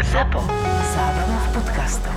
[0.00, 0.40] ZAPO.
[0.96, 2.16] Zábrná v podcastov.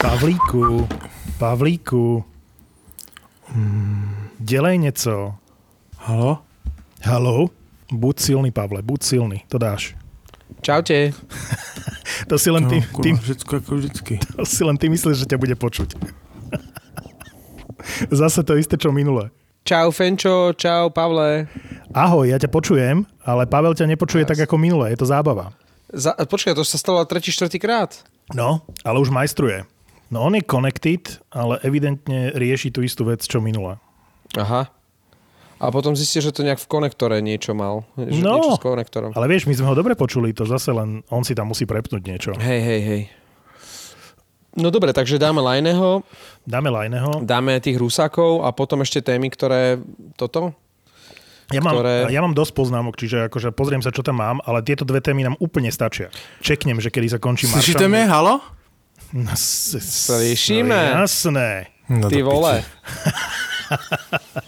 [0.00, 0.88] Pavlíku,
[1.38, 2.24] Pavlíku,
[4.40, 5.34] delej něco.
[5.98, 6.38] Halo?
[7.02, 7.46] Halo?
[7.92, 9.96] Buď silný, Pavle, buď silný, to dáš.
[10.60, 11.12] Čaute.
[12.32, 14.14] To si len ty, No, všetko ako vždycky.
[14.40, 15.94] to si len ty myslíš, že ťa bude počuť.
[18.24, 19.30] Zase to isté, čo minule.
[19.68, 21.46] Čau Fenčo, čau Pavle.
[21.96, 25.56] Ahoj, ja ťa počujem, ale Pavel ťa nepočuje tak ako minule, je to zábava.
[25.88, 27.96] Za, počkaj, to sa stalo tretí, štvrtý krát.
[28.36, 29.64] No, ale už majstruje.
[30.12, 31.00] No on je connected,
[31.32, 33.80] ale evidentne rieši tú istú vec, čo minule.
[34.36, 34.68] Aha.
[35.56, 37.88] A potom zistil, že to nejak v konektore niečo mal.
[37.96, 38.36] Že No.
[38.36, 39.10] Niečo s konektorom.
[39.16, 42.02] Ale vieš, my sme ho dobre počuli, to zase len on si tam musí prepnúť
[42.04, 42.30] niečo.
[42.36, 43.02] Hej, hej, hej.
[44.52, 46.04] No dobre, takže dáme Lajného,
[46.44, 47.24] Dáme Lajneho.
[47.24, 49.80] dáme tých Rusákov a potom ešte témy, ktoré
[50.20, 50.52] toto?
[51.48, 54.60] Ja mám, ktoré- ja mám dosť poznámok, čiže akože pozriem sa, čo tam mám, ale
[54.60, 56.10] tieto dve témy nám úplne stačia.
[56.40, 57.88] Čeknem, že kedy sa končí Slyšíte Maršal.
[57.88, 58.02] mě?
[58.08, 58.34] Halo?
[59.12, 60.80] No, s- Slyšíme.
[60.90, 61.66] No, jasné.
[61.88, 62.64] No Ty vole.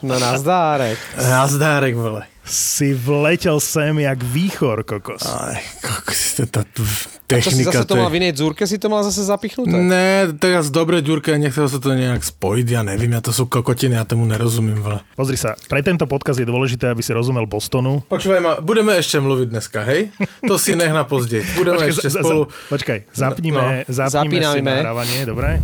[0.03, 0.99] No nazdárek.
[1.19, 2.23] Nazdárek, vole.
[2.49, 5.21] Si vletel sem jak výchor, kokos.
[5.21, 7.85] Aj, kokos, tá Čo si technika.
[7.85, 9.77] zase to mal v inej dzúrke, si to mal zase zapichnuté?
[9.77, 14.01] Ne, teraz dobre, Ďurka, nechcel sa to nejak spojiť, ja nevím, ja to sú kokotiny,
[14.01, 15.05] ja tomu nerozumím, vole.
[15.13, 18.01] Pozri sa, pre tento podcast je dôležité, aby si rozumel Bostonu.
[18.09, 20.09] Počúvaj ma, budeme ešte mluviť dneska, hej?
[20.49, 21.45] To si nech na pozdej.
[21.53, 22.43] Budeme Počkaj, ešte za- za- spolu...
[22.73, 25.61] počkaj zapnime, no, zapnime si nahrávanie, dobre?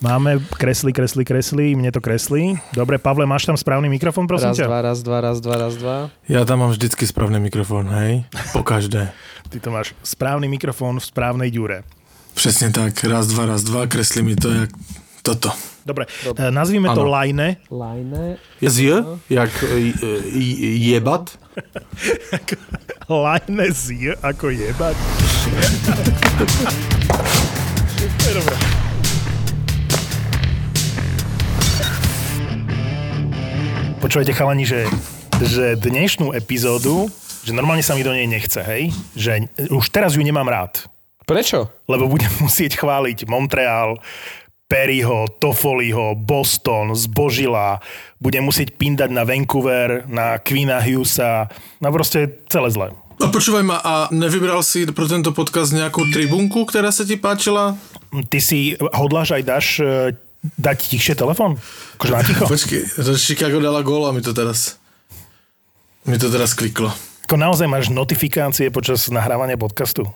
[0.00, 2.56] Máme kresli, kresli, kresli, mne to kreslí.
[2.72, 4.66] Dobre, Pavle, máš tam správny mikrofón, prosím Raz, ťa?
[4.66, 5.96] dva, raz, dva, raz, dva, raz, dva.
[6.24, 8.24] Ja tam mám vždycky správny mikrofón, hej?
[8.56, 9.12] Po každé.
[9.52, 11.84] Ty to máš správny mikrofón v správnej ďure.
[12.34, 14.70] Přesně tak, raz, dva, raz, dva, kreslí mi to jak
[15.22, 15.52] toto.
[15.84, 16.48] Dobre, Dobre.
[16.48, 17.10] nazvíme to Áno.
[17.12, 17.56] lajne.
[17.68, 18.36] Lajné.
[18.60, 19.04] Je z J?
[19.28, 20.38] Jak e, e,
[20.96, 21.28] jebat?
[23.08, 24.96] Lajne z J ako jebať.
[28.24, 28.40] To
[34.00, 34.88] Počúvajte chalani, že,
[35.44, 37.12] že dnešnú epizódu,
[37.44, 38.96] že normálne sa mi do nej nechce, hej?
[39.12, 40.88] Že už teraz ju nemám rád.
[41.28, 41.68] Prečo?
[41.84, 44.00] lebo budem musieť chváliť Montreal,
[44.72, 47.76] Perryho, Toffoliho, Boston, Zbožila,
[48.16, 51.52] budem musieť pindať na Vancouver, na Queena Hughesa,
[51.84, 52.88] no proste celé zle.
[53.20, 57.76] A počúvaj ma, a nevybral si pro tento podcast nějakou tribunku, která se ti páčila?
[58.32, 59.84] Ty si hodláš aj dáš e,
[60.42, 61.60] dať tichšie telefon?
[61.94, 62.44] Akože na ticho?
[62.46, 64.80] Počkej, že Chicago dala gól a mi to teraz...
[66.02, 66.88] Mi to teraz kliklo.
[67.24, 70.08] Ako naozaj máš notifikácie počas nahrávania podcastu?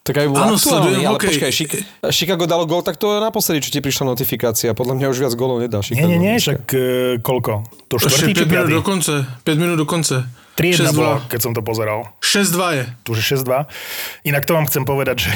[0.00, 1.28] Tak aj bol Áno, aktuálny, sledujem ale hokej.
[1.28, 1.80] počkaj, Chic-
[2.10, 4.72] Chicago dalo gól, tak to je naposledy, čo ti prišla notifikácia.
[4.72, 6.08] Podľa mňa už viac gólov nedá Nie, Chicago.
[6.08, 6.78] nie, nie, však e,
[7.20, 7.52] koľko?
[7.86, 9.14] To štvrtý či Ešte 5 minút do konce.
[9.44, 10.16] 5 minút do konce.
[10.56, 11.30] 3-1 bolo, 6-2.
[11.30, 11.98] keď som to pozeral.
[12.18, 12.84] 6-2 je.
[13.00, 13.68] tu že 6-2.
[14.24, 15.30] Inak to vám chcem povedať, že,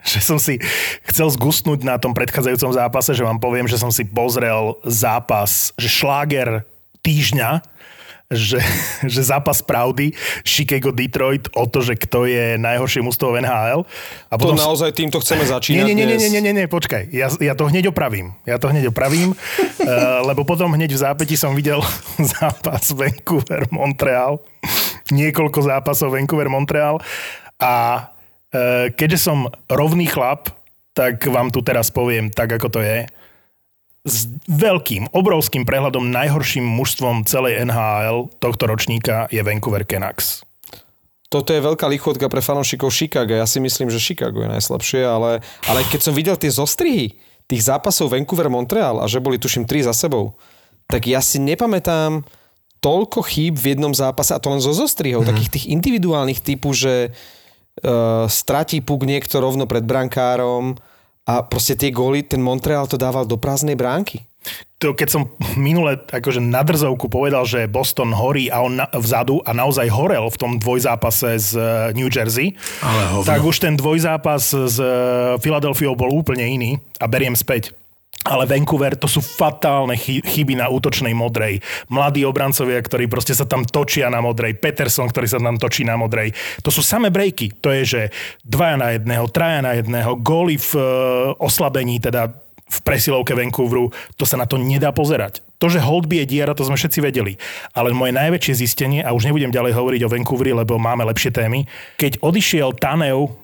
[0.10, 0.58] že som si
[1.04, 5.88] chcel zgustnúť na tom predchádzajúcom zápase, že vám poviem, že som si pozrel zápas, že
[5.88, 6.64] šláger
[7.04, 7.60] týždňa,
[8.30, 8.62] že,
[9.12, 10.14] že zápas pravdy
[10.46, 13.82] Chicago-Detroit o to, že kto je najhoršie mústvo v NHL.
[14.30, 17.10] A To naozaj týmto chceme začínať nie, nie, nie, nie, nie, nie, nie, počkaj.
[17.10, 18.38] Ja, ja to hneď opravím.
[18.46, 21.82] Ja to hneď opravím, uh, lebo potom hneď v zápäti som videl
[22.38, 24.38] zápas Vancouver-Montreal.
[25.10, 27.02] Niekoľko zápasov Vancouver-Montreal.
[27.60, 27.72] A
[28.94, 30.50] keďže som rovný chlap,
[30.92, 33.06] tak vám tu teraz poviem tak, ako to je.
[34.00, 40.42] S veľkým, obrovským prehľadom najhorším mužstvom celej NHL tohto ročníka je Vancouver Canucks.
[41.30, 43.30] Toto je veľká lichotka pre fanúšikov Chicago.
[43.30, 45.38] Ja si myslím, že Chicago je najslabšie, ale,
[45.70, 47.14] ale keď som videl tie zostrihy
[47.46, 50.34] tých zápasov Vancouver-Montreal a že boli tuším tri za sebou,
[50.90, 52.26] tak ja si nepamätám
[52.82, 55.28] toľko chýb v jednom zápase, a to len zo zostrihov, mm.
[55.30, 57.14] takých tých individuálnych typu, že
[58.28, 60.76] stratí puk niekto rovno pred brankárom
[61.24, 64.24] a proste tie góly, ten Montreal to dával do prázdnej bránky.
[64.80, 65.22] to, keď som
[65.60, 70.32] minule akože na drzovku povedal, že Boston horí a on na, vzadu a naozaj horel
[70.32, 73.28] v tom dvojzápase z eh, New Jersey, Ale hovno.
[73.28, 74.88] tak už ten dvojzápas s eh,
[75.44, 77.76] Philadelphiou bol úplne iný a beriem späť.
[78.20, 81.64] Ale Vancouver, to sú fatálne chy- chyby na útočnej modrej.
[81.88, 84.60] Mladí obrancovia, ktorí proste sa tam točia na modrej.
[84.60, 86.36] Peterson, ktorý sa tam točí na modrej.
[86.60, 87.56] To sú samé breaky.
[87.64, 88.02] To je, že
[88.44, 90.84] dvaja na jedného, traja na jedného, góly v e,
[91.40, 92.28] oslabení, teda
[92.70, 95.42] v presilovke Vancouveru, to sa na to nedá pozerať.
[95.58, 97.34] To, že Holdby je diara, to sme všetci vedeli.
[97.74, 101.66] Ale moje najväčšie zistenie, a už nebudem ďalej hovoriť o Vancouveri, lebo máme lepšie témy,
[101.98, 103.34] keď odišiel Tanev,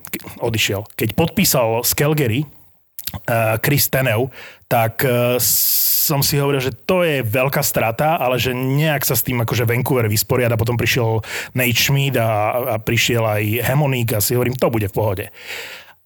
[0.40, 2.40] odišiel, keď podpísal z Calgary,
[3.62, 4.28] Chris Tenev,
[4.66, 5.38] tak uh,
[6.06, 9.66] som si hovoril, že to je veľká strata, ale že nejak sa s tým akože
[9.66, 10.58] Vancouver vysporiada.
[10.58, 11.22] Potom prišiel
[11.54, 15.24] Nate Schmidt a, a prišiel aj Hemonik a si hovorím, to bude v pohode.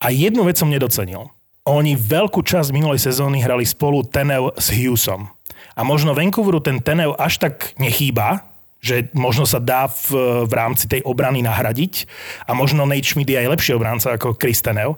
[0.01, 1.29] A jednu vec som nedocenil.
[1.69, 5.29] Oni veľkú časť minulej sezóny hrali spolu Tenev s Hughesom.
[5.77, 8.49] A možno Vancouveru ten Tenev až tak nechýba,
[8.81, 10.17] že možno sa dá v,
[10.49, 12.09] v rámci tej obrany nahradiť
[12.49, 14.97] a možno Nate Schmidt je aj lepší obranca ako Chris Tenev,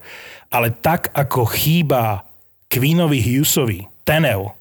[0.52, 2.22] ale tak ako chýba
[2.68, 4.52] Queenovi Hughesovi Tenev,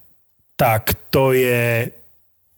[0.55, 1.91] tak to je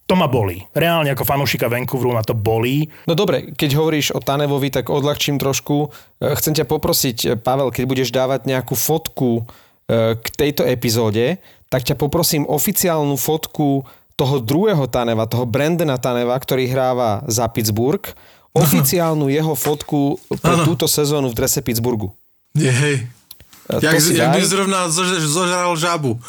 [0.04, 0.60] to ma bolí.
[0.76, 2.92] Reálne ako fanúšika Vancouveru ma to bolí.
[3.08, 5.90] No dobre, keď hovoríš o Tanevovi, tak odľahčím trošku.
[6.20, 11.40] E, chcem ťa poprosiť, e, Pavel, keď budeš dávať nejakú fotku e, k tejto epizóde,
[11.72, 13.88] tak ťa poprosím oficiálnu fotku
[14.20, 18.04] toho druhého Taneva, toho Brandona Taneva, ktorý hráva za Pittsburgh,
[18.54, 22.12] oficiálnu jeho fotku pre túto sezónu v drese Pittsburghu.
[22.54, 23.08] Je, hej.
[23.64, 26.20] Jak, si jak by zrovna zož- zožral žabu.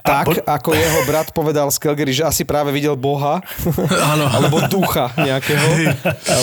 [0.00, 3.44] Tak, po- ako jeho brat povedal z Calgary, že asi práve videl Boha,
[3.92, 4.24] Áno.
[4.34, 5.68] alebo ducha nejakého.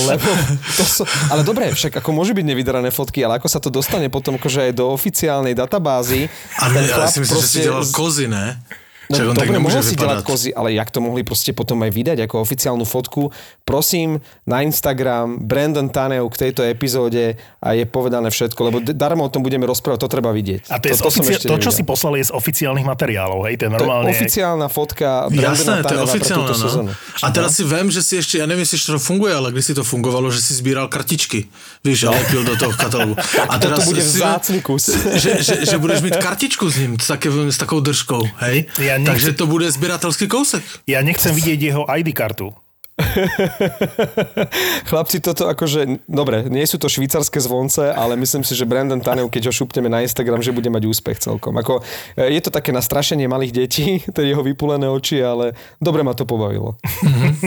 [0.06, 0.30] Lebo
[0.72, 1.04] to so...
[1.28, 4.70] Ale dobre, však ako môže byť nevydarané fotky, ale ako sa to dostane potom akože
[4.70, 6.30] aj do oficiálnej databázy.
[6.56, 8.62] A ten ne, ale chlap si myslím, že si delal z- kozy, ne?
[9.10, 11.54] No, Čak on tak dobre, nemôže mohol si delať kozy, ale jak to mohli proste
[11.54, 13.30] potom aj vydať ako oficiálnu fotku.
[13.62, 19.32] Prosím, na Instagram Brandon Tanev k tejto epizóde a je povedané všetko, lebo darmo o
[19.32, 20.70] tom budeme rozprávať, to treba vidieť.
[20.74, 23.62] A to, je to, to, ofici- to čo si poslali, je z oficiálnych materiálov, hej,
[23.62, 24.10] To je normálne...
[24.10, 26.92] oficiálna fotka Brandona Jasné, to je Taneva pre túto sezónu.
[26.94, 27.26] no.
[27.26, 29.74] A teraz si vem, že si ešte, ja neviem, jestli to funguje, ale když si
[29.74, 31.48] to fungovalo, že si sbíral kartičky.
[31.86, 33.14] Víš, a lepil do toho katalógu.
[33.52, 34.90] A to bude si vzácny kus.
[34.90, 38.66] Že, že, že, budeš mít kartičku s ním, s, také, s takou držkou, hej?
[38.82, 40.64] Ja nechcem- Takže to bude zbieratelský kousek.
[40.88, 42.54] Ja nechcem vidieť jeho ID kartu.
[44.88, 49.28] Chlapci, toto akože, dobre, nie sú to švýcarské zvonce, ale myslím si, že Brandon Tanev,
[49.28, 51.60] keď ho šupneme na Instagram, že bude mať úspech celkom.
[51.60, 51.84] Ako,
[52.16, 56.24] e, je to také nastrašenie malých detí, tie jeho vypulené oči, ale dobre ma to
[56.24, 56.80] pobavilo.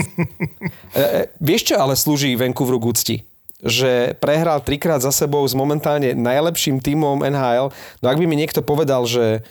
[0.93, 3.17] e, e, vieš, čo ale slúži Vancouveru k úcti?
[3.59, 7.75] že prehral trikrát za sebou s momentálne najlepším tímom NHL.
[7.99, 9.43] No ak by mi niekto povedal, že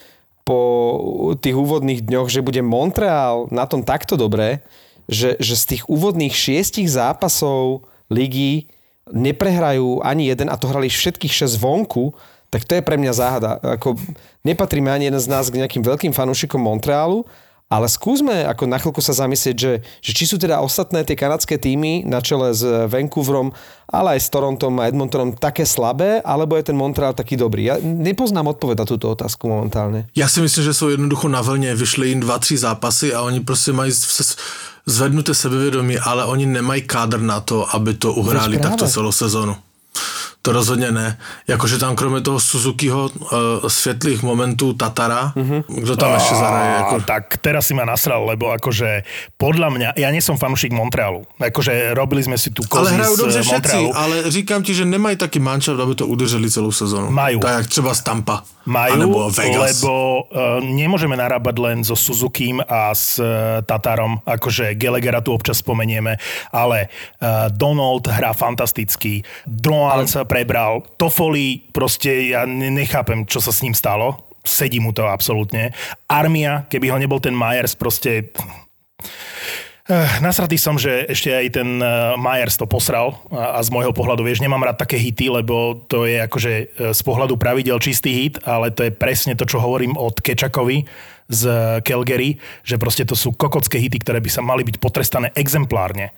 [0.48, 4.64] po tých úvodných dňoch, že bude Montreal na tom takto dobre,
[5.04, 8.72] že, že z tých úvodných šiestich zápasov ligy
[9.12, 12.16] neprehrajú ani jeden a to hrali všetkých šesť vonku,
[12.48, 13.60] tak to je pre mňa záhada.
[13.60, 14.00] Ako,
[14.40, 17.28] nepatríme ani jeden z nás k nejakým veľkým fanúšikom Montrealu,
[17.68, 21.60] ale skúsme ako na chvíľku sa zamyslieť, že, že či sú teda ostatné tie kanadské
[21.60, 23.52] týmy na čele s Vancouverom,
[23.84, 27.68] ale aj s Torontom a Edmontonom také slabé, alebo je ten Montreal taký dobrý.
[27.68, 30.08] Ja nepoznám odpoveď na túto otázku momentálne.
[30.16, 33.40] Já si myslím, že jsou jednoducho na vlně, vyšly jim dva, tři zápasy a oni
[33.40, 34.36] prostě mají se-
[34.86, 39.56] zvednuté sebevědomí, ale oni nemají kádr na to, aby to uhráli takto celou sezonu.
[40.42, 41.18] To rozhodně ne.
[41.48, 43.28] Jakože tam kromě toho Suzukiho uh,
[43.68, 45.64] světlých momentů Tatara, mm-hmm.
[45.68, 46.74] kdo tam ještě zahraje?
[46.76, 46.96] Jako...
[46.96, 49.02] A, tak teraz si ma nasral, lebo akože
[49.34, 51.26] podľa mňa, ja nie som fanúšik Montrealu.
[51.42, 54.84] Akože robili sme si tu kozy Ale hrajou z dobře všetci, ale říkám ti, že
[54.84, 57.10] nemají taky manšaft, aby to udrželi celou sezonu.
[57.10, 57.38] Majú.
[57.40, 58.42] Tak jak třeba Stampa.
[58.68, 59.80] Majú, Anebo Vegas.
[59.80, 65.64] lebo uh, nemôžeme narábať len so Suzukim a s uh, Tatarom, akože Gelegera tu občas
[65.64, 66.20] spomenieme,
[66.52, 66.92] ale
[67.24, 70.12] uh, Donald hrá fantasticky, Drouin ale...
[70.12, 75.08] sa prebral, Toffoli, proste ja ne- nechápem, čo sa s ním stalo, sedí mu to
[75.08, 75.72] absolútne.
[76.04, 78.36] Armia, keby ho nebol ten Myers, proste
[80.20, 84.20] Nasratý som, že ešte aj ten eh, Myers to posral a, a z môjho pohľadu,
[84.20, 88.44] vieš, nemám rád také hity, lebo to je akože eh, z pohľadu pravidel čistý hit,
[88.44, 90.84] ale to je presne to, čo hovorím od Kečakovi
[91.32, 91.42] z
[91.84, 96.12] Calgary, že proste to sú kokocké hity, ktoré by sa mali byť potrestané exemplárne.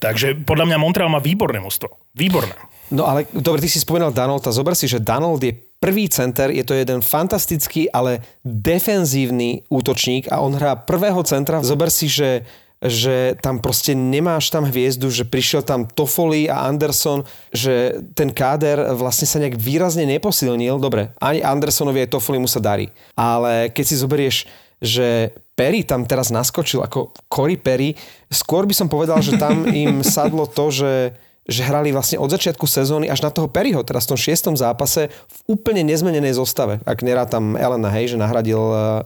[0.00, 1.92] Takže podľa mňa Montreal má výborné mužstvo.
[2.16, 2.56] Výborné.
[2.88, 4.48] No ale dobre, ty si spomínal Donalda.
[4.48, 10.44] Zober si, že Donald je prvý center, je to jeden fantastický, ale defenzívny útočník a
[10.44, 11.64] on hrá prvého centra.
[11.64, 12.44] Zober si, že
[12.80, 18.96] že tam proste nemáš tam hviezdu, že prišiel tam Toffoli a Anderson, že ten káder
[18.96, 20.80] vlastne sa nejak výrazne neposilnil.
[20.80, 22.88] Dobre, ani Andersonovi aj Toffoli mu sa darí.
[23.12, 24.36] Ale keď si zoberieš,
[24.80, 27.92] že Perry tam teraz naskočil ako Corey Perry,
[28.32, 31.12] skôr by som povedal, že tam im sadlo to, že
[31.50, 35.10] že hrali vlastne od začiatku sezóny až na toho Perryho, teraz v tom šiestom zápase
[35.10, 36.78] v úplne nezmenenej zostave.
[36.86, 39.02] Ak nerá tam Elena, hej, že nahradil uh,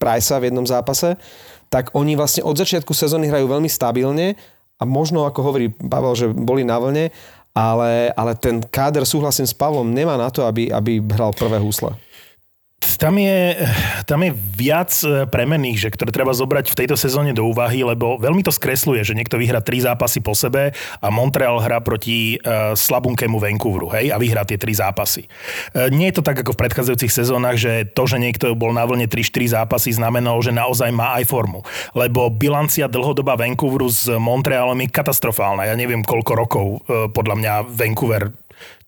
[0.00, 1.20] Price'a v jednom zápase,
[1.68, 4.40] tak oni vlastne od začiatku sezóny hrajú veľmi stabilne
[4.80, 7.12] a možno, ako hovorí Pavel, že boli na vlne,
[7.54, 11.94] ale, ale ten káder, súhlasím s Pavlom, nemá na to, aby, aby hral prvé húsle.
[13.00, 13.58] Tam je,
[14.04, 18.16] tam je viac e, premenných, že, ktoré treba zobrať v tejto sezóne do úvahy, lebo
[18.20, 22.72] veľmi to skresluje, že niekto vyhrá tri zápasy po sebe a Montreal hrá proti uh,
[22.74, 25.26] slabunkému Vancouveru, hej, a vyhrá tie tri zápasy.
[25.72, 28.86] Uh, nie je to tak ako v predchádzajúcich sezónach, že to, že niekto bol na
[28.86, 31.64] vlne 3-4 zápasy, znamenalo, že naozaj má aj formu.
[31.92, 35.68] Lebo bilancia dlhodobá Vancouveru s Montrealom je katastrofálna.
[35.68, 38.43] Ja neviem, koľko rokov uh, podľa mňa Vancouver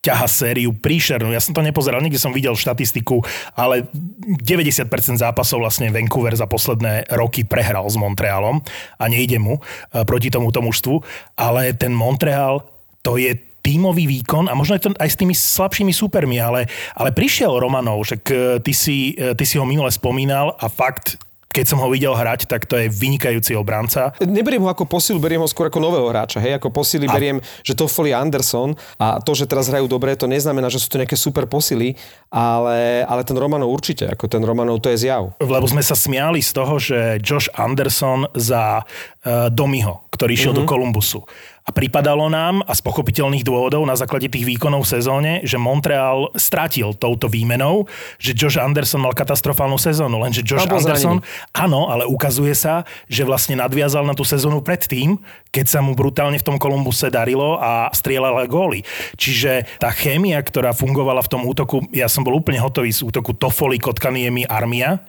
[0.06, 1.34] ťaha sériu príšernú.
[1.34, 3.26] Ja som to nepozeral, niekde som videl štatistiku,
[3.58, 4.86] ale 90%
[5.18, 8.62] zápasov vlastne Vancouver za posledné roky prehral s Montrealom
[9.02, 9.60] a nejde mu e,
[10.06, 11.02] proti tomuto mužstvu,
[11.34, 12.62] ale ten Montreal
[13.02, 13.34] to je
[13.66, 18.06] tímový výkon a možno je to aj s tými slabšími súpermi, ale, ale prišiel Romanov,
[18.06, 21.18] však e, ty si, e, ty si ho minule spomínal a fakt
[21.56, 24.12] keď som ho videl hrať, tak to je vynikajúci obranca.
[24.20, 26.36] Neberiem ho ako posilu, beriem ho skôr ako nového hráča.
[26.36, 27.16] Hej, ako posily a...
[27.16, 30.92] beriem, že to Foley Anderson a to, že teraz hrajú dobre, to neznamená, že sú
[30.92, 31.96] to nejaké super posily,
[32.28, 35.32] ale, ale ten Romanov určite, ako ten Romanov to je zjav.
[35.40, 40.68] Lebo sme sa smiali z toho, že Josh Anderson za uh, Domiho, ktorý išiel mm-hmm.
[40.68, 41.20] do Kolumbusu.
[41.66, 46.30] A pripadalo nám, a z pochopiteľných dôvodov na základe tých výkonov v sezóne, že Montreal
[46.38, 47.90] strátil touto výmenou,
[48.22, 50.22] že Josh Anderson mal katastrofálnu sezónu.
[50.22, 51.50] Lenže Josh Anderson, zranený.
[51.50, 55.18] áno, ale ukazuje sa, že vlastne nadviazal na tú sezónu predtým,
[55.50, 58.86] keď sa mu brutálne v tom Kolumbuse darilo a strieľala góly.
[59.18, 63.34] Čiže tá chémia, ktorá fungovala v tom útoku, ja som bol úplne hotový z útoku
[63.34, 65.02] Toffoli, Kotkaniemi, Armia,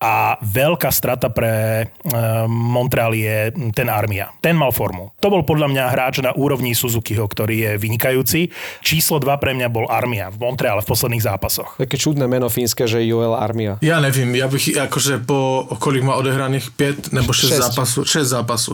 [0.00, 1.86] a veľká strata pre e,
[2.48, 4.32] Montreal je ten Armia.
[4.40, 5.12] Ten mal formu.
[5.20, 8.48] To bol podľa mňa hráč na úrovni Suzukiho, ktorý je vynikajúci.
[8.80, 11.76] Číslo 2 pre mňa bol Armia v Montreale v posledných zápasoch.
[11.76, 13.76] Také čudné meno fínske, že Joel Armia.
[13.84, 17.60] Ja nevím, ja bych akože po, kolik má odehraných 5 nebo 6, 6.
[17.60, 18.72] zápasu, 6 zápasu,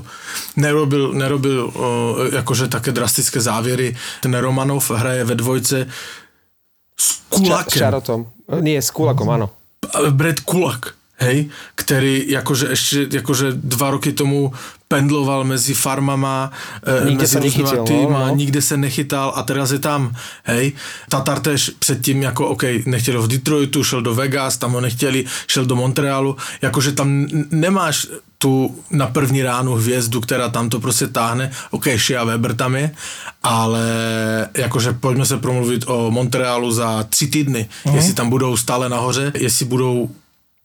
[0.55, 3.99] nerobil, nerobil uh, akože také drastické závěry.
[4.23, 5.91] Ten Romanov hraje ve dvojce
[6.95, 7.75] s Kulakem.
[7.75, 8.21] S Čarotom.
[8.63, 9.51] Nie, s Kulakom, áno.
[10.15, 14.53] Brad Kulak hej, ktorý akože ešte akože dva roky tomu
[14.89, 16.53] pendloval mezi farmama,
[16.85, 18.37] e, nikde mezi nechytil, týma, no, no.
[18.37, 20.73] nikde se nechytal a teraz je tam, hej.
[21.09, 25.65] Tatar tež předtím jako, OK, nechtěl v Detroitu, šel do Vegas, tam ho nechtěli, šel
[25.65, 28.07] do Montrealu, jakože tam nemáš
[28.39, 32.95] tu na první ránu hvězdu, která tam to prostě táhne, OK, Shia Weber tam je,
[33.43, 33.85] ale
[34.57, 37.95] jakože pojďme se promluvit o Montrealu za tři týdny, mm-hmm.
[37.95, 40.11] jestli tam budou stále nahoře, jestli budou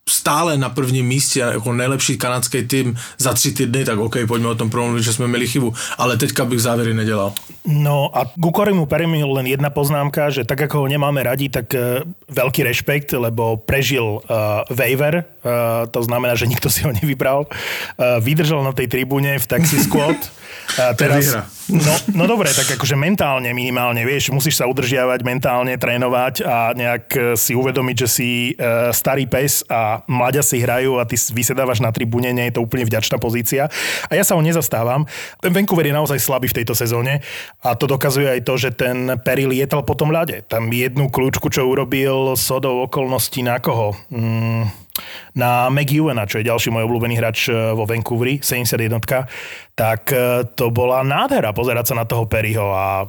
[0.08, 4.54] stále na prvním místě jako nejlepší kanadský tým za tři týdny, tak OK, pojďme o
[4.54, 7.32] tom promluvit, že jsme měli chybu, ale teďka bych závěry nedělal.
[7.66, 11.70] No a ku Korimu Perimilu len jedna poznámka, že tak ako ho nemáme radi, tak
[11.74, 17.46] uh, veľký rešpekt, lebo prežil uh, waiver, uh, to znamená, že nikto si ho nevybral,
[17.46, 20.18] uh, vydržal na tej tribúne v taxi squad.
[20.82, 21.36] A teraz,
[21.70, 27.04] no, no dobre, tak akože mentálne minimálne, vieš, musíš sa udržiavať mentálne, trénovať a nejak
[27.14, 31.78] e, si uvedomiť, že si uh, starý pes a mladia si hrajú a ty vysedávaš
[31.78, 33.70] na tribúne, nie je to úplne vďačná pozícia.
[34.08, 35.06] A ja sa ho nezastávam.
[35.42, 37.22] Vancouver je naozaj slabý v tejto sezóne
[37.62, 40.44] a to dokazuje aj to, že ten Perry lietal po tom ľade.
[40.48, 43.94] Tam jednu kľúčku, čo urobil sodou okolností na koho?
[44.10, 44.81] Mm,
[45.32, 49.00] na McEwena, čo je ďalší môj obľúbený hráč e, vo Vancouveri, 71
[49.72, 53.08] tak e, to bola nádhera pozerať sa na toho Perryho a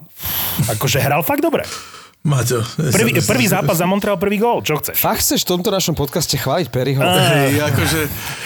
[0.71, 1.67] akože hral fakt dobre.
[2.23, 2.63] Maťo.
[2.79, 4.63] Prvý, prvý zápas za Montreal, prvý gól.
[4.63, 4.95] Čo chceš?
[4.95, 7.03] Fakt chceš v tomto našom podcaste chváliť Perryho?
[7.03, 7.99] Hej, akože...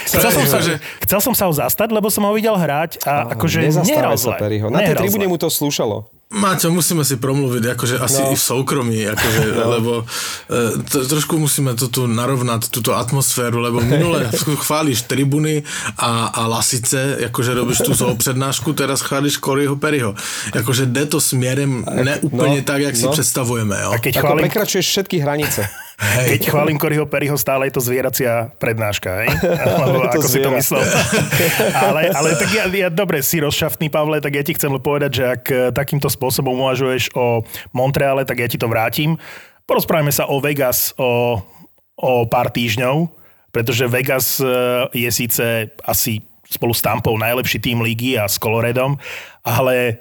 [0.10, 0.58] Chcel som, sa,
[1.06, 4.34] chcel som sa ho zastať, lebo som ho videl hrať a akože nehral zle.
[4.41, 4.74] Perryho.
[4.74, 6.10] Na tej tribúne mu to slúšalo.
[6.28, 8.32] Máťo, musíme si promluviť, akože asi no.
[8.32, 9.64] i v soukromí, akože, no.
[9.80, 9.92] lebo
[10.52, 14.28] e, to, trošku musíme to tu narovnať, túto atmosféru, lebo minule
[14.68, 15.64] chváliš tribuny
[15.96, 20.20] a, a lasice, akože robíš tú svou přednášku, teraz chváliš Koryho Perryho.
[20.52, 23.00] Akože jde to směrem neúplne no, tak, jak no.
[23.00, 23.76] si představujeme.
[23.88, 23.90] Jo?
[23.96, 24.44] A keď Ako chválim...
[24.44, 25.64] prekračuješ všetky hranice.
[25.98, 26.38] Hej.
[26.38, 29.34] Keď chválim Koryho Perryho, stále je to zvieracia prednáška, hej?
[29.82, 30.86] Lebo ako si to myslel.
[31.74, 35.24] ale, ale tak ja, ja, dobre, si rozšaftný, Pavle, tak ja ti chcem povedať, že
[35.25, 37.42] ak eh, takýmto spôsobom uvažuješ o
[37.74, 39.18] Montreale, tak ja ti to vrátim.
[39.66, 41.42] Porozprávame sa o Vegas o,
[41.98, 43.10] o pár týždňov,
[43.50, 44.48] pretože Vegas eh,
[44.94, 48.96] je síce asi spolu s Tampou najlepší tým lígy a s Coloredom,
[49.44, 49.94] ale e,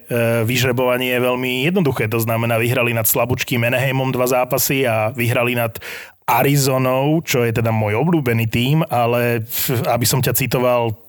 [0.47, 2.11] vyžrebovanie je veľmi jednoduché.
[2.11, 5.79] To znamená, vyhrali nad slabúčkým Meneheimom dva zápasy a vyhrali nad
[6.27, 9.47] Arizonou, čo je teda môj obľúbený tým, ale
[9.87, 11.06] aby som ťa citoval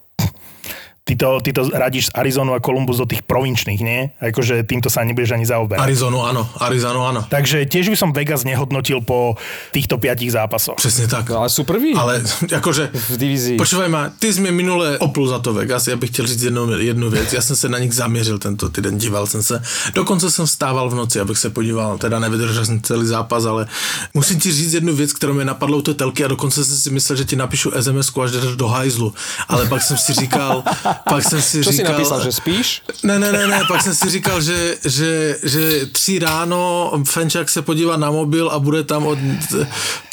[1.07, 4.11] Ty to, ty to radíš z Arizonu a Columbus do tých provinčných, nie?
[4.19, 5.79] Akože týmto sa nebudeš ani zaoberať.
[5.79, 7.23] Arizonu áno, Arizonu áno.
[7.31, 9.39] Takže tiež by som Vegas nehodnotil po
[9.71, 10.75] týchto piatich zápasoch.
[10.75, 11.29] Přesně tak.
[11.31, 12.19] No ale sú prví Ale
[12.51, 12.91] jakože...
[13.09, 13.57] v divízii.
[13.57, 16.79] Počúvaj ma, ty jsi mě minule oplul za to Vegas, já bych chtěl říct jednu,
[16.79, 17.33] jednu věc.
[17.33, 19.63] Já jsem se na nich zaměřil tento týden, díval jsem se.
[19.93, 21.97] Dokonce jsem vstával v noci, abych se podíval.
[21.97, 23.67] Teda nevydržel jsem celý zápas, ale
[24.13, 26.89] musím ti říct jednu věc, kterou mě napadlo u té telky a dokonce jsem si
[26.89, 29.13] myslel, že ti napíšu SMS, až do hajzlu.
[29.47, 30.63] Ale pak jsem si říkal,
[31.09, 31.91] pak jsem si si říkal...
[31.91, 32.81] napísal, že spíš?
[33.03, 37.61] Ne, ne, ne, ne, pak jsem si říkal, že, že, že tři ráno Fenčák se
[37.61, 39.19] podívá na mobil a bude tam od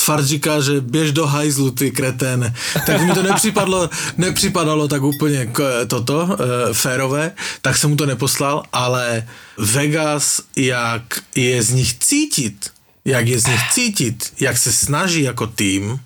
[0.05, 2.55] Tvardžika, že běž do hajzlu, ty kreténe.
[2.87, 5.53] Tak mi to nepřipadlo, nepřipadalo tak úplně
[5.87, 6.29] toto,
[6.71, 9.27] e, férové, tak jsem mu to neposlal, ale
[9.59, 11.03] Vegas, jak
[11.35, 12.71] je z nich cítit,
[13.05, 16.01] jak je z nich cítit, jak se snaží jako tým,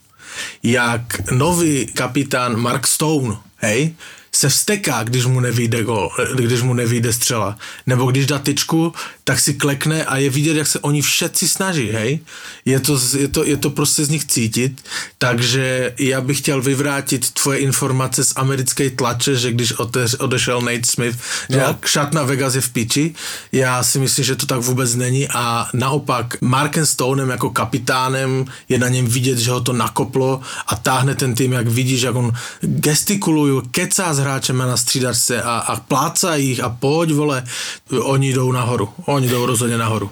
[0.62, 3.94] jak nový kapitán Mark Stone, hej,
[4.34, 7.58] se vsteká, když mu nevyjde gol, když mu nevyjde střela.
[7.86, 8.92] Nebo když dá tyčku,
[9.28, 12.24] tak si klekne a je vidět, jak se oni všetci snaží, hej.
[12.64, 14.80] Je to, je to, je to prostě z nich cítit,
[15.18, 20.88] takže já bych chtěl vyvrátit tvoje informace z americké tlače, že když oteř, odešel Nate
[20.88, 21.16] Smith,
[21.50, 21.76] že No.
[21.84, 23.04] šatna Vegas je v piči.
[23.52, 28.78] Já si myslím, že to tak vůbec není a naopak Markem Stonem jako kapitánem je
[28.78, 32.32] na něm vidět, že ho to nakoplo a táhne ten tým, jak vidíš, jak on
[32.64, 37.44] gestikulujú, kecá s hráčem na střídačce a, a pláca ich a poď vole,
[37.92, 38.88] oni jdou nahoru.
[39.04, 40.06] Oni jdou rozhodne nahoru.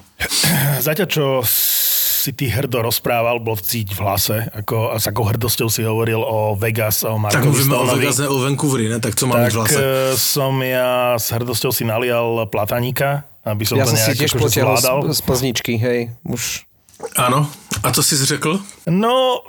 [0.80, 5.70] Zatiaľ, čo si ty hrdo rozprával, bol cíť v hlase, ako, a s akou hrdosťou
[5.70, 8.00] si hovoril o Vegas a o Tak Markovi mluvíme o Stoneovi.
[8.02, 8.98] Vegas, ne o Vancouveri, ne?
[8.98, 9.78] Tak co mám tak v hlase?
[9.78, 9.86] e,
[10.18, 14.32] som ja s hrdosťou si nalial plataníka, aby som Ja to som si nejak tiež
[14.34, 14.96] akože zvládal.
[15.06, 16.10] z, z plzničky, hej.
[16.26, 16.66] Už
[17.14, 17.46] Ano.
[17.84, 18.58] A co jsi řekl?
[18.90, 19.44] No,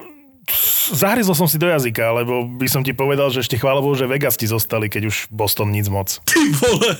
[0.93, 4.03] zahryzol som si do jazyka, lebo by som ti povedal, že ešte chvála Bohu, že
[4.07, 6.19] Vegas ti zostali, keď už Boston nic moc.
[6.27, 6.91] Ty vole,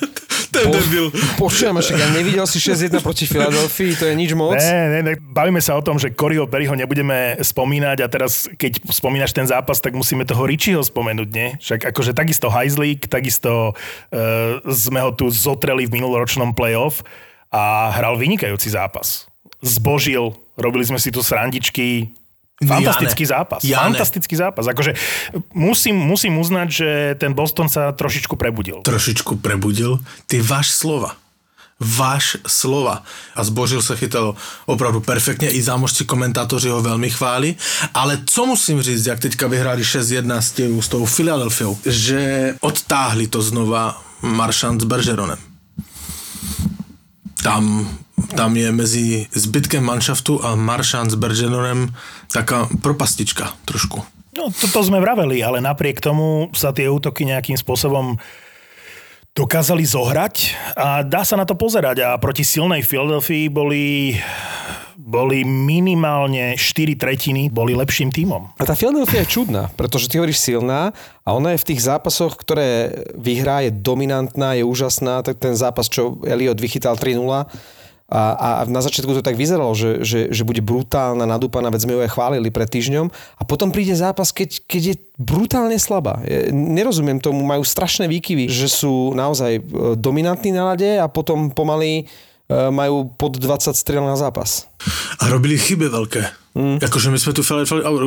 [0.57, 1.05] ten debil.
[1.37, 4.57] Počujem, však ja nevidel si 6-1 proti Filadelfii, to je nič moc.
[4.57, 8.81] Ne, ne, ne, bavíme sa o tom, že Coryho Perryho nebudeme spomínať a teraz, keď
[8.89, 11.55] spomínaš ten zápas, tak musíme toho Richieho spomenúť, nie?
[11.61, 17.05] Však akože takisto Heislík, takisto uh, sme ho tu zotreli v minuloročnom playoff
[17.53, 19.29] a hral vynikajúci zápas.
[19.61, 22.11] Zbožil, robili sme si tu srandičky,
[22.57, 23.33] Fantastický Jane.
[23.37, 23.63] zápas.
[23.63, 23.83] Jane.
[23.83, 24.65] Fantastický zápas.
[24.67, 24.93] Akože
[25.53, 26.89] musím, musím uznať, že
[27.21, 28.81] ten Boston sa trošičku prebudil.
[28.81, 29.99] trošičku prebudil.
[30.25, 31.13] Ty váš slova.
[31.77, 33.05] Váš slova.
[33.37, 34.33] A zbožil se chytal
[34.65, 37.57] opravdu perfektně, i zámožci komentátoři ho velmi chválí.
[37.93, 43.27] Ale co musím říct, jak teďka vyhráli 6-1 s, tě- s tou Filadelfiou, že odtáhli
[43.27, 45.37] to znova Maršant s Bergeronem.
[47.45, 47.85] Tam,
[48.33, 51.93] tam je mezi zbytkem manšaftu a Maršant s Bergeronem
[52.33, 54.01] taká propastička trošku.
[54.37, 58.21] No, toto sme vraveli, ale napriek tomu sa tie útoky nejakým spôsobom
[59.37, 62.01] dokázali zohrať a dá sa na to pozerať.
[62.05, 64.17] A proti silnej Philadelphii boli,
[64.97, 68.49] boli minimálne 4 tretiny boli lepším tímom.
[68.57, 70.89] A tá Philadelphia je čudná, pretože ty hovoríš silná
[71.21, 75.85] a ona je v tých zápasoch, ktoré vyhrá, je dominantná, je úžasná, tak ten zápas,
[75.85, 77.45] čo Elliot vychytal 3-0
[78.07, 81.93] a, a na začiatku to tak vyzeralo, že, že, že bude brutálna, nadúpaná, veď sme
[81.93, 86.23] ju aj chválili pred týždňom a potom príde zápas, keď, keď je brutálne slabá.
[86.23, 89.61] Je- Nerozumiem tomu, majú strašné výkyvy, že sú naozaj e,
[89.99, 92.07] dominantní na lade a potom pomaly
[92.49, 94.67] majú pod 20 strel na zápas.
[95.19, 96.29] A robili chyby velké.
[96.57, 96.79] Mm.
[96.81, 97.41] Jakože my jsme tu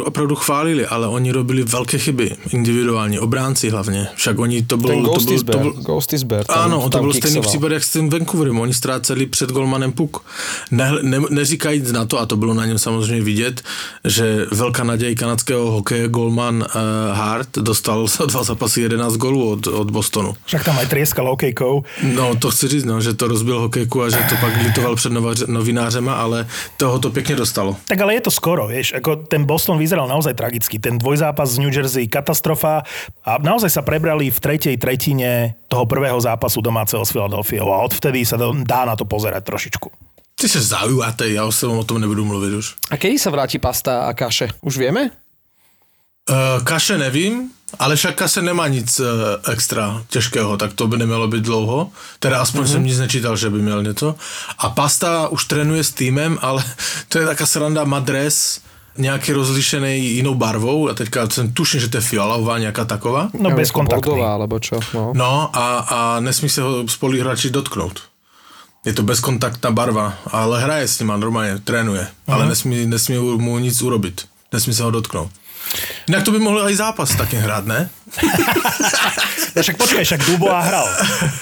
[0.05, 4.07] opravdu chválili, ale oni robili velké chyby, individuální, obránci hlavně.
[4.15, 4.93] Však oni to bylo...
[4.93, 6.45] Ten to Ghost byl, is to byl, Ghost is Bear.
[6.45, 8.61] tam- to tam byl stejný případ, jak s tím Vancouverem.
[8.61, 10.25] Oni ztráceli před golmanem puk.
[10.71, 13.63] Ne, ne, neříkajíc na to, a to bylo na něm samozřejmě vidět,
[14.05, 19.67] že velká naděj kanadského hokeje golman uh, Hart dostal za dva zápasy 11 golů od,
[19.67, 20.35] od Bostonu.
[20.45, 21.85] Však tam aj trieskal okejkou.
[22.03, 25.13] No, to chci říct, no, že to rozbil hokejku a že to pak litoval před
[25.47, 27.77] novinářema, ale toho to pěkně dostalo.
[27.89, 30.81] Tak ale je to skoro, vieš, ako ten Boston vyzeral naozaj tragicky.
[30.81, 32.88] Ten dvojzápas z New Jersey, katastrofa
[33.20, 38.24] a naozaj sa prebrali v tretej tretine toho prvého zápasu domáceho s Philadelphia a odvtedy
[38.24, 39.88] sa dá na to pozerať trošičku.
[40.40, 42.66] Ty se zaujímavý, já se o tom nebudu mluvit už.
[42.90, 44.48] A kedy sa vráti pasta a kaše?
[44.64, 45.12] Už vieme?
[46.30, 49.00] Uh, kaše nevím, ale však kaše nemá nic
[49.52, 51.90] extra těžkého, tak to by nemělo být dlouho.
[52.18, 52.72] Teda aspoň mm-hmm.
[52.72, 54.14] jsem nic nečítal, že by měl něco.
[54.59, 56.64] A Pasta už trénuje s týmem, ale
[57.09, 58.61] to je taká sranda, má dres
[58.98, 63.30] nějaký rozlišený jinou barvou a teďka jsem tuším, že to je fialová, nějaká taková.
[63.38, 64.11] No bezkontaktný.
[64.11, 64.80] Bordová, alebo čo?
[64.94, 65.12] No.
[65.14, 68.00] No a, a nesmí se ho spoluhráči dotknout.
[68.85, 73.83] Je to bezkontaktná barva, ale hraje s nima normálně, trénuje, ale nesmí, nesmí mu nic
[73.83, 74.24] urobit.
[74.52, 75.30] nesmí se ho dotknout.
[76.06, 77.90] Jinak to by mohl i zápas taky hrát, ne?
[79.50, 80.87] No však počkaj, však Dubois hral.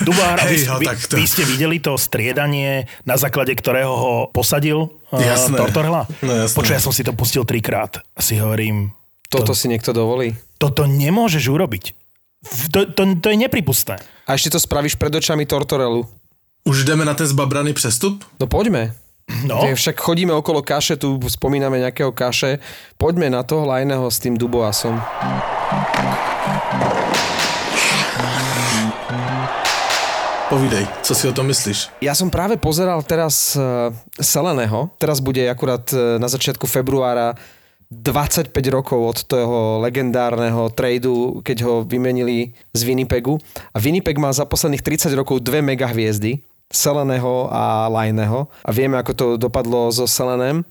[0.01, 0.47] Dubois hral.
[0.49, 4.13] Hej, vy, no, vy, tak to- vy ste videli to striedanie, na základe ktorého ho
[4.29, 5.57] posadil uh, Jasné.
[5.57, 6.09] Tortorella?
[6.21, 6.57] No, jasné.
[6.57, 8.01] Počkaj, ja som si to pustil trikrát.
[8.17, 8.97] A si hovorím,
[9.29, 10.33] Toto si niekto dovolí.
[10.57, 11.85] toto nemôžeš urobiť.
[12.73, 14.01] To, to, to je nepripustné.
[14.25, 16.09] A ešte to spravíš pred očami Tortorelu.
[16.65, 18.25] Už jdeme na ten zbabraný přestup?
[18.41, 18.97] No poďme.
[19.29, 19.77] No, No.
[19.77, 22.59] Však chodíme okolo kaše, tu spomíname nejakého kaše.
[22.97, 24.97] Poďme na toho Lajného s tým Duboasom.
[30.49, 32.01] Povídej, co si o tom myslíš?
[32.01, 34.89] Ja som práve pozeral teraz uh, Seleného.
[34.97, 37.37] Teraz bude akurát uh, na začiatku februára
[37.93, 43.37] 25 rokov od toho legendárneho tradu, keď ho vymenili z Winnipegu.
[43.73, 48.49] A Winnipeg mal za posledných 30 rokov dve megahviezdy, Seleného a Lajného.
[48.65, 50.63] A vieme, ako to dopadlo so Selenem.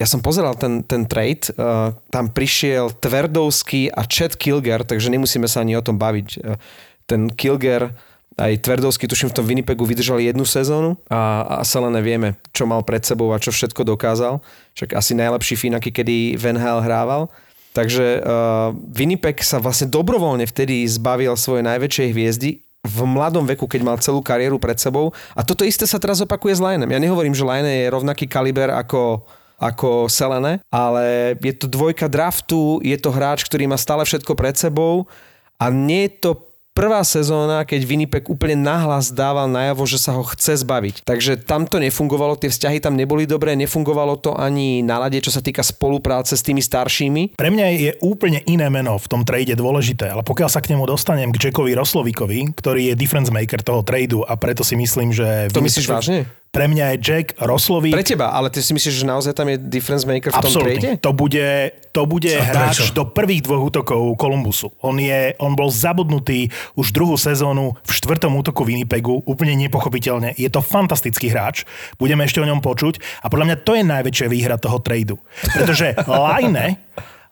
[0.00, 5.44] Ja som pozeral ten, ten trade, uh, tam prišiel Tverdovský a Chad Kilger, takže nemusíme
[5.44, 6.28] sa ani o tom baviť.
[6.40, 6.56] Uh,
[7.04, 7.92] ten Kilger
[8.40, 12.80] aj Tverdovský, tuším, v tom Winnipegu vydržali jednu sezónu a, a Selene vieme, čo mal
[12.80, 14.40] pred sebou a čo všetko dokázal.
[14.72, 17.28] Však asi najlepší Fín, aký kedy Van Hal hrával.
[17.76, 22.50] Takže uh, Winnipeg sa vlastne dobrovoľne vtedy zbavil svojej najväčšej hviezdy
[22.82, 25.14] v mladom veku, keď mal celú kariéru pred sebou.
[25.38, 26.90] A toto isté sa teraz opakuje s Lionem.
[26.90, 29.22] Ja nehovorím, že Lion je rovnaký kaliber ako
[29.62, 34.58] ako Selene, ale je to dvojka draftu, je to hráč, ktorý má stále všetko pred
[34.58, 35.06] sebou
[35.54, 36.30] a nie je to
[36.72, 41.04] prvá sezóna, keď Winnipeg úplne nahlas dával najavo, že sa ho chce zbaviť.
[41.04, 45.30] Takže tam to nefungovalo, tie vzťahy tam neboli dobré, nefungovalo to ani na lade, čo
[45.30, 47.36] sa týka spolupráce s tými staršími.
[47.36, 50.88] Pre mňa je úplne iné meno v tom trade dôležité, ale pokiaľ sa k nemu
[50.88, 55.52] dostanem k Jackovi Roslovikovi, ktorý je difference maker toho tradu a preto si myslím, že...
[55.52, 56.24] To myslíš vážne?
[56.52, 57.96] Pre mňa je Jack Roslovík...
[57.96, 61.00] Pre teba, ale ty si myslíš, že naozaj tam je difference maker v tom trade?
[61.00, 62.92] To bude, to bude A hráč prečo?
[62.92, 64.68] do prvých dvoch útokov Kolumbusu.
[64.84, 70.36] On, je, on bol zabudnutý už druhú sezónu v štvrtom útoku Winnipegu, úplne nepochopiteľne.
[70.36, 71.64] Je to fantastický hráč,
[71.96, 75.16] budeme ešte o ňom počuť a podľa mňa to je najväčšia výhra toho tradu.
[75.56, 76.76] Pretože Laine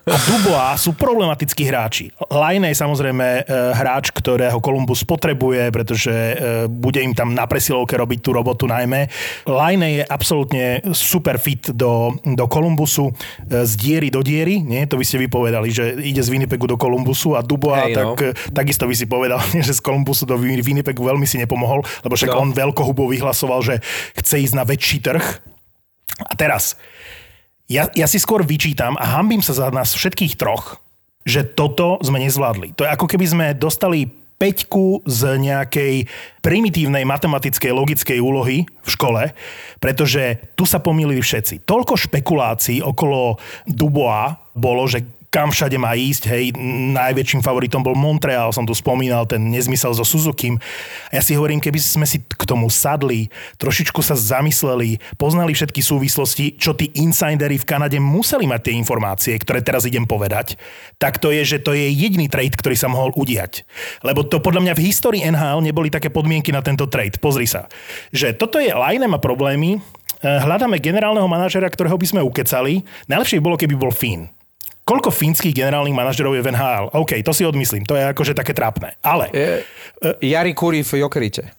[0.01, 2.09] a Dubois sú problematickí hráči.
[2.27, 3.43] Laine je samozrejme e,
[3.77, 6.35] hráč, ktorého Kolumbus potrebuje, pretože e,
[6.67, 9.07] bude im tam na presilovke robiť tú robotu najmä.
[9.45, 13.13] Laine je absolútne super fit do, do Kolumbusu e,
[13.63, 14.59] z diery do diery.
[14.59, 14.87] Nie?
[14.87, 18.17] To vy ste vypovedali, že ide z Winnipegu do Kolumbusu a Dubois, Hej, no.
[18.17, 22.17] tak, takisto vy si povedal, že z Kolumbusu do Win- Winnipegu veľmi si nepomohol, lebo
[22.17, 22.41] však No.
[22.41, 23.75] on veľkohubo vyhlasoval, že
[24.17, 25.25] chce ísť na väčší trh.
[26.21, 26.77] A teraz,
[27.71, 30.83] ja, ja si skôr vyčítam a hambím sa za nás všetkých troch,
[31.23, 32.75] že toto sme nezvládli.
[32.75, 36.09] To je ako keby sme dostali peťku z nejakej
[36.41, 39.37] primitívnej matematickej logickej úlohy v škole,
[39.79, 41.69] pretože tu sa pomýlili všetci.
[41.69, 43.37] Toľko špekulácií okolo
[43.69, 46.45] Dubois bolo, že kam všade má ísť, hej,
[46.91, 50.59] najväčším favoritom bol Montreal, som tu spomínal, ten nezmysel so Suzukim.
[51.15, 53.31] A ja si hovorím, keby sme si k tomu sadli,
[53.63, 59.39] trošičku sa zamysleli, poznali všetky súvislosti, čo tí insidery v Kanade museli mať tie informácie,
[59.39, 60.59] ktoré teraz idem povedať,
[60.99, 63.63] tak to je, že to je jediný trade, ktorý sa mohol udiať.
[64.03, 67.23] Lebo to podľa mňa v histórii NHL neboli také podmienky na tento trade.
[67.23, 67.71] Pozri sa,
[68.11, 72.83] že toto je, Line má problémy, eh, hľadáme generálneho manažera, ktorého by sme ukecali.
[73.07, 74.40] Najlepšie by bolo, keby bol Fín.
[74.91, 76.91] Koľko fínskych generálnych manažerov je v NHL?
[76.99, 78.99] OK, to si odmyslím, to je akože také trápne.
[79.07, 79.63] Ale Je,
[80.19, 81.55] Jari Kuri v Jokerite.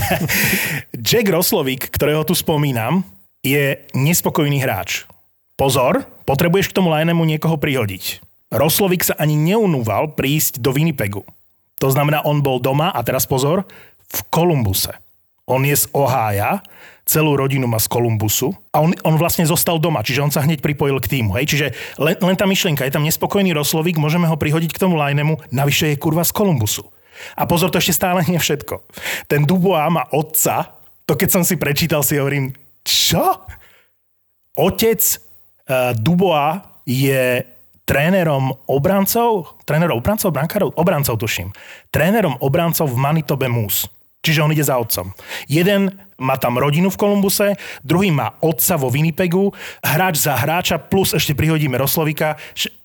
[1.12, 3.04] Jack Roslovík, ktorého tu spomínam,
[3.44, 5.04] je nespokojný hráč.
[5.60, 8.24] Pozor, potrebuješ k tomu Linemu niekoho prihodiť.
[8.48, 11.28] Roslovík sa ani neunúval prísť do Winnipegu.
[11.84, 13.68] To znamená, on bol doma a teraz pozor,
[14.08, 14.96] v Kolumbuse.
[15.48, 16.60] On je z Ohája,
[17.08, 20.60] celú rodinu má z Kolumbusu a on, on vlastne zostal doma, čiže on sa hneď
[20.60, 21.32] pripojil k týmu.
[21.40, 21.48] Hej?
[21.48, 25.40] Čiže len, len tá myšlienka, je tam nespokojný Roslovík, môžeme ho prihodiť k tomu Linemu,
[25.48, 26.84] navyše je kurva z Kolumbusu.
[27.34, 28.84] A pozor, to ešte stále nie všetko.
[29.26, 32.52] Ten Dubois má otca, to keď som si prečítal, si hovorím,
[32.84, 33.42] čo?
[34.54, 37.42] Otec uh, Dubois je
[37.88, 41.56] trénerom obrancov, trénerom obrancov, brankárov, obrancov tuším,
[41.88, 43.88] trénerom obrancov v Manitobe Moose.
[44.18, 45.14] Čiže on ide za otcom.
[45.46, 47.54] Jeden má tam rodinu v Kolumbuse,
[47.86, 52.34] druhý má otca vo Winnipegu, hráč za hráča, plus ešte prihodíme Roslovika,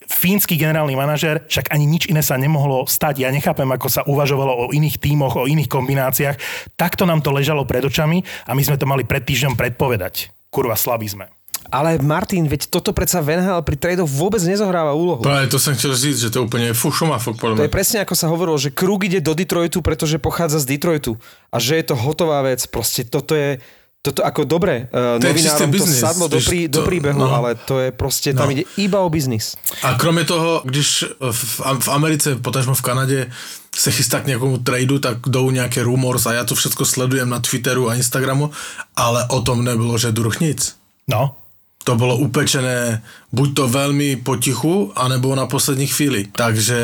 [0.05, 3.25] fínsky generálny manažer, však ani nič iné sa nemohlo stať.
[3.25, 6.37] Ja nechápem, ako sa uvažovalo o iných tímoch, o iných kombináciách.
[6.77, 10.29] Takto nám to ležalo pred očami a my sme to mali pred týždňom predpovedať.
[10.53, 11.33] Kurva, slabí sme.
[11.73, 15.25] Ale Martin, veď toto predsa Van Hal pri tradoch vôbec nezohráva úlohu.
[15.25, 17.73] Právě to jsem chtěl říct, že to úplně je fušom a fuk podle To je
[17.73, 21.17] presne ako sa hovorilo, že Krug ide do Detroitu, pretože pochádza z Detroitu
[21.49, 22.61] a že je to hotová vec.
[22.69, 23.57] Proste toto je,
[24.03, 27.31] Toto ako dobre, uh, To novinárom to biznis, sadlo do, prí, do to- príbehu, no.
[27.31, 28.51] ale to je proste, tam No.
[28.51, 29.55] ide iba o biznis.
[29.79, 33.31] A kromě toho, když v, v Americe, potažmo v Kanadě,
[33.71, 37.39] se chystá k nějakému tradu, tak jdou nějaké rumors a já to všechno sledujem na
[37.39, 38.51] Twitteru a Instagramu,
[38.95, 40.75] ale o tom nebylo, že druh nic.
[41.07, 41.31] No,
[41.83, 46.27] To bylo upečené buď to velmi potichu, anebo na poslední chvíli.
[46.31, 46.79] Takže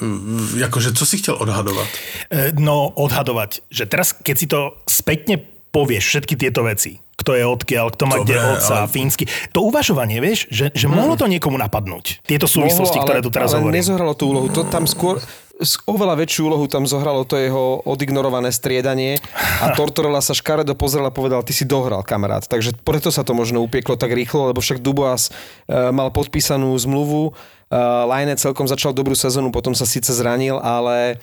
[0.00, 1.88] mm, jakože co si chtěl odhadovat?
[2.30, 5.40] E, No, odhadovať, že teraz, keď si to spätne
[5.72, 9.24] povieš, všetky tieto veci, kto je odkiaľ, kto má Dobre, kde otca, ale- fínsky,
[9.56, 12.20] to uvažovanie, vieš, že, že mohlo to niekomu napadnúť.
[12.26, 13.78] Tieto súvislosti, Mohlo, ktoré ale, tu teraz hovorím.
[13.80, 14.52] nezohralo tú úlohu.
[14.52, 15.16] To tam skôr,
[15.86, 19.18] oveľa väčšiu úlohu tam zohralo to jeho odignorované striedanie
[19.62, 22.44] a Tortorella sa škaredo pozrel a povedal, ty si dohral, kamarát.
[22.44, 27.32] Takže preto sa to možno upieklo tak rýchlo, lebo však Dubois uh, mal podpísanú zmluvu,
[27.32, 31.22] uh, Line celkom začal dobrú sezónu, potom sa síce zranil, ale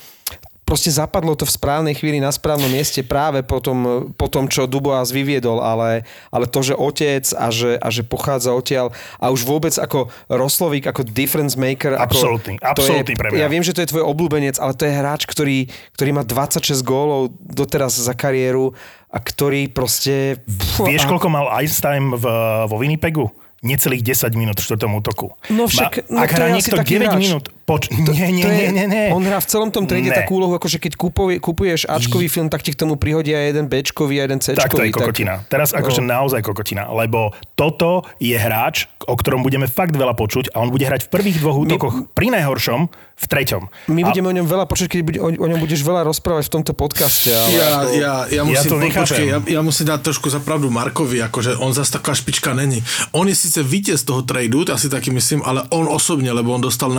[0.69, 4.69] proste zapadlo to v správnej chvíli na správnom mieste práve po tom, po tom čo
[4.69, 9.49] Dubois vyviedol, ale, ale to, že otec a že, a že pochádza odtiaľ a už
[9.49, 11.97] vôbec ako Roslovík, ako difference maker.
[11.97, 12.13] Ako,
[12.61, 13.41] to absolútny pre mňa.
[13.41, 15.65] Ja viem, že to je tvoj obľúbenec, ale to je hráč, ktorý,
[15.97, 18.77] ktorý má 26 gólov doteraz za kariéru
[19.09, 20.37] a ktorý proste...
[20.45, 22.25] Pf, Vieš, a- koľko mal ice time v,
[22.69, 23.25] vo Winnipegu?
[23.59, 25.35] Necelých 10 minút v štvrtom útoku.
[25.51, 27.19] No však, Ma, no ak hrá niekto 9 taký hráč.
[27.19, 27.45] minút...
[27.69, 29.05] Poč- nie, nie, to je, nie, nie, nie.
[29.13, 30.17] On hrá v celom tom trade Ne.
[30.17, 33.69] takú úlohu, ako že keď kupuje, kupuješ Ačkový film, tak ti k tomu prihodia jeden
[33.69, 34.57] Bčkový a jeden Cčkový.
[34.57, 35.45] Tak to je kokotina.
[35.45, 36.09] Teraz akože No.
[36.17, 40.81] naozaj kokotina, lebo toto je hráč, o ktorom budeme fakt veľa počuť a on bude
[40.81, 43.63] hrať v prvých dvoch útokoch pri najhoršom v treťom.
[43.91, 46.47] My a, budeme o ňom veľa počuť, keď bude, o, o ňom budeš veľa rozprávať
[46.47, 47.27] v tomto podcaste.
[47.29, 47.91] Ale Já, ako...
[47.93, 49.03] já, já musím, to po- nechápem.
[49.07, 52.79] počkej, já, já musím dát trošku za pravdu Markovi, jakože on zase taková špička není.
[53.11, 56.61] On je sice vítěz toho tradu, to asi taky myslím, ale on osobně, lebo on
[56.61, 56.89] dostal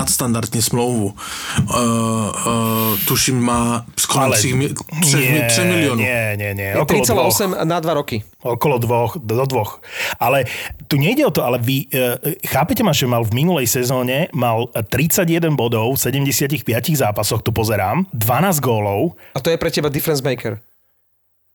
[0.60, 1.06] nadstandardní smlouvu.
[1.10, 6.04] Uh, uh, tuším, má skoro ale 3, mi, 3, nie, 3 miliónov.
[6.04, 6.68] Nie, nie, nie.
[6.70, 7.32] Je Okolo dvoch.
[7.32, 8.16] 3,8 na 2 roky.
[8.42, 9.80] Okolo dvoch, do dvoch.
[10.20, 10.44] Ale
[10.88, 12.16] tu nejde o to, ale vy e,
[12.48, 16.64] chápete ma, že mal v minulej sezóne mal 31 bodov v 75
[16.96, 20.60] zápasoch, tu pozerám, 12 gólov, A to je pre teba difference maker.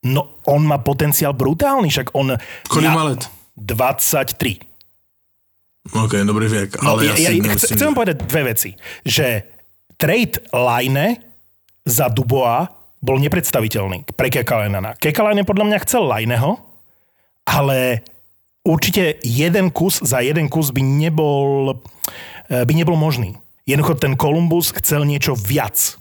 [0.05, 2.37] no on má potenciál brutálny, však on...
[2.69, 3.25] Kolik má let?
[3.57, 4.74] 23.
[5.93, 8.69] OK, dobrý věk, No, ale ja, já si ja, nemyslím, chcem, že- povedať dve veci.
[9.05, 9.27] Že
[9.97, 11.07] trade Line
[11.85, 12.67] za Dubois
[13.05, 14.97] bol nepredstaviteľný pre Kekalenana.
[14.97, 16.57] Kekalainen podľa mňa chcel Lineho,
[17.45, 18.01] ale
[18.65, 21.77] určite jeden kus za jeden kus by nebol,
[22.49, 23.37] eh, by nebol možný.
[23.69, 25.97] Jednoducho ten Columbus chcel niečo viac.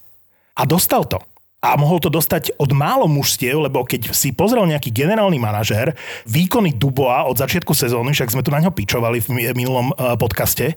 [0.57, 1.20] A dostal to.
[1.64, 5.96] A mohol to dostať od málo mužstiev, lebo keď si pozrel nejaký generálny manažér,
[6.29, 10.12] výkony Duboa od začiatku sezóny, však sme tu na ňo pičovali v mi- minulom eh,
[10.20, 10.77] podcaste,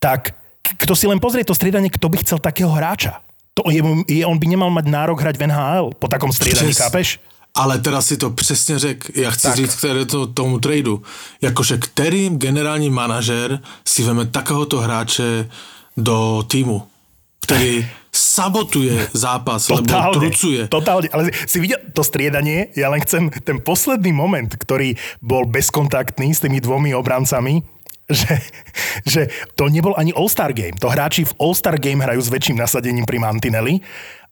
[0.00, 0.32] tak
[0.80, 3.20] kto si len pozrie to striedanie, kto by chcel takého hráča?
[3.54, 6.82] To je, je, on by nemal mať nárok hrať v NHL po takom striedaní, Přes-
[6.82, 7.08] chápeš?
[7.54, 9.56] Ale teda si to přesně řek, já chci tak.
[9.56, 11.02] říct k to, tomu tradu.
[11.42, 15.48] Jakože který generální manažer si veme takéhoto hráče
[15.96, 16.82] do týmu,
[17.40, 17.86] který
[18.24, 19.84] sabotuje zápas, lebo
[20.16, 20.64] trucuje.
[20.72, 26.32] Totálne, ale si videl to striedanie, ja len chcem ten posledný moment, ktorý bol bezkontaktný
[26.32, 27.60] s tými dvomi obrancami,
[28.08, 28.40] že,
[29.04, 29.22] že
[29.56, 30.76] to nebol ani All-Star Game.
[30.80, 33.80] To hráči v All-Star Game hrajú s väčším nasadením pri Mantinelli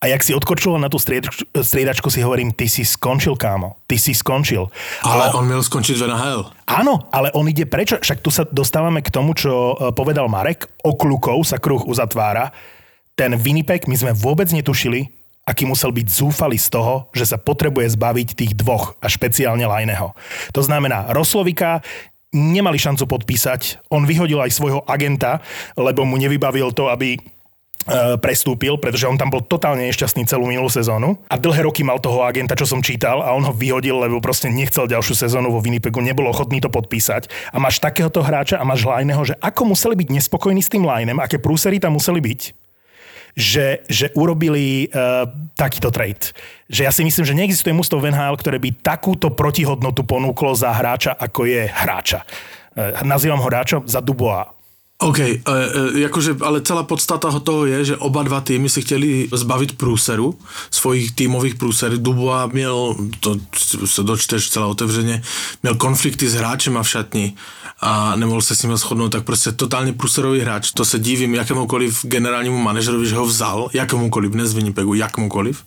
[0.02, 3.78] a jak si odkočoval na tú striedačku, striedačku si hovorím, ty si skončil, kámo.
[3.86, 4.66] Ty si skončil.
[5.06, 6.50] Ale A- on měl skončit v NHL.
[6.66, 8.02] Áno, ale on ide prečo?
[8.02, 10.66] Však tu sa dostávame k tomu, čo e, povedal Marek.
[10.82, 12.50] Okľukov sa kruh uzatvára.
[13.12, 15.12] Ten Winnipeg my sme vôbec netušili,
[15.44, 20.14] aký musel byť zúfalý z toho, že sa potrebuje zbaviť tých dvoch a špeciálne Lajneho.
[20.54, 21.82] To znamená, Roslovika
[22.32, 23.92] nemali šancu podpísať.
[23.92, 25.44] On vyhodil aj svojho agenta,
[25.76, 27.20] lebo mu nevybavil to, aby e,
[28.16, 32.24] prestúpil, pretože on tam bol totálne nešťastný celú minulú sezónu a dlhé roky mal toho
[32.24, 36.00] agenta, čo som čítal a on ho vyhodil, lebo proste nechcel ďalšiu sezónu vo Winnipegu,
[36.00, 40.08] nebol ochotný to podpísať a máš takéhoto hráča a máš Lajneho, že ako museli byť
[40.08, 42.61] nespokojní s tým Lajnem, aké prúsery tam museli byť,
[43.32, 45.24] že, že urobili uh,
[45.56, 46.36] takýto trade.
[46.68, 50.72] Že ja si myslím, že neexistuje mústvo v NHL, ktoré by takúto protihodnotu ponúklo za
[50.72, 52.24] hráča, ako je hráča.
[52.76, 54.61] Uh, nazývam ho hráčom za Dubois.
[55.02, 59.28] OK, e, e, jakože, ale celá podstata toho je, že oba dva týmy si chtěli
[59.32, 60.38] zbavit průseru,
[60.70, 61.96] svojich týmových průserů.
[61.96, 63.36] Dubois měl, to
[63.84, 65.22] se dočteš celá otevřeně,
[65.62, 67.34] měl konflikty s hráčem a v šatni
[67.80, 70.70] a nemohl se s ním shodnout, tak prostě totálně průserový hráč.
[70.70, 75.62] To se divím jakémukoliv generálnímu manažerovi, že ho vzal, jakémukoliv, ne z Winnipegu, jakémukoliv.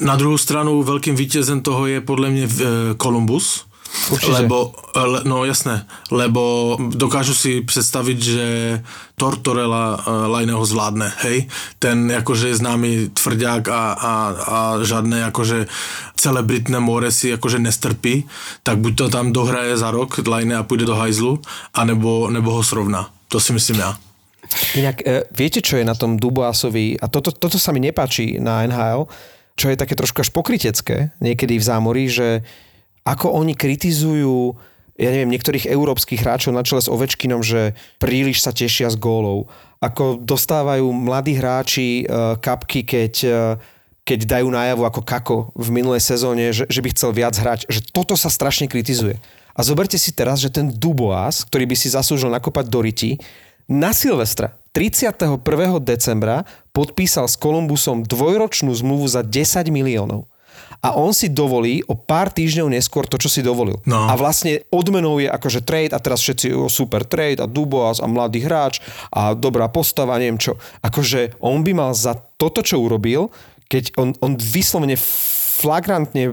[0.00, 2.64] Na druhou stranu velkým vítězem toho je podle mě eh,
[3.02, 3.64] Columbus,
[4.10, 4.32] Určite.
[4.32, 8.46] Lebo, le, no jasné, lebo dokážu si představit, že
[9.14, 11.46] Tortorella uh, Lajného zvládne, hej?
[11.78, 14.12] Ten jakože je známý tvrdák a, a,
[14.46, 15.66] a žádné jakože
[16.16, 18.24] celebritné more si jakože nestrpí,
[18.62, 21.40] tak buď to tam dohraje za rok Lajne a půjde do hajzlu,
[21.74, 23.10] anebo nebo ho srovná.
[23.28, 23.96] To si myslím já.
[24.74, 28.66] Inak, e, viete, čo je na tom Duboasovi, a toto, toto sa mi nepáči na
[28.66, 29.08] NHL,
[29.56, 32.44] čo je také trošku až pokrytecké niekedy v zámorí, že
[33.02, 34.54] ako oni kritizujú
[35.00, 39.48] ja neviem, niektorých európskych hráčov na čele s Ovečkinom, že príliš sa tešia z gólov.
[39.80, 43.34] Ako dostávajú mladí hráči uh, kapky, keď, uh,
[44.04, 47.66] keď dajú najavo ako Kako v minulej sezóne, že, že by chcel viac hrať.
[47.72, 49.16] Že toto sa strašne kritizuje.
[49.56, 53.16] A zoberte si teraz, že ten Dubois, ktorý by si zaslúžil nakopať do riti,
[53.66, 55.40] na Silvestra 31.
[55.80, 60.31] decembra podpísal s Kolumbusom dvojročnú zmluvu za 10 miliónov.
[60.82, 63.78] A on si dovolí o pár týždňov neskôr to, čo si dovolil.
[63.86, 64.10] No.
[64.10, 68.06] A vlastne odmenou je akože trade a teraz všetci o super trade a Dubois a
[68.10, 68.82] mladý hráč
[69.14, 70.58] a dobrá postava, neviem čo.
[70.82, 73.30] Akože on by mal za toto, čo urobil,
[73.70, 74.98] keď on, on vyslovene
[75.62, 76.32] flagrantne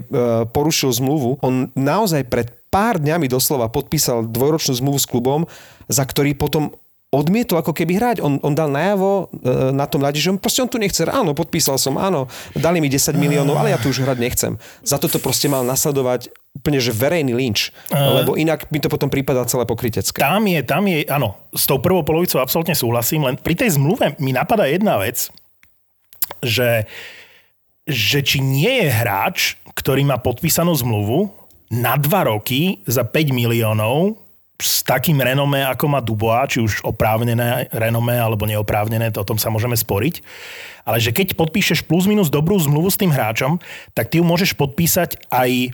[0.50, 5.40] porušil zmluvu, on naozaj pred pár dňami doslova podpísal dvojročnú zmluvu s klubom,
[5.86, 6.74] za ktorý potom
[7.10, 8.16] odmietol ako keby hrať.
[8.22, 11.02] On, on dal najavo e, na tom ľadí, že on proste on tu nechce.
[11.10, 14.52] Áno, podpísal som, áno, dali mi 10 miliónov, ale ja tu už hrať nechcem.
[14.86, 19.46] Za toto proste mal nasledovať úplne, že verejný lynč, lebo inak mi to potom prípada
[19.46, 20.18] celé pokrytecké.
[20.18, 24.18] Tam je, tam je, áno, s tou prvou polovicou absolútne súhlasím, len pri tej zmluve
[24.18, 25.30] mi napadá jedna vec,
[26.42, 26.90] že,
[27.86, 29.38] že či nie je hráč,
[29.78, 31.30] ktorý má podpísanú zmluvu
[31.70, 34.18] na dva roky za 5 miliónov
[34.62, 39.40] s takým renomé, ako má Dubois, či už oprávnené renomé alebo neoprávnené, to o tom
[39.40, 40.22] sa môžeme sporiť.
[40.84, 43.58] Ale že keď podpíšeš plus minus dobrú zmluvu s tým hráčom,
[43.92, 45.68] tak ty ju môžeš podpísať aj e,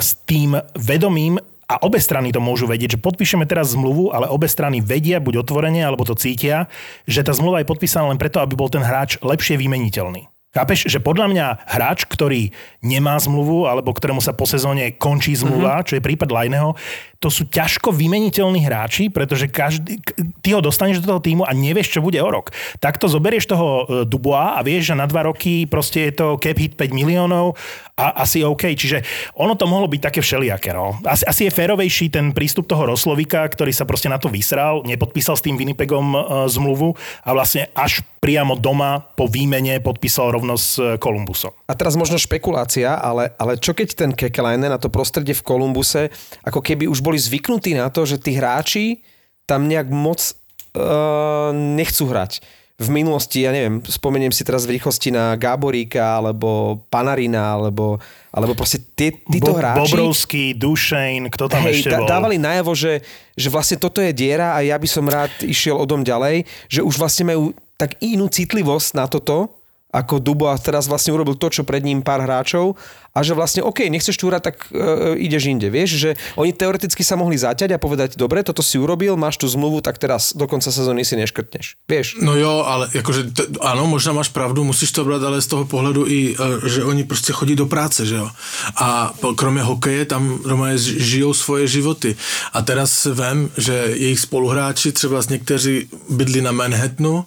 [0.00, 4.46] s tým vedomím, a obe strany to môžu vedieť, že podpíšeme teraz zmluvu, ale obe
[4.46, 6.70] strany vedia, buď otvorene, alebo to cítia,
[7.10, 10.30] že tá zmluva je podpísaná len preto, aby bol ten hráč lepšie vymeniteľný.
[10.56, 12.48] Chápeš, že podľa mňa hráč, ktorý
[12.80, 15.86] nemá zmluvu, alebo ktorému sa po sezóne končí zmluva, mm-hmm.
[15.92, 16.72] čo je prípad Lajného,
[17.16, 20.00] to sú ťažko vymeniteľní hráči, pretože každý,
[20.44, 22.52] ty ho dostaneš do toho týmu a nevieš, čo bude o rok.
[22.76, 26.54] Takto zoberieš toho e, Dubois a vieš, že na dva roky proste je to cap
[26.54, 27.56] hit 5 miliónov
[27.96, 28.68] a asi OK.
[28.76, 29.00] Čiže
[29.40, 30.76] ono to mohlo byť také všelijaké.
[30.76, 31.00] No.
[31.08, 35.40] Asi, asi je férovejší ten prístup toho Roslovika, ktorý sa proste na to vysral, nepodpísal
[35.40, 36.18] s tým Winnipegom e,
[36.52, 36.92] zmluvu
[37.24, 41.50] a vlastne až priamo doma po výmene podpísal rovno s Kolumbusom.
[41.66, 46.14] A teraz možno špekulácia, ale, ale čo keď ten Kekelainen na to prostredie v Kolumbuse,
[46.46, 49.02] ako keby už boli zvyknutí na to, že tí hráči
[49.50, 52.38] tam nejak moc uh, nechcú hrať.
[52.76, 57.96] V minulosti, ja neviem, spomeniem si teraz v rýchlosti na Gáboríka, alebo Panarina, alebo,
[58.28, 59.96] alebo proste tí, títo Bo, hráči...
[59.96, 62.04] Bobrovský, Dušejn, kto tam Hej, ešte bol?
[62.04, 63.00] dávali najavo, že,
[63.32, 67.00] že vlastne toto je diera a ja by som rád išiel odom ďalej, že už
[67.00, 69.55] vlastne majú tak inú citlivosť na toto,
[69.96, 72.76] ako Dubo a teraz vlastne urobil to, čo pred ním pár hráčov
[73.16, 77.00] a že vlastne OK, nechceš tu hrať, tak e, ideš inde, vieš, že oni teoreticky
[77.00, 80.44] sa mohli zaťať a povedať, dobre, toto si urobil, máš tu zmluvu, tak teraz do
[80.44, 82.20] konca sezóny si neškrtneš, vieš.
[82.20, 85.64] No jo, ale jakože, t- ano, možná máš pravdu, musíš to brát, ale z toho
[85.64, 88.28] pohledu i, e, že oni prostě chodí do práce, že jo.
[88.76, 92.16] A kromě hokeje tam doma žijou svoje životy.
[92.52, 97.24] A teraz vem, že jejich spoluhráči, třeba z někteří bydlí na Manhattanu,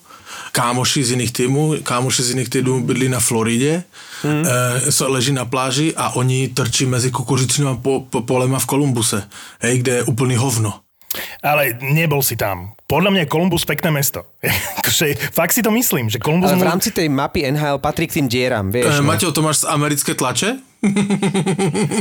[0.52, 3.84] kámoši z jiných týmů, kámoši z jiných týmů bydlí na Floridě,
[4.24, 4.46] hmm.
[5.02, 9.24] e, leží na pláži a oni trčí mezi kukuřičnými po, po, polema v Kolumbuse,
[9.60, 10.74] hej, kde je úplný hovno.
[11.42, 12.78] Ale nebol si tam.
[12.86, 14.30] Podľa mňa je Kolumbus pekné mesto.
[14.80, 16.54] Akože, fakt si to myslím, že Kolumbus...
[16.54, 18.94] Ale v rámci tej mapy NHL patrí k tým dieram, vieš.
[18.94, 19.10] E, no.
[19.10, 20.69] Maťo, to máš z americké tlače?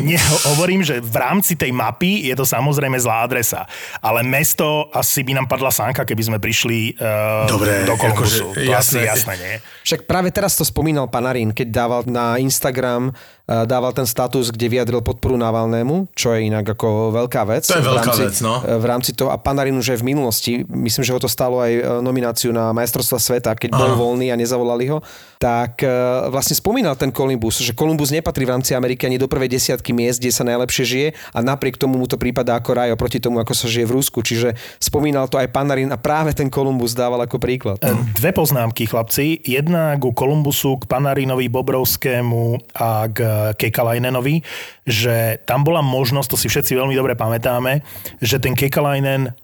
[0.02, 3.66] Nie, ho- hovorím, že v rámci tej mapy je to samozrejme zlá adresa.
[3.98, 8.54] Ale mesto asi by nám padla sánka, keby sme prišli uh, Dobre, do Kolumbusu.
[8.54, 9.02] akože to asi jasné.
[9.04, 9.54] jasné, nie?
[9.82, 13.10] Však práve teraz to spomínal Panarin, keď dával na Instagram,
[13.48, 17.64] dával ten status, kde vyjadril podporu Navalnému, čo je inak ako veľká vec.
[17.64, 18.60] To je v veľká rámci, vec, no.
[18.60, 21.72] V rámci toho, a Panarin už aj v minulosti, myslím, že ho to stálo aj
[21.72, 23.96] eh, nomináciu na majstrovstva sveta, keď bol Áno.
[23.96, 25.00] voľný a nezavolali ho,
[25.40, 25.88] tak eh,
[26.28, 30.20] vlastne spomínal ten Columbus, že Columbus nepatrí v rámci Ameriky ani do prvej desiatky miest,
[30.20, 33.56] kde sa najlepšie žije a napriek tomu mu to prípada ako raj oproti tomu, ako
[33.56, 34.20] sa žije v Rusku.
[34.20, 37.80] Čiže spomínal to aj Panarin a práve ten Columbus dával ako príklad.
[38.12, 39.40] Dve poznámky, chlapci.
[39.40, 43.18] Jedna ku Kolumbusu, k Panarinovi, Bobrovskému a k
[43.56, 44.42] Kekalajnenovi,
[44.84, 47.82] že tam bola možnosť, to si všetci veľmi dobre pamätáme,
[48.22, 49.34] že ten Kekalajnen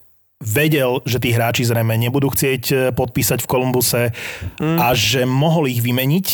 [0.45, 4.03] vedel, že tí hráči zrejme nebudú chcieť e, podpísať v Kolumbuse
[4.61, 4.77] mm.
[4.77, 6.27] a že mohol ich vymeniť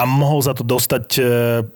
[0.00, 1.22] a mohol za to dostať e,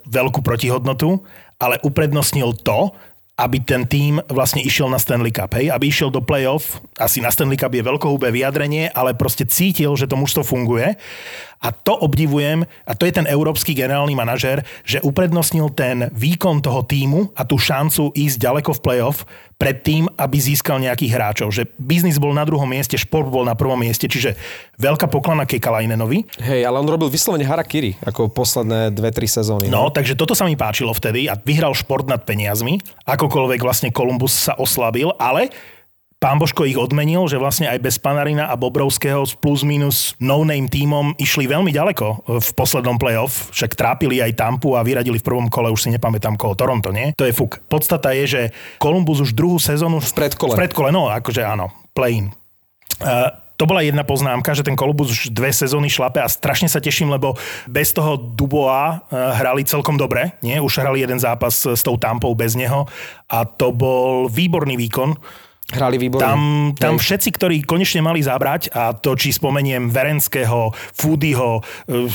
[0.09, 1.21] veľkú protihodnotu,
[1.61, 2.95] ale uprednostnil to,
[3.39, 7.31] aby ten tým vlastne išiel na Stanley Cup, hej, aby išiel do playoff, asi na
[7.31, 10.99] Stanley Cup je veľkohubé vyjadrenie, ale proste cítil, že to mužstvo funguje
[11.59, 16.87] a to obdivujem, a to je ten európsky generálny manažer, že uprednostnil ten výkon toho
[16.87, 19.27] týmu a tú šancu ísť ďaleko v playoff
[19.59, 21.51] pred tým, aby získal nejakých hráčov.
[21.51, 24.39] Že biznis bol na druhom mieste, šport bol na prvom mieste, čiže
[24.79, 26.31] veľká poklana Kekalajnenovi.
[26.39, 29.67] Hej, ale on robil vyslovene harakiri, ako posledné dve, tri sezóny.
[29.67, 32.79] No, takže toto sa mi páčilo vtedy a vyhral šport nad peniazmi.
[33.03, 35.51] Akokoľvek vlastne Kolumbus sa oslabil, ale
[36.19, 40.67] Pán Božko ich odmenil, že vlastne aj bez Panarina a Bobrovského s plus minus no-name
[40.67, 43.55] tímom išli veľmi ďaleko v poslednom playoff.
[43.55, 47.15] Však trápili aj Tampu a vyradili v prvom kole, už si nepamätám koho, Toronto, nie?
[47.15, 47.63] To je fuk.
[47.71, 48.43] Podstata je, že
[48.83, 50.03] Columbus už druhú sezónu...
[50.03, 50.59] V predkole.
[50.59, 52.35] V predkole, no akože áno, play-in.
[52.99, 56.83] Uh, to bola jedna poznámka, že ten Columbus už dve sezóny šlape a strašne sa
[56.83, 57.39] teším, lebo
[57.71, 60.35] bez toho Duboa hrali celkom dobre.
[60.43, 60.59] Nie?
[60.59, 62.91] Už hrali jeden zápas s tou Tampou bez neho
[63.31, 65.15] a to bol výborný výkon
[65.69, 66.25] Hrali výborne.
[66.25, 66.41] Tam,
[66.73, 72.09] tam všetci, ktorí konečne mali zabrať, a to či spomeniem Verenského, Foodyho, eh,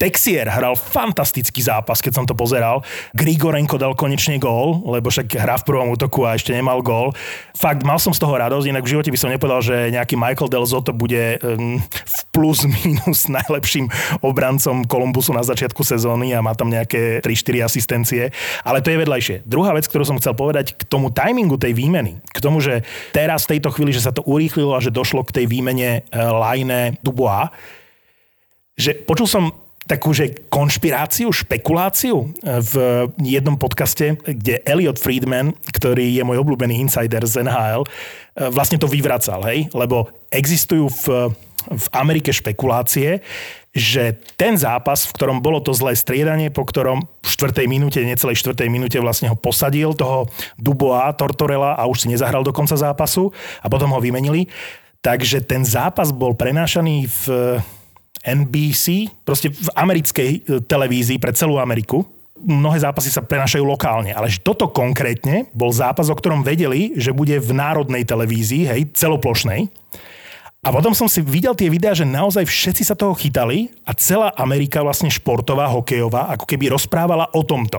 [0.00, 2.80] Texier hral fantastický zápas, keď som to pozeral.
[3.12, 7.12] Grigorenko dal konečne gól, lebo však hrá v prvom útoku a ešte nemal gól.
[7.52, 10.48] Fakt, mal som z toho radosť, inak v živote by som nepovedal, že nejaký Michael
[10.48, 13.92] Del Zotto bude v plus minus najlepším
[14.24, 18.32] obrancom Kolumbusu na začiatku sezóny a má tam nejaké 3-4 asistencie.
[18.64, 19.36] Ale to je vedľajšie.
[19.44, 22.77] Druhá vec, ktorú som chcel povedať k tomu timingu tej výmeny, k tomu, že
[23.12, 26.16] teraz v tejto chvíli, že sa to urýchlilo a že došlo k tej výmene e,
[26.16, 27.50] Lajne Dubois,
[28.78, 29.44] že počul som
[29.88, 32.26] takú, že konšpiráciu, špekuláciu e,
[32.60, 32.74] v
[33.24, 37.88] jednom podcaste, kde Elliot Friedman, ktorý je môj obľúbený insider z NHL, e,
[38.52, 39.72] vlastne to vyvracal, hej?
[39.72, 41.04] Lebo existujú v,
[41.66, 43.24] v Amerike špekulácie,
[43.74, 48.40] že ten zápas, v ktorom bolo to zlé striedanie, po ktorom v štvrtej minúte, necelej
[48.40, 53.30] štvrtej minúte vlastne ho posadil, toho Duboa, Tortorella a už si nezahral do konca zápasu
[53.62, 54.50] a potom ho vymenili.
[54.98, 57.22] Takže ten zápas bol prenášaný v
[58.26, 62.02] NBC, proste v americkej e, televízii pre celú Ameriku.
[62.38, 67.38] Mnohé zápasy sa prenášajú lokálne, ale toto konkrétne bol zápas, o ktorom vedeli, že bude
[67.38, 69.70] v národnej televízii, hej, celoplošnej.
[70.58, 74.34] A potom som si videl tie videá, že naozaj všetci sa toho chytali a celá
[74.34, 77.78] Amerika vlastne športová, hokejová, ako keby rozprávala o tomto.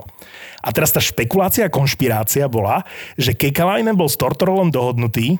[0.63, 2.87] A teraz tá špekulácia, konšpirácia bola,
[3.19, 5.35] že Kekalainen bol s Tortorolom dohodnutý,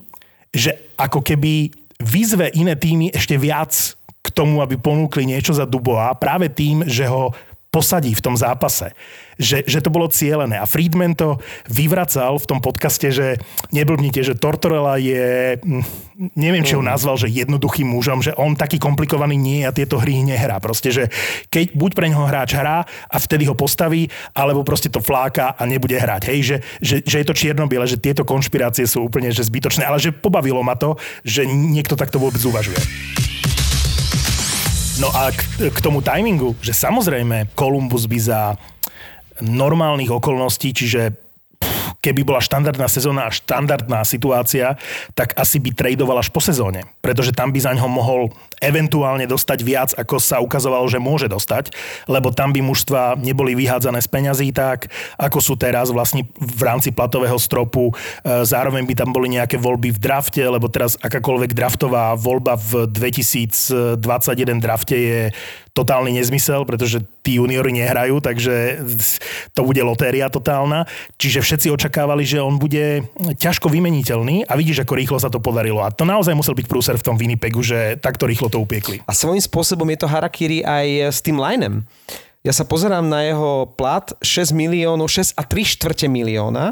[0.51, 1.71] že ako keby
[2.03, 3.71] vyzve iné týmy ešte viac
[4.19, 7.31] k tomu, aby ponúkli niečo za Duboa práve tým, že ho
[7.69, 8.97] posadí v tom zápase.
[9.39, 10.59] Že, že to bolo cielené.
[10.59, 11.39] A Friedman to
[11.69, 13.39] vyvracal v tom podcaste, že
[13.71, 15.85] neblbnite, že Tortorella je, hm,
[16.35, 16.91] neviem, či ho Mm.
[16.91, 20.59] nazval, že jednoduchým mužom, že on taký komplikovaný nie je a tieto hry nehrá.
[20.59, 21.07] Proste, že
[21.47, 25.63] keď buď pre neho hráč hrá a vtedy ho postaví, alebo proste to fláka a
[25.63, 26.21] nebude hrať.
[26.35, 30.03] Hej, že, že, že je to čierno-biele, že tieto konšpirácie sú úplne že zbytočné, ale
[30.03, 32.81] že pobavilo ma to, že niekto takto vôbec uvažuje.
[34.99, 38.59] No a k, k tomu timingu, že samozrejme Columbus by za
[39.39, 41.15] normálnych okolností, čiže
[41.99, 44.79] keby bola štandardná sezóna a štandardná situácia,
[45.15, 46.87] tak asi by tradoval až po sezóne.
[47.03, 48.31] Pretože tam by za ňo mohol
[48.63, 51.71] eventuálne dostať viac, ako sa ukazovalo, že môže dostať,
[52.07, 56.91] lebo tam by mužstva neboli vyhádzané z peňazí tak, ako sú teraz vlastne v rámci
[56.91, 57.91] platového stropu.
[57.91, 62.87] E, Zároveň by tam boli nejaké voľby v drafte, lebo teraz akákoľvek draftová voľba v
[62.91, 63.99] 2021
[64.59, 65.21] drafte je
[65.73, 68.83] totálny nezmysel, pretože tí juniori nehrajú, takže
[69.53, 70.89] to bude lotéria totálna.
[71.21, 73.05] Čiže všetci očakávali, že on bude
[73.37, 75.85] ťažko vymeniteľný a vidíš, ako rýchlo sa to podarilo.
[75.85, 79.01] A to naozaj musel byť prúser v tom Winnipegu, že takto rýchlo to upiekli.
[79.05, 81.85] A svojím spôsobom je to harakiri aj s tým linem.
[82.39, 86.71] Ja sa pozerám na jeho plat 6 miliónov, 6 a 3 štvrte milióna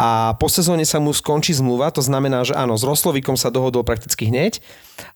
[0.00, 3.84] a po sezóne sa mu skončí zmluva, to znamená, že áno, s Roslovikom sa dohodol
[3.84, 4.64] prakticky hneď,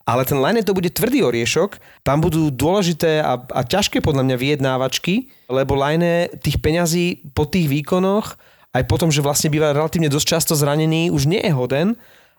[0.05, 4.37] ale ten line to bude tvrdý oriešok, tam budú dôležité a, a ťažké podľa mňa
[4.37, 8.37] vyjednávačky, lebo line tých peňazí po tých výkonoch,
[8.77, 11.97] aj potom, že vlastne býva relatívne dosť často zranený, už nie je hoden,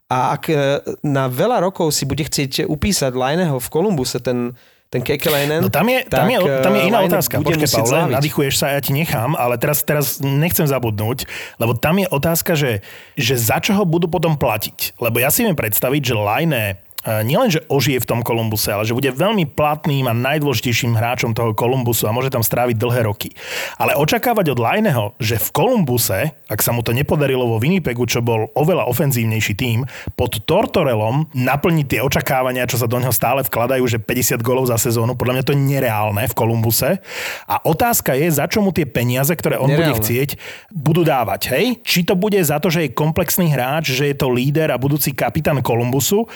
[0.08, 0.56] a ak e,
[1.04, 4.56] na veľa rokov si bude chcieť upísať Lineho v Kolumbuse, ten,
[4.88, 7.44] ten Kekelainen, No tam je, tam je, tak, tam je iná otázka.
[7.44, 8.14] Počkaj, zláviť.
[8.16, 11.28] nadýchuješ sa, ja ti nechám, ale teraz, teraz nechcem zabudnúť,
[11.60, 12.80] lebo tam je otázka, že,
[13.12, 14.96] že za čo ho budú potom platiť.
[14.96, 16.14] Lebo ja si viem predstaviť, že
[16.56, 21.54] e, nielenže ožije v tom Kolumbuse, ale že bude veľmi platným a najdôležitejším hráčom toho
[21.54, 23.30] Kolumbusu a môže tam stráviť dlhé roky.
[23.78, 28.18] Ale očakávať od Lajneho, že v Kolumbuse, ak sa mu to nepodarilo vo Winnipegu, čo
[28.18, 29.86] bol oveľa ofenzívnejší tým,
[30.18, 34.76] pod Tortorelom naplniť tie očakávania, čo sa do neho stále vkladajú, že 50 golov za
[34.76, 36.98] sezónu, podľa mňa to je nereálne v Kolumbuse.
[37.46, 39.94] A otázka je, za čo mu tie peniaze, ktoré on Nereálne.
[39.94, 40.30] bude chcieť,
[40.74, 41.54] budú dávať.
[41.54, 41.64] Hej?
[41.86, 45.14] Či to bude za to, že je komplexný hráč, že je to líder a budúci
[45.14, 46.26] kapitán Kolumbusu,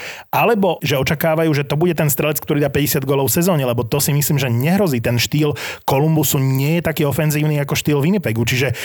[0.53, 3.82] alebo že očakávajú, že to bude ten strelec, ktorý dá 50 golov v sezóne, lebo
[3.82, 5.00] to si myslím, že nehrozí.
[5.00, 5.57] Ten štýl
[5.88, 8.44] Kolumbusu nie je taký ofenzívny ako štýl Winnipegu.
[8.44, 8.76] Čiže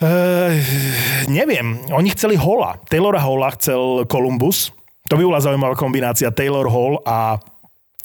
[0.00, 0.56] Uh,
[1.28, 2.80] neviem, oni chceli Hola.
[2.88, 4.72] Taylora Hola chcel Columbus.
[5.12, 7.36] To by bola zaujímavá kombinácia Taylor Hall a,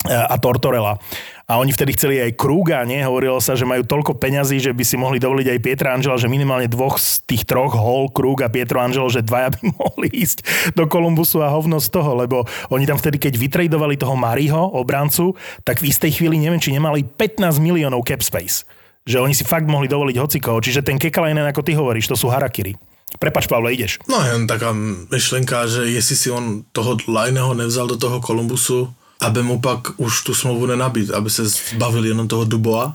[0.04, 1.00] a Tortorella.
[1.46, 2.98] A oni vtedy chceli aj Krúga, nie?
[3.06, 6.26] Hovorilo sa, že majú toľko peňazí, že by si mohli dovoliť aj Pietra Angela, že
[6.26, 10.42] minimálne dvoch z tých troch, Hall, Krúg a Pietro Angelo, že dvaja by mohli ísť
[10.74, 12.42] do Kolumbusu a hovno z toho, lebo
[12.74, 17.06] oni tam vtedy, keď vytredovali toho Mariho, obrancu, tak v istej chvíli, neviem, či nemali
[17.06, 18.66] 15 miliónov cap space.
[19.06, 20.58] Že oni si fakt mohli dovoliť hocikoho.
[20.58, 22.74] Čiže ten Kekalainen, ako ty hovoríš, to sú harakiri.
[23.22, 24.02] Prepač, Pavle, ideš.
[24.10, 28.90] No jen taká myšlenka, že jestli si on toho Lajného nevzal do toho Kolumbusu,
[29.20, 32.92] aby mu pak už tu smlouvu nenabít, aby se zbavil jenom toho Duboa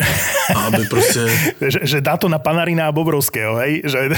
[0.56, 1.40] a aby prostě...
[1.68, 3.82] Že, že dá to na Panarina a Bobrovského, hej?
[3.86, 4.10] Že...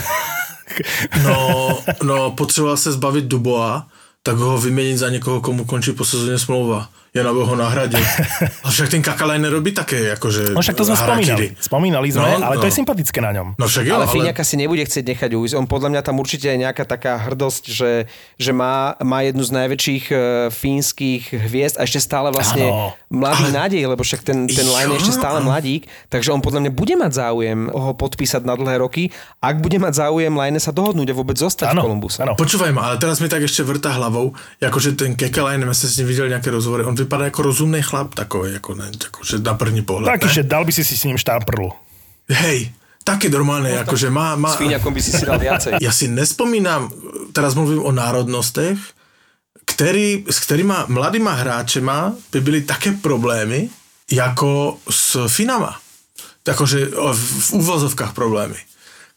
[1.24, 1.70] No,
[2.04, 3.88] no potřeboval se zbavit Duboa,
[4.24, 6.89] tak ho vyměnit za někoho, komu končí po sezóně smlouva.
[7.14, 8.01] Jen aby ho nahradil.
[8.66, 11.30] A však ten Kakalaj nerobí také, akože No však to sme spomínali.
[11.30, 11.47] harakiri.
[11.61, 12.70] Spomínali sme, No, ale to no.
[12.70, 13.47] je sympatické na ňom.
[13.53, 14.14] No však jo, ale ale...
[14.18, 15.53] Fíňaka si nebude chcieť nechať ujsť.
[15.53, 18.09] On podľa mňa tam určite je nejaká taká hrdosť, že,
[18.41, 20.16] že má, má jednu z najväčších e,
[20.49, 22.97] fínskych hviezd a ešte stále vlastne Áno.
[23.14, 26.72] mladý nádej, lebo však ten, ten line je ešte stále mladík, takže on podľa mňa
[26.74, 31.14] bude mať záujem ho podpísať na dlhé roky, ak bude mať záujem line sa dohodnúť
[31.14, 32.26] a vôbec zostať v Áno, Kolumbuse.
[32.26, 36.01] Počúvaj ma, ale teraz mi tak ešte vrta hlavou, akože ten Kekalajn, ja som s
[36.01, 39.82] ním videl nejaké rozhovory, on vypadá ako rozumný chlap, takový, ako, ne, akože na první
[39.84, 40.18] pohľad.
[40.18, 41.72] Taký, že dal by si si s ním štáprlu.
[42.32, 42.72] Hej,
[43.04, 44.39] také normálne, akože má...
[44.39, 45.78] má S by si si dal viacej.
[45.84, 46.88] ja si nespomínam,
[47.36, 48.80] teraz mluvím o národnostech,
[49.66, 53.70] který, s kterýma mladýma hráčema by byly také problémy,
[54.12, 55.80] jako s Finama.
[56.43, 58.60] Akože o, v, v úvozovkách problémy.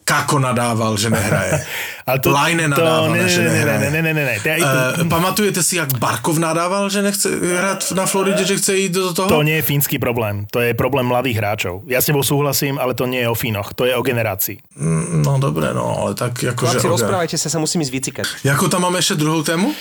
[0.07, 1.67] Kako nadával, že nehraje.
[2.09, 2.39] Ale to, to,
[2.71, 3.79] nadával, ne, že ne, ne, nehraje.
[3.83, 4.37] ne, ne, ne, ne, ne.
[4.39, 8.95] To, Uh, pamatujete si, jak Barkov nadával, že nechce hrať na Floride, že chce ísť
[8.95, 9.27] do toho?
[9.27, 10.47] to nie je fínsky problém.
[10.55, 11.83] To je problém mladých hráčov.
[11.91, 13.75] Ja s tebou súhlasím, ale to nie je o Fínoch.
[13.75, 14.79] To je o generácii.
[15.27, 16.79] No dobre, no, ale tak akože...
[16.79, 16.95] Chlapci, ok.
[16.95, 18.27] rozprávajte sa, sa musím ísť vycikať.
[18.47, 19.75] Jako tam máme ešte druhú tému?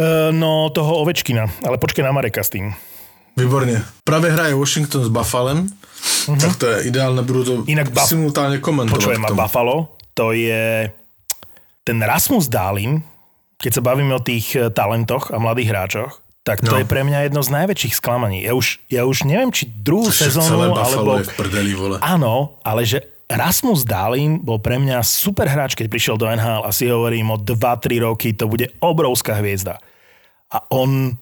[0.00, 1.44] Uh, no, toho Ovečkina.
[1.60, 2.72] Ale počkej na Mareka s tým.
[3.36, 3.84] Výborne.
[4.02, 5.68] Práve hraje Washington s Buffalem,
[6.28, 6.42] uh-huh.
[6.44, 7.52] tak to je ideálne, budú to.
[7.64, 9.00] Inak Buff- simultálne komentovať.
[9.00, 9.32] Počujem ma.
[9.32, 10.92] Buffalo, to je
[11.82, 13.00] ten Rasmus Dálin,
[13.56, 16.12] keď sa bavíme o tých e, talentoch a mladých hráčoch,
[16.44, 16.78] tak to No.
[16.80, 18.44] je pre mňa jedno z najväčších sklamaní.
[18.44, 21.18] Ja už, ja už neviem, či druhú celé sezónu, alebo...
[21.20, 21.96] je v prdeli, vole.
[22.00, 26.72] Áno, ale že Rasmus Dálin bol pre mňa super hráč, keď prišiel do NHL a
[26.72, 29.76] si hovorím o 2-3 roky, to bude obrovská hviezda.
[30.48, 31.12] A on,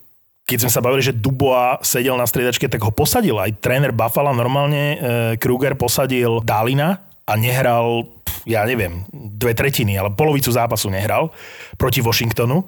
[0.47, 3.35] keď sme sa bavili, že Dubois sedel na striedačke, tak ho posadil.
[3.35, 4.97] Aj tréner Buffalo normálne, e,
[5.35, 8.07] Kruger posadil Dálina a nehral,
[8.47, 11.35] ja neviem, dve tretiny, ale polovicu zápasu nehral
[11.75, 12.63] proti Washingtonu.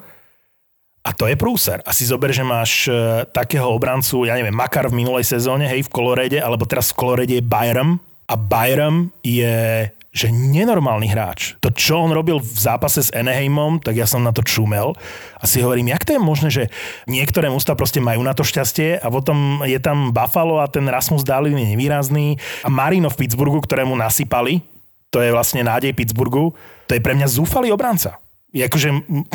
[1.07, 1.79] A to je prúser.
[1.87, 5.87] A si zober, že máš e, takého obrancu, ja neviem, Makar v minulej sezóne, hej,
[5.87, 7.95] v Kolorede, alebo teraz v Kolorede je Byram.
[8.27, 11.53] A Byram je že nenormálny hráč.
[11.61, 14.97] To, čo on robil v zápase s Anaheimom, tak ja som na to čumel
[15.37, 16.63] a si hovorím, jak to je možné, že
[17.05, 21.21] niektoré mústva proste majú na to šťastie a potom je tam Buffalo a ten Rasmus
[21.21, 24.65] Dahlin je nevýrazný a Marino v Pittsburghu, ktorému nasypali,
[25.13, 26.57] to je vlastne nádej Pittsburghu,
[26.89, 28.17] to je pre mňa zúfalý obranca.
[28.49, 29.29] Je akože m-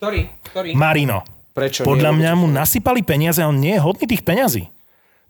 [0.00, 0.28] Ktorý?
[0.52, 0.70] Ktorý?
[0.72, 1.20] Marino.
[1.54, 1.86] Prečo?
[1.86, 4.73] Podľa Nie, mňa mu nasypali peniaze a on nie je hodný tých peňazí.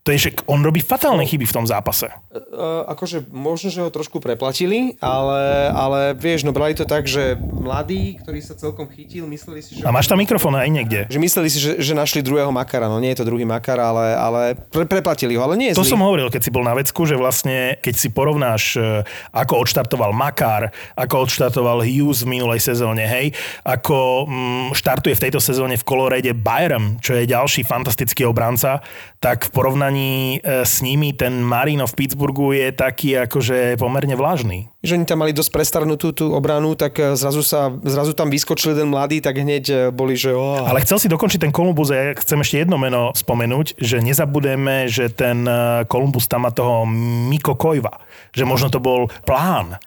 [0.04, 2.12] To je, že on robí fatálne chyby v tom zápase.
[2.28, 7.40] Uh, akože možno, že ho trošku preplatili, ale, ale vieš, no brali to tak, že
[7.40, 9.88] mladý, ktorý sa celkom chytil, mysleli si, že...
[9.88, 11.08] A máš tam mikrofón aj niekde.
[11.08, 14.12] Že mysleli si, že, že našli druhého makara, no nie je to druhý makar, ale,
[14.12, 15.96] ale pre, preplatili ho, ale nie je To zlý.
[15.96, 20.12] som hovoril, keď si bol na vecku, že vlastne, keď si porovnáš, e, ako odštartoval
[20.12, 20.68] Makar,
[21.00, 23.32] ako odštartoval Hughes v minulej sezóne, hej,
[23.64, 28.84] ako mm, štartuje v tejto sezóne v Colorade Byram, čo je ďalší fantastický obranca,
[29.24, 34.68] tak v porovnaní e, s nimi ten Marino v Pittsburghu je taký akože pomerne vlážny.
[34.84, 38.76] Že oni tam mali dosť prestarnutú tú obranu, tak eh, zrazu, sa, zrazu tam vyskočil
[38.76, 41.96] jeden mladý, tak hneď eh, boli, že oh, Ale chcel si dokončiť ten Columbus a
[41.96, 46.84] ja chcem ešte jedno meno spomenúť, že nezabudeme, že ten e, Columbus tam má toho
[46.84, 48.04] Miko Kojva.
[48.36, 49.80] Že možno to bol plán,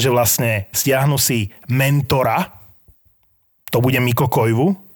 [0.00, 2.56] že vlastne stiahnu si mentora,
[3.68, 4.88] to bude Miko Kojvu,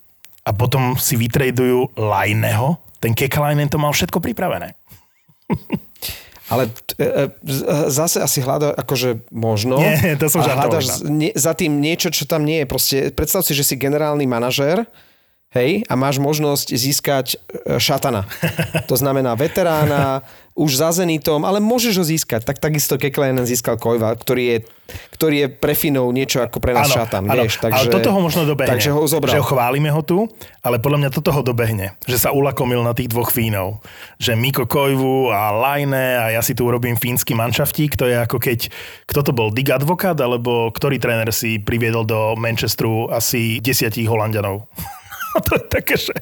[0.43, 2.75] a potom si vytradujú Lajneho.
[3.03, 4.79] Ten Kekalainen to mal všetko pripravené.
[6.53, 9.81] Ale e, e, e, zase asi hľada, akože možno.
[9.81, 11.01] Nie, to som hľadaš
[11.33, 12.67] za tým niečo, čo tam nie je.
[12.69, 14.85] Proste predstav si, že si generálny manažér,
[15.57, 17.27] hej, a máš možnosť získať
[17.81, 18.29] šatana.
[18.85, 20.21] To znamená veterána,
[20.53, 22.45] už za Zenitom, ale môžeš ho získať.
[22.45, 24.57] Tak takisto Keklenen získal Kojva, ktorý je,
[25.17, 27.57] ktorý je pre Finov niečo ako pre nás šatan, vieš.
[27.57, 28.69] Takže, ale toto ho možno dobehne.
[28.69, 29.33] Takže ho zobral.
[29.33, 30.29] Že ho chválime ho tu,
[30.61, 31.97] ale podľa mňa toto ho dobehne.
[32.05, 33.81] Že sa ulakomil na tých dvoch Fínov.
[34.21, 37.97] Že Miko Kojvu a Lajne a ja si tu urobím fínsky manšaftík.
[37.97, 38.69] To je ako keď,
[39.09, 44.69] kto to bol, Dig Advokát, alebo ktorý tréner si priviedol do Manchesteru asi desiatich Holandianov.
[45.47, 46.13] to je také, že...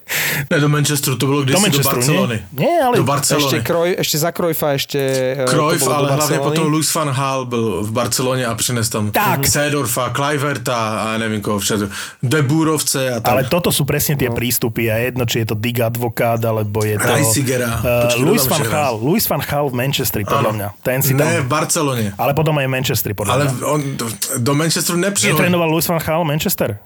[0.50, 2.36] Ne, do Manchesteru, to bolo Do kdysi do, Manchesteru, Barcelony.
[2.52, 2.66] nie?
[2.66, 3.60] Nie, ale do Ešte, Barcelony.
[3.62, 4.98] Kroj, ešte za Krojfa ešte...
[5.34, 9.10] e, bolo do ale hlavne potom Luis van Gaal byl v Barceloně a přines tam
[9.10, 9.46] Tak.
[9.46, 11.86] Seedorfa, Kluiverta a nevím koho všetko.
[12.22, 13.32] De Búrovce a tam.
[13.34, 16.98] Ale toto sú presne tie prístupy a jedno, či je to Dig Advokát, alebo je
[16.98, 17.08] to...
[17.10, 17.80] Reisigera.
[17.80, 18.94] Uh, Počkej, Louis dodám van ešte Gaal.
[19.00, 20.68] Louis van Gaal v Manchesteri, podľa mňa.
[20.82, 21.26] Ten si tam...
[21.26, 22.08] Ne, v Barceloně.
[22.18, 23.66] Ale potom aj v Manchesteri, podľa Ale mňa.
[23.66, 24.06] on do,
[24.38, 25.32] do Manchesteru nepřišel.
[25.36, 26.78] Netrénoval Louis van Gaal Manchester?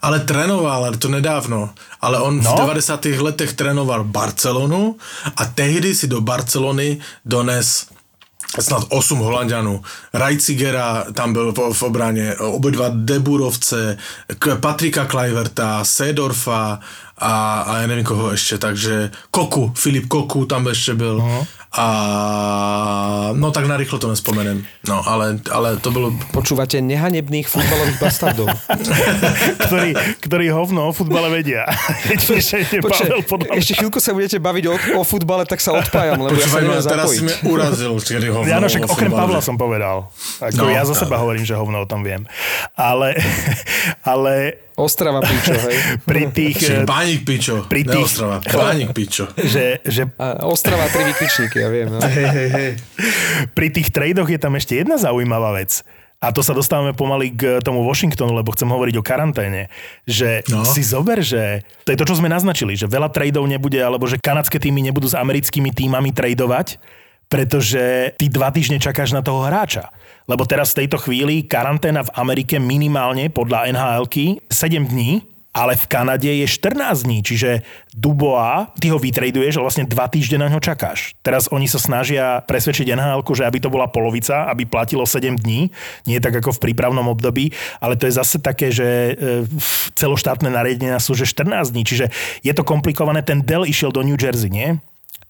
[0.00, 1.70] Ale trénoval, ale to nedávno.
[2.00, 2.52] Ale on No.
[2.52, 3.20] v 90.
[3.20, 4.96] letech trénoval Barcelonu
[5.36, 7.86] a tehdy si do Barcelony dones
[8.60, 9.82] snad 8 Holandianů.
[10.14, 13.96] Rajcigera tam byl v, v obraně, obidva Deburovce,
[14.38, 16.80] K- Patrika Kluiverta, Seedorfa
[17.20, 21.20] a, a ja neviem koho ešte, takže Koku, Filip Koku tam ešte byl.
[21.20, 21.42] Mhm.
[21.70, 21.86] A
[23.38, 24.66] no tak narýchlo to nespomenem.
[24.90, 28.50] No ale, ale to bolo Počúvate nehanebných futbalových bastardov.
[29.70, 31.70] ktorí, ktorí hovno o futbale vedia.
[31.70, 33.54] Mňa.
[33.54, 36.82] ešte chvíľku sa budete baviť o, o futbale, tak sa odpájam, lebo Počúvaj, ja ma,
[36.82, 37.18] sa neviem teraz zapojiť.
[37.18, 40.10] si mi urazil, kedy ho Áno, však okrem Pavla som povedal.
[40.42, 42.26] Ako No, ja za seba hovorím, že hovno o tom viem.
[42.74, 43.14] Ale,
[44.12, 45.76] ale Ostrava píčo, hej.
[46.08, 46.56] pri tých...
[46.56, 49.28] Však eh, Bánik pičo, Pri ne tých- Ostrava, Bánik pičo.
[49.36, 51.92] že, že A Ostrava tri vykričníky, ja viem.
[51.92, 52.00] No.
[52.08, 52.70] Hej, hej, hej.
[53.52, 55.84] pri tých tradoch je tam ešte jedna zaujímavá vec.
[56.20, 59.72] A to sa dostávame pomaly k tomu Washingtonu, lebo chcem hovoriť o karanténe.
[60.04, 60.68] Že no.
[60.68, 64.20] Si zober, že to je to, čo sme naznačili, že veľa tradov nebude, alebo že
[64.20, 66.76] kanadské týmy nebudú s americkými týmami tradovať,
[67.30, 69.94] pretože ty dva týždne čakáš na toho hráča.
[70.26, 75.84] Lebo teraz v tejto chvíli karanténa v Amerike minimálne podľa NHL-ky 7 dní, ale v
[75.90, 80.62] Kanade je 14 dní, čiže Dubois, ty ho vytraduješ a vlastne dva týždne na ňo
[80.62, 81.18] čakáš.
[81.26, 85.74] Teraz oni sa snažia presvedčiť nhl že aby to bola polovica, aby platilo 7 dní,
[86.06, 87.50] nie tak ako v prípravnom období,
[87.82, 89.12] ale to je zase také, že e,
[89.98, 92.06] celoštátne nariadenia sú, že 14 dní, čiže
[92.46, 93.26] je to komplikované.
[93.26, 94.78] Ten Dell išiel do New Jersey, nie?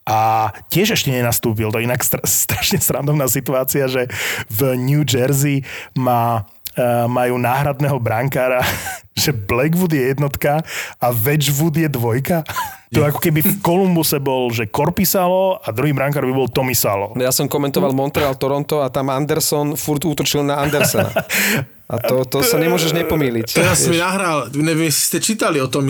[0.09, 1.69] A tiež ešte nenastúpil.
[1.69, 4.09] To je inak str- strašne srandovná situácia, že
[4.49, 5.63] v New Jersey
[5.97, 6.45] má,
[6.77, 8.65] uh, majú náhradného brankára,
[9.23, 10.65] že Blackwood je jednotka
[10.99, 12.43] a Wedgwood je dvojka.
[12.91, 17.15] To ako keby v Kolumbuse bol, že Korpisalo a druhý brankár by bol Tomisalo.
[17.23, 21.15] Ja som komentoval Montreal, Toronto a tam Anderson furt útočil na Andersena.
[21.87, 23.55] A to, to sa nemôžeš nepomýliť.
[23.55, 24.03] Teraz mi vieš.
[24.03, 25.87] nahral, neviem, si ste čítali o tom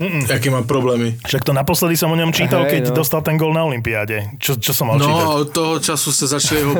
[0.00, 0.32] Misalo.
[0.32, 1.20] Aké má problémy.
[1.28, 3.04] Však to naposledy som o ňom čítal, Hej, keď no.
[3.04, 4.32] dostal ten gol na Olympiáde.
[4.40, 5.12] Čo, čo som mal čítať?
[5.12, 6.74] No, od toho času sa začali jeho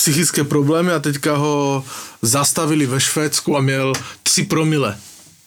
[0.00, 1.84] psychické problémy a teďka ho
[2.24, 3.92] zastavili ve Švédsku a měl
[4.24, 4.96] 3 promile.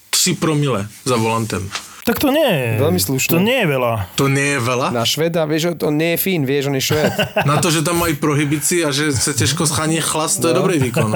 [0.10, 1.66] 3 promile za volantem.
[2.08, 2.70] Tak to nie je.
[2.82, 3.32] Veľmi slušné.
[3.32, 3.94] To nie je veľa.
[4.18, 4.88] To nie je veľa?
[4.96, 7.14] Na Šveda, vieš, on nie je Fín, vieš, on je Šved.
[7.50, 10.80] Na to, že tam mají prohibici a že sa ťažko schání chlas, to je dobrý
[10.80, 11.14] výkon.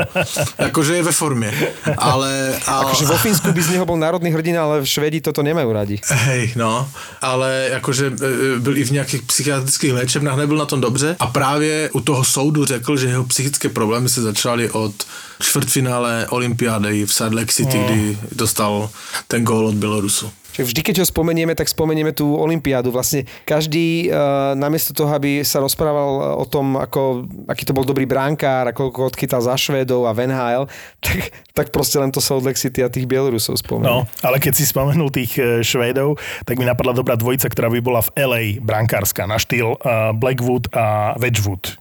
[0.60, 1.52] Akože je ve formě.
[1.98, 2.54] Ale...
[2.68, 5.98] ale Akože vo Fínsku by z neho bol národný hrdina, ale Švedi toto nemajú radi.
[6.30, 6.86] Hej, no,
[7.22, 11.90] ale jakože e, byl i v nějakých psychiatrických léčebnách, nebyl na tom dobře a právě
[11.94, 14.94] u toho soudu řekl, že jeho psychické problémy se začaly od
[15.42, 17.86] čtvrtfinále olympiády v Salt Lake City, No.
[17.86, 18.90] kdy dostal
[19.28, 20.32] ten gól od Bělorusu.
[20.54, 22.94] Čiže vždy, keď ho spomenieme, tak spomenieme tú olympiádu.
[22.94, 28.06] Vlastne každý, uh, namiesto toho, aby sa rozprával o tom, ako, aký to bol dobrý
[28.06, 30.70] bránkár, ako odchytal za Švédov a Van Hale,
[31.06, 34.06] tak, tak proste len to Salt Lake City a tých Bielorusov No, spomenul.
[34.22, 38.06] ale keď si spomenul tých e, Švédov, tak mi napadla dobrá dvojica, ktorá by bola
[38.06, 41.78] v LA brankárska na štýl uh, Blackwood a Wedgwood.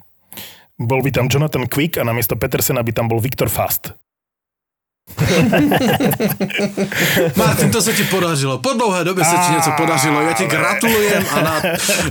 [0.80, 3.92] Bol by tam Jonathan Quick a namiesto Petersena by tam bol Viktor Fast.
[7.36, 8.58] Martin, to sa ti podařilo.
[8.58, 10.20] Po dlouhé době se ti něco podařilo.
[10.20, 11.62] Já ti gratulujem a na,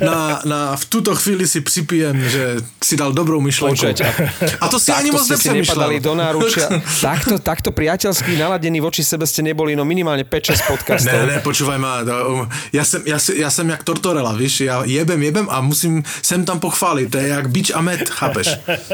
[0.06, 3.76] na, na, v tuto chvíli si připijem, že si dal dobrou myšlenku.
[3.76, 4.32] Počkajte.
[4.62, 6.00] A to si ani moc nepřemýšlel.
[6.00, 6.70] do náručia.
[7.02, 11.14] takto, takto priateľský naladení voči sebe ste neboli no minimálne 5-6 podcastov.
[11.14, 15.24] Ne, ne, počúvaj ma, to, ja jsem, ja, ja jsem jak Tortorella, víš, ja jebem,
[15.24, 18.48] jebem a musím sem tam pochváliť, to je jak bič a med, chápeš?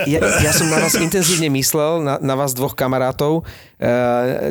[0.06, 3.44] Ja, ja som na vás intenzívne myslel, na, na vás dvoch kamarátov,
[3.80, 3.87] e,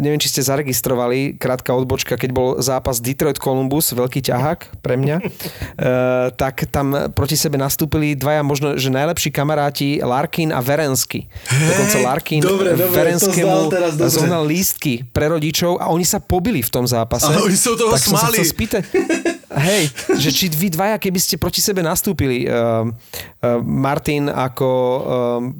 [0.01, 6.33] neviem, či ste zaregistrovali, krátka odbočka, keď bol zápas Detroit-Columbus, veľký ťahák pre mňa, uh,
[6.33, 11.29] tak tam proti sebe nastúpili dvaja možno, že najlepší kamaráti Larkin a Verensky.
[11.49, 14.15] Dokonca Larkin dobre, dobre, Verenskému teraz dobre.
[14.15, 17.29] zohnal lístky pre rodičov a oni sa pobili v tom zápase.
[17.29, 18.47] Ale oni sa toho tak som sa smáli.
[18.47, 18.83] spýtať,
[19.53, 19.85] hej,
[20.17, 25.03] že či vy dvaja, keby ste proti sebe nastúpili, uh, uh, Martin ako uh,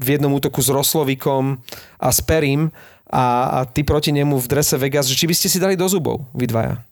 [0.01, 1.61] v jednom útoku s Roslovikom
[2.01, 2.73] a s Perim
[3.07, 5.87] a, a ty proti nemu v drese Vegas, že či by ste si dali do
[5.87, 6.83] zubov, vy dvaja.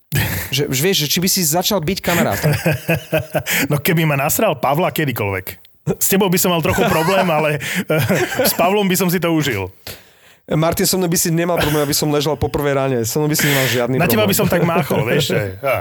[0.47, 2.51] Že, že vieš, že či by si začal byť kamarátom.
[3.71, 5.45] No keby ma nasral Pavla kedykoľvek.
[5.99, 9.29] S tebou by som mal trochu problém, ale eh, s Pavlom by som si to
[9.29, 9.67] užil.
[10.45, 12.97] Martin, so mnou by si nemal problém, aby som ležal po prvej ráne.
[13.03, 14.29] So mnou by si nemal žiadny Na teba problém.
[14.29, 15.33] by som tak máchol, vieš.
[15.33, 15.77] Že, á.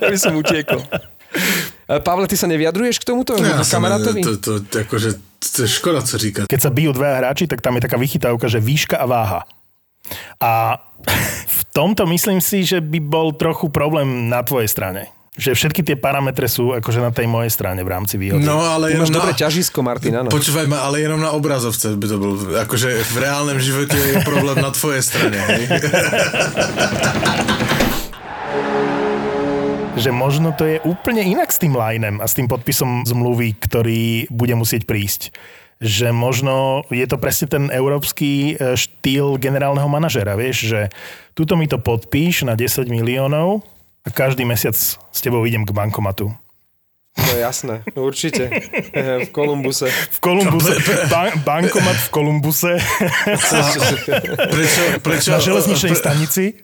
[0.00, 0.80] by som utiekol.
[1.84, 3.36] E, Pavle, ty sa nevyjadruješ k tomuto?
[3.36, 4.24] Ja kamarátovi?
[4.24, 6.44] to, to, to, akože, to je škoda, co říkať.
[6.48, 9.40] Keď sa bijú dvaja hráči, tak tam je taká vychytávka, že výška a váha.
[10.40, 10.80] A
[11.48, 15.12] v tomto myslím si, že by bol trochu problém na tvojej strane.
[15.34, 18.46] Že všetky tie parametre sú akože na tej mojej strane v rámci výhody.
[18.46, 19.34] No, ale Ty máš na...
[19.34, 20.30] ťažisko, Martin, áno.
[20.30, 22.38] Počúvaj ma, ale jenom na obrazovce by to bol.
[22.54, 25.34] Akože v reálnom živote je problém na tvojej strane.
[25.34, 25.62] Hej?
[29.94, 34.26] že možno to je úplne inak s tým linem a s tým podpisom zmluvy, ktorý
[34.30, 35.30] bude musieť prísť.
[35.78, 40.80] Že možno je to presne ten európsky e, štýl generálneho manažera, vieš, že
[41.34, 43.62] tuto mi to podpíš na 10 miliónov
[44.02, 46.34] a každý mesiac s tebou idem k bankomatu.
[47.14, 48.50] No jasné, určite.
[49.22, 49.86] v Kolumbuse.
[49.86, 50.74] V Kolumbuse,
[51.06, 52.74] ban- bankomat v Kolumbuse
[54.50, 56.58] Prečo, prečo, na železničnej stanici.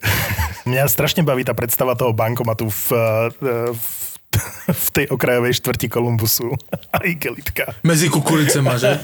[0.66, 3.82] Mňa strašne baví tá predstava toho bankomatu v, e, v,
[4.74, 6.50] v tej okrajovej štvrti Kolumbusu.
[6.98, 7.70] A igelitka.
[7.86, 8.98] Medzi kukuricema, že?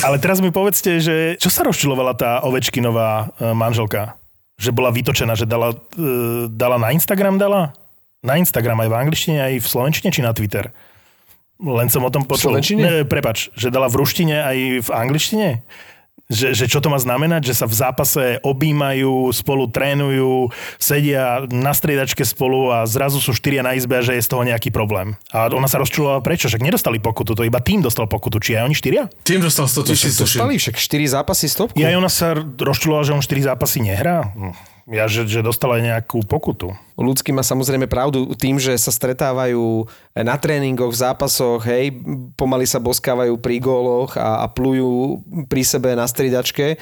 [0.00, 4.16] Ale teraz mi povedzte, že čo sa rozčilovala tá Ovečkinová e, manželka?
[4.56, 7.76] Že bola vytočená, že dala, e, dala na Instagram dala?
[8.24, 10.72] Na Instagram aj v angličtine, aj v slovenčine, či na Twitter?
[11.60, 12.56] Len som o tom počul.
[12.56, 12.80] slovenčine?
[12.82, 15.48] Ne, prepač, že dala v ruštine aj v angličtine?
[16.24, 17.52] Že, že čo to má znamenať?
[17.52, 20.48] Že sa v zápase objímajú, spolu trénujú,
[20.80, 24.40] sedia na striedačke spolu a zrazu sú štyria na izbe a že je z toho
[24.40, 25.20] nejaký problém.
[25.36, 26.48] A ona sa rozčulovala prečo?
[26.48, 28.40] Však nedostali pokutu, to iba tým dostal pokutu.
[28.40, 29.12] Či aj oni štyria?
[29.20, 30.16] Tým dostal 100 tisíc.
[30.16, 31.76] Dostali však 4 zápasy stopku.
[31.76, 34.32] Ja ona sa rozčulovala, že on 4 zápasy nehrá?
[34.32, 34.73] Hm.
[34.84, 36.76] Ja, že, že dostala nejakú pokutu.
[37.00, 42.04] Ľudský má samozrejme pravdu tým, že sa stretávajú na tréningoch, v zápasoch, hej,
[42.36, 46.76] pomaly sa boskávajú pri góloch a, a plujú pri sebe na stridačke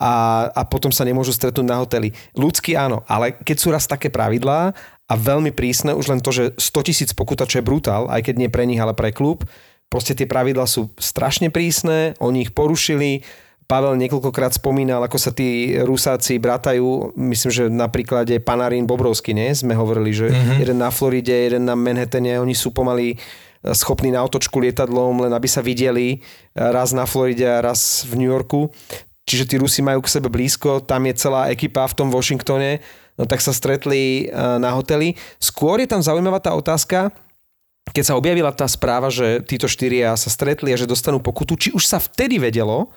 [0.00, 2.16] a, a potom sa nemôžu stretnúť na hoteli.
[2.32, 4.72] Ľudský áno, ale keď sú raz také pravidlá
[5.06, 8.34] a veľmi prísne, už len to, že 100 tisíc pokuta, čo je brutál, aj keď
[8.40, 9.44] nie pre nich, ale pre klub,
[9.92, 13.28] proste tie pravidlá sú strašne prísne, oni ich porušili,
[13.72, 17.16] Pavel niekoľkokrát spomínal, ako sa tí Rusáci bratajú.
[17.16, 19.48] Myslím, že na príklade Panarin Bobrovský, nie?
[19.56, 20.60] Sme hovorili, že mm-hmm.
[20.60, 23.16] jeden na Floride, jeden na Manhattane, oni sú pomaly
[23.72, 26.20] schopní na otočku lietadlom, len aby sa videli
[26.52, 28.68] raz na Floride a raz v New Yorku.
[29.24, 32.84] Čiže tí Rusi majú k sebe blízko, tam je celá ekipa v tom Washingtone,
[33.16, 35.16] no tak sa stretli na hoteli.
[35.40, 37.08] Skôr je tam zaujímavá tá otázka,
[37.88, 41.68] keď sa objavila tá správa, že títo štyria sa stretli a že dostanú pokutu, či
[41.72, 42.92] už sa vtedy vedelo,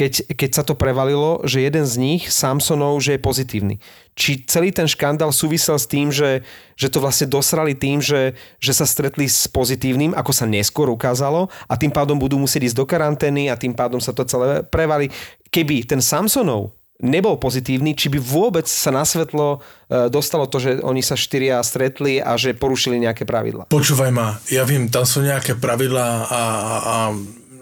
[0.00, 3.76] keď, keď sa to prevalilo, že jeden z nich, Samsonov, že je pozitívny.
[4.16, 6.40] Či celý ten škandál súvisel s tým, že,
[6.72, 11.52] že to vlastne dosrali tým, že, že sa stretli s pozitívnym, ako sa neskôr ukázalo
[11.68, 15.12] a tým pádom budú musieť ísť do karantény a tým pádom sa to celé prevali.
[15.52, 16.72] Keby ten Samsonov
[17.04, 21.60] nebol pozitívny, či by vôbec sa na svetlo e, dostalo to, že oni sa štyria
[21.60, 23.68] stretli a že porušili nejaké pravidla.
[23.68, 26.96] Počúvaj ma, ja vím, tam jsou nějaké pravidla a, a, a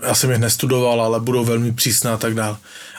[0.07, 2.57] já jsem je nestudoval, ale budou velmi přísná a tak dále.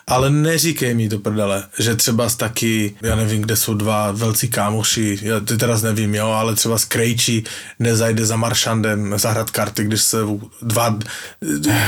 [0.08, 4.48] Ale neříkej mi do prdele, že třeba z taky, já nevím, kde jsou dva velcí
[4.50, 7.44] kámoši, já ty teraz nevím, jo, ale třeba z Krejčí
[7.80, 10.18] nezajde za Maršandem zahrát karty, když se
[10.62, 11.00] dva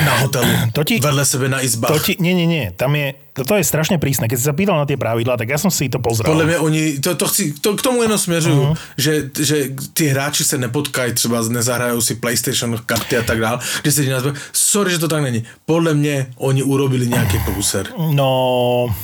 [0.05, 1.91] na hotelu To ti- vedle sebe na izbách.
[1.91, 2.71] To ti, nie, nie, nie.
[2.77, 4.27] Tam je, to je strašne prísne.
[4.27, 6.27] Keď si sa pýtal na tie pravidlá, tak ja som si to pozrel.
[6.27, 8.77] Podle mě oni, to, to, chci, to k tomu jenom směřuju, uh-huh.
[8.97, 9.55] že, že
[9.93, 14.23] ty hráči se nepotkají, třeba nezahrajou si PlayStation karty a tak dále, kde se nás
[14.53, 15.43] sorry, že to tak není.
[15.65, 17.87] Podle mě oni urobili nějaký průser.
[17.97, 18.95] No,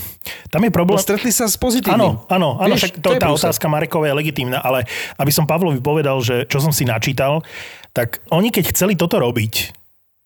[0.51, 0.99] tam je No, problém...
[0.99, 2.27] stretli sa s pozitívnym.
[2.27, 3.47] Áno, áno, áno, však to, tá prúser.
[3.47, 4.83] otázka Marekova je legitímna, ale
[5.15, 7.47] aby som Pavlovi povedal, že čo som si načítal,
[7.95, 9.71] tak oni keď chceli toto robiť,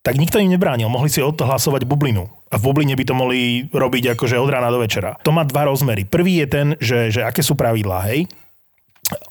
[0.01, 0.89] tak nikto im nebránil.
[0.89, 2.40] Mohli si odhlasovať bublinu.
[2.51, 5.15] A v bubline by to mohli robiť akože od rána do večera.
[5.23, 6.03] To má dva rozmery.
[6.03, 8.27] Prvý je ten, že, že aké sú pravidlá, hej?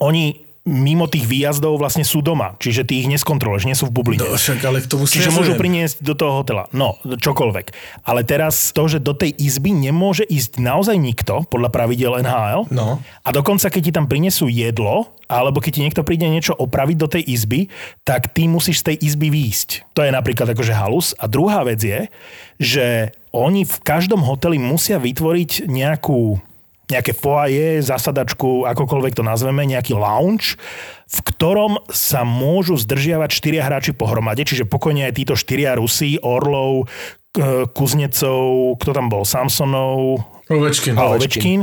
[0.01, 2.55] Oni mimo tých výjazdov vlastne sú doma.
[2.63, 4.23] Čiže ty ich neskontroluješ, nie sú v bubline.
[4.23, 6.71] No, však ale k tomu Čiže môžu priniesť do toho hotela.
[6.71, 7.75] No, čokoľvek.
[8.07, 12.71] Ale teraz to, že do tej izby nemôže ísť naozaj nikto, podľa pravidel NHL.
[12.71, 13.03] No.
[13.27, 17.09] A dokonca, keď ti tam prinesú jedlo, alebo keď ti niekto príde niečo opraviť do
[17.11, 17.71] tej izby,
[18.07, 19.95] tak ty musíš z tej izby výjsť.
[19.99, 21.15] To je napríklad akože halus.
[21.19, 22.11] A druhá vec je,
[22.59, 26.43] že oni v každom hoteli musia vytvoriť nejakú
[26.91, 30.59] nejaké foaje, zasadačku, akokoľvek to nazveme, nejaký lounge,
[31.11, 36.91] v ktorom sa môžu zdržiavať štyria hráči pohromade, čiže pokojne aj títo štyria Rusí, Orlov,
[37.75, 40.99] Kuznecov, kto tam bol, Samsonov Ovečkin.
[40.99, 41.15] a.
[41.15, 41.61] Ovečkin,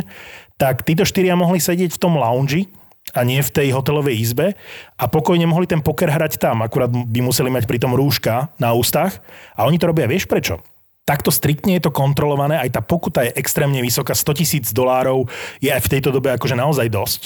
[0.55, 2.71] tak títo štyria mohli sedieť v tom lounge
[3.15, 4.55] a nie v tej hotelovej izbe
[4.99, 9.19] a pokojne mohli ten poker hrať tam, akurát by museli mať pritom rúška na ústach
[9.55, 10.59] a oni to robia, vieš prečo?
[11.07, 15.23] Takto striktne je to kontrolované, aj tá pokuta je extrémne vysoká, 100 tisíc dolárov
[15.63, 17.21] je aj v tejto dobe akože naozaj dosť.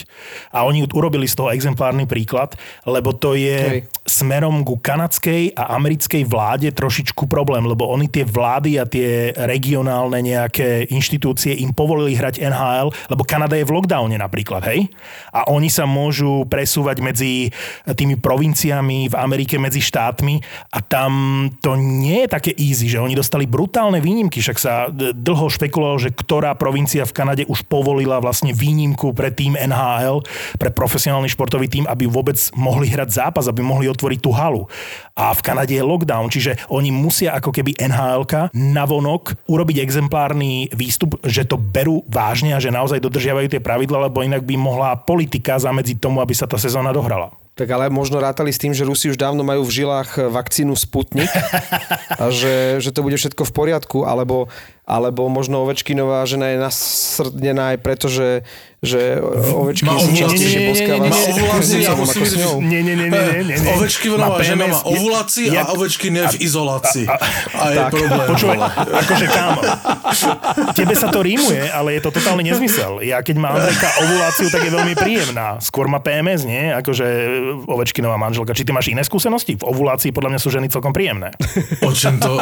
[0.53, 2.53] A oni urobili z toho exemplárny príklad,
[2.85, 3.89] lebo to je Hej.
[4.05, 10.21] smerom ku kanadskej a americkej vláde trošičku problém, lebo oni tie vlády a tie regionálne
[10.21, 14.93] nejaké inštitúcie im povolili hrať NHL, lebo Kanada je v lockdowne napríklad, hej?
[15.33, 17.49] A oni sa môžu presúvať medzi
[17.97, 20.37] tými provinciami v Amerike, medzi štátmi
[20.69, 21.11] a tam
[21.57, 23.70] to nie je také easy, že oni dostali brutálne
[24.03, 29.15] výnimky, však sa d- dlho špekulovalo, že ktorá provincia v Kanade už povolila vlastne výnimku
[29.15, 30.23] pre tým NHL,
[30.59, 34.67] pre profesionálny športový tým, aby vôbec mohli hrať zápas, aby mohli otvoriť tú halu.
[35.15, 41.17] A v Kanade je lockdown, čiže oni musia ako keby NHL navonok urobiť exemplárny výstup,
[41.25, 45.57] že to berú vážne a že naozaj dodržiavajú tie pravidla, lebo inak by mohla politika
[45.57, 47.40] zamedziť tomu, aby sa tá sezóna dohrala.
[47.51, 51.27] Tak ale možno rátali s tým, že Rusi už dávno majú v žilách vakcínu Sputnik
[52.15, 54.47] a že, že to bude všetko v poriadku, alebo,
[54.87, 58.47] alebo možno Ovečkinová žena je nasrdnená aj preto, že,
[58.81, 60.25] že Má si ovuláciu.
[60.25, 61.85] častejšie Nie, nie, nie, boskáva nie, nie, s nie.
[62.65, 63.71] Nie, nie, nie, nie, nie, nie, nie.
[63.77, 67.05] Ovečkinová Má žena má ovulácii a Ovečkin je v izolácii.
[67.05, 68.25] A je problém.
[68.25, 68.57] Počúvaj,
[68.89, 69.61] akože kámo,
[70.73, 73.05] tebe sa to rímuje, ale je to totálny nezmysel.
[73.05, 75.61] Ja keď má Andrejka ovuláciu, tak je veľmi príjemná.
[75.61, 76.73] Skôr má PMS, nie?
[76.73, 77.05] Akože
[77.69, 78.57] Ovečkinová manželka.
[78.57, 79.61] Či ty máš iné skúsenosti?
[79.61, 81.29] V ovulácii podľa mňa sú ženy celkom príjemné.
[81.85, 82.33] O čem to,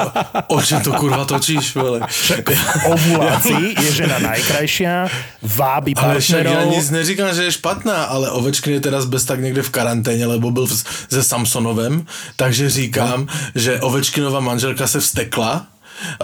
[0.47, 1.99] o čem to kurva točíš, vole?
[2.07, 5.11] V ovulácii je žena najkrajšia,
[5.43, 9.41] vábi Ale však ja nic neříkám, že je špatná, ale Ovečkin je teraz bez tak
[9.41, 10.67] někde v karanténě, lebo byl
[11.09, 12.05] se Samsonovem,
[12.36, 15.67] takže říkám, že Ovečkinova manželka se vstekla,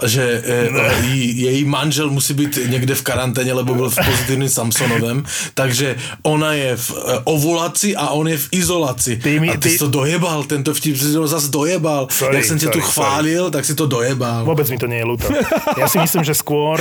[0.04, 5.24] že e, jí, její manžel musí být někde v karanténě, lebo byl v pozitivním Samsonovem,
[5.54, 9.16] takže ona je v e, ovulaci a on je v izolaci.
[9.16, 12.08] Ty mi- a ty, ty- to dojebal, tento vtip si to zase dojebal.
[12.10, 14.44] Sorry, Jak jsem tě tu sorry, chválil, tak si to dojebal.
[14.44, 15.28] Vôbec mi to nie je ľúto.
[15.76, 16.80] Ja si myslím, že skôr,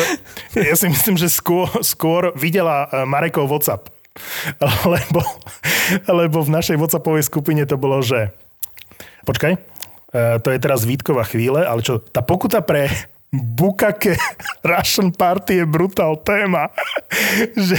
[0.56, 3.89] ja si myslím, že skôr, skôr videla eh, Marekov WhatsApp.
[4.88, 5.20] Lebo,
[6.08, 8.32] lebo v našej WhatsAppovej skupine to bolo, že
[9.28, 9.60] počkaj, eh,
[10.39, 12.88] to je teraz Vítková chvíle, ale čo, tá pokuta pre
[13.36, 14.16] Bukake
[14.70, 16.72] Russian Party je brutál téma.
[17.68, 17.78] že,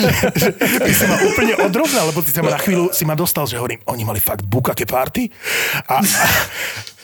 [0.00, 3.12] že, že ty si ma úplne odrovnal, lebo ty si ma na chvíľu si ma
[3.12, 5.28] dostal, že hovorím, oni mali fakt Bukake Party?
[5.90, 6.26] A, a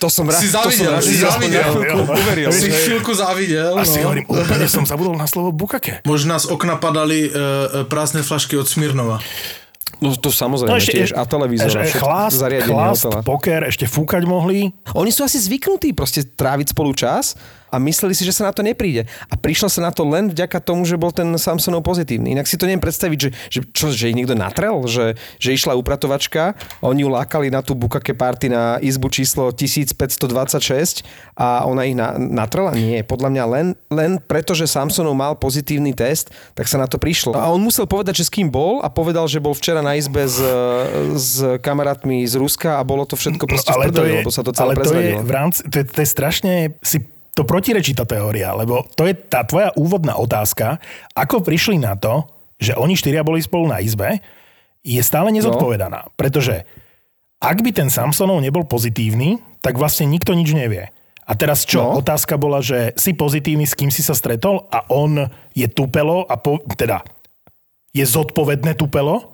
[0.02, 1.70] To som rád, Si závidel, si závidel.
[2.02, 2.50] uveril.
[2.50, 3.78] Si chvíľku závidel.
[3.78, 4.10] a si no.
[4.10, 6.02] hovorím, úplne som zabudol na slovo Bukake.
[6.02, 7.34] Možná z okna padali e, e,
[7.86, 9.22] prázdne flašky od Smirnova.
[10.00, 11.12] No to samozrejme tiež.
[11.12, 11.68] A televízor.
[11.68, 13.20] ešte chlast, zariadenie chlast, hotela.
[13.22, 14.72] poker, ešte fúkať mohli.
[14.96, 17.36] Oni sú asi zvyknutí proste tráviť spolu čas
[17.72, 19.08] a mysleli si, že sa na to nepríde.
[19.32, 22.36] A prišlo sa na to len vďaka tomu, že bol ten Samsonov pozitívny.
[22.36, 25.72] Inak si to neviem predstaviť, že, že, čo, že ich niekto natrel, že, že išla
[25.80, 26.52] upratovačka,
[26.84, 31.00] oni ju lákali na tú bukake party na izbu číslo 1526
[31.32, 32.76] a ona ich na, natrela?
[32.76, 37.00] Nie, podľa mňa len, len preto, že Samsonov mal pozitívny test, tak sa na to
[37.00, 37.32] prišlo.
[37.32, 40.28] A on musel povedať, že s kým bol a povedal, že bol včera na izbe
[40.28, 40.36] s,
[41.16, 44.52] s kamarátmi z Ruska a bolo to všetko proste ale v prdeli, lebo sa to
[44.52, 45.24] celé ale to je prezradilo.
[45.24, 46.52] v rámci, to je, to je strašne,
[46.84, 46.98] si
[47.32, 50.76] to protirečí tá teória, lebo to je tá tvoja úvodná otázka,
[51.16, 52.28] ako prišli na to,
[52.60, 54.20] že oni štyria boli spolu na izbe,
[54.84, 56.12] je stále nezodpovedaná.
[56.14, 56.68] Pretože
[57.42, 60.92] ak by ten Samsonov nebol pozitívny, tak vlastne nikto nič nevie.
[61.22, 61.94] A teraz čo?
[61.94, 62.02] No.
[62.02, 66.34] Otázka bola, že si pozitívny, s kým si sa stretol a on je tupelo a
[66.36, 67.06] po, teda
[67.94, 69.32] je zodpovedné tupelo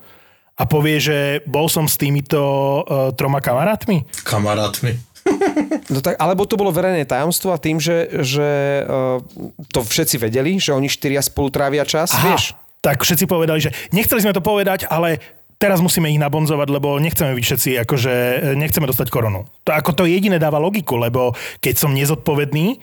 [0.59, 1.19] a povie, že
[1.49, 4.05] bol som s týmito uh, troma kamarátmi.
[4.27, 5.08] Kamarátmi.
[5.95, 9.25] No tak, alebo to bolo verejné tajomstvo a tým, že, že uh,
[9.73, 12.53] to všetci vedeli, že oni štyria spolu trávia čas, Aha, vieš.
[12.85, 15.17] tak všetci povedali, že nechceli sme to povedať, ale
[15.59, 19.45] teraz musíme ich nabonzovať, lebo nechceme byť všetci, akože e, nechceme dostať koronu.
[19.67, 22.79] To ako to jediné dáva logiku, lebo keď som nezodpovedný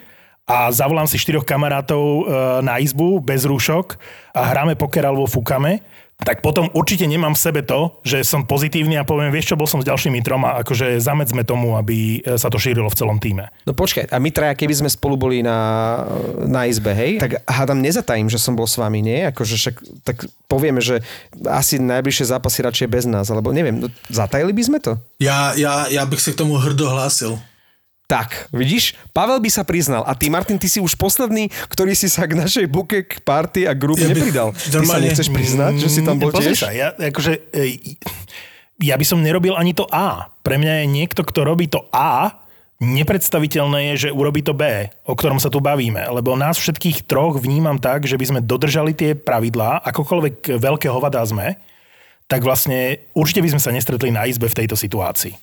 [0.46, 2.22] a zavolám si štyroch kamarátov e,
[2.62, 3.96] na izbu bez rúšok
[4.36, 5.82] a hráme poker alebo fúkame,
[6.24, 9.68] tak potom určite nemám v sebe to, že som pozitívny a poviem, vieš čo, bol
[9.68, 13.52] som s ďalšími troma, akože zamedzme tomu, aby e, sa to šírilo v celom týme.
[13.68, 16.02] No počkaj, a my traja, keby sme spolu boli na,
[16.48, 19.28] na izbe, hej, tak hádam nezatajím, že som bol s vami, nie?
[19.28, 19.76] Akože však,
[20.08, 21.04] tak povieme, že
[21.46, 24.96] asi najbližšie zápasy radšej bez nás, alebo neviem, no, zatajili by sme to?
[25.20, 27.36] Ja, ja, ja bych se k tomu hrdo hlásil.
[28.06, 32.06] Tak, vidíš, Pavel by sa priznal a ty, Martin, ty si už posledný, ktorý si
[32.06, 34.50] sa k našej bukek party a grup Ja by- nepridal.
[34.54, 36.58] Ty sa nechceš priznať, že si tam bol Pozri tiež?
[36.62, 37.34] Sa, ja, akože,
[38.78, 40.30] ja by som nerobil ani to A.
[40.46, 42.46] Pre mňa je niekto, kto robí to A,
[42.78, 46.06] nepredstaviteľné je, že urobí to B, o ktorom sa tu bavíme.
[46.12, 51.24] Lebo nás všetkých troch vnímam tak, že by sme dodržali tie pravidlá, akokoľvek veľké hovadá
[51.26, 51.58] sme,
[52.30, 55.34] tak vlastne určite by sme sa nestretli na izbe v tejto situácii.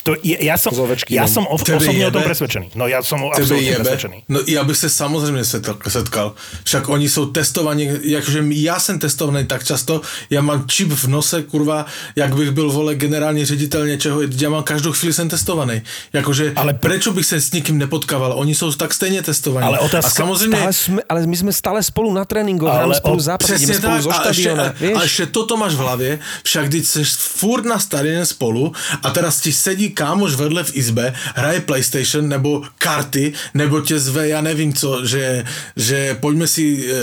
[0.00, 0.72] To, je- ja som,
[1.12, 2.20] ja som o, osobne o tom jebe?
[2.24, 2.72] presvedčený.
[2.72, 3.84] No ja som Tebe absolútne jebe?
[3.84, 4.18] presvedčený.
[4.32, 6.32] No já bych se samozřejmě setkal.
[6.64, 11.42] Však oni jsou testovaní, jakože já jsem testovaný tak často, já mám čip v nose,
[11.42, 11.86] kurva,
[12.16, 15.82] jak bych byl, vole, generální ředitel něčeho, já mám každou chvíli jsem testovaný.
[16.12, 18.32] Jakože, ale prečo bych se s nikým nepotkával?
[18.36, 19.66] Oni jsou tak stejně testovaní.
[19.66, 23.20] Ale otázka- a samozřejmě, Ale, sme, ale my sme stále spolu na tréningoch, Ale spolu
[23.20, 24.96] o- Přesně spolu tak, zo a ešte, štadiona, a, vieš?
[24.96, 26.10] a ešte toto máš v hlavě,
[26.42, 28.72] však když jsi furt na stadioně spolu
[29.02, 34.28] a teraz ti sedí kámoš vedle v izbe, hraje PlayStation nebo karty, nebo tě zve,
[34.28, 35.44] já nevím co, že,
[35.76, 36.94] že pojďme si e,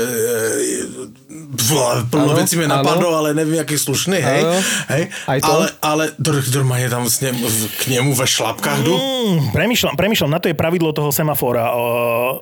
[1.50, 4.46] e, plno věcí mi napadlo, ale nevím, jaký slušný, hej,
[4.88, 5.10] hej,
[5.42, 7.46] ale, ale dr- normálně tam s ním,
[7.84, 8.98] k němu ve šlapkách jdu.
[8.98, 11.72] Mm, premýšľam, premýšľam, na to je pravidlo toho semafora.
[11.76, 11.84] O,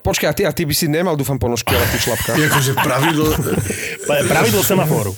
[0.02, 2.38] Počkaj, a ty, a ty by si nemal, dúfam, ponožky, ale ty šlapka.
[2.46, 3.34] Jakože pravidlo,
[4.32, 5.14] pravidlo semaforu.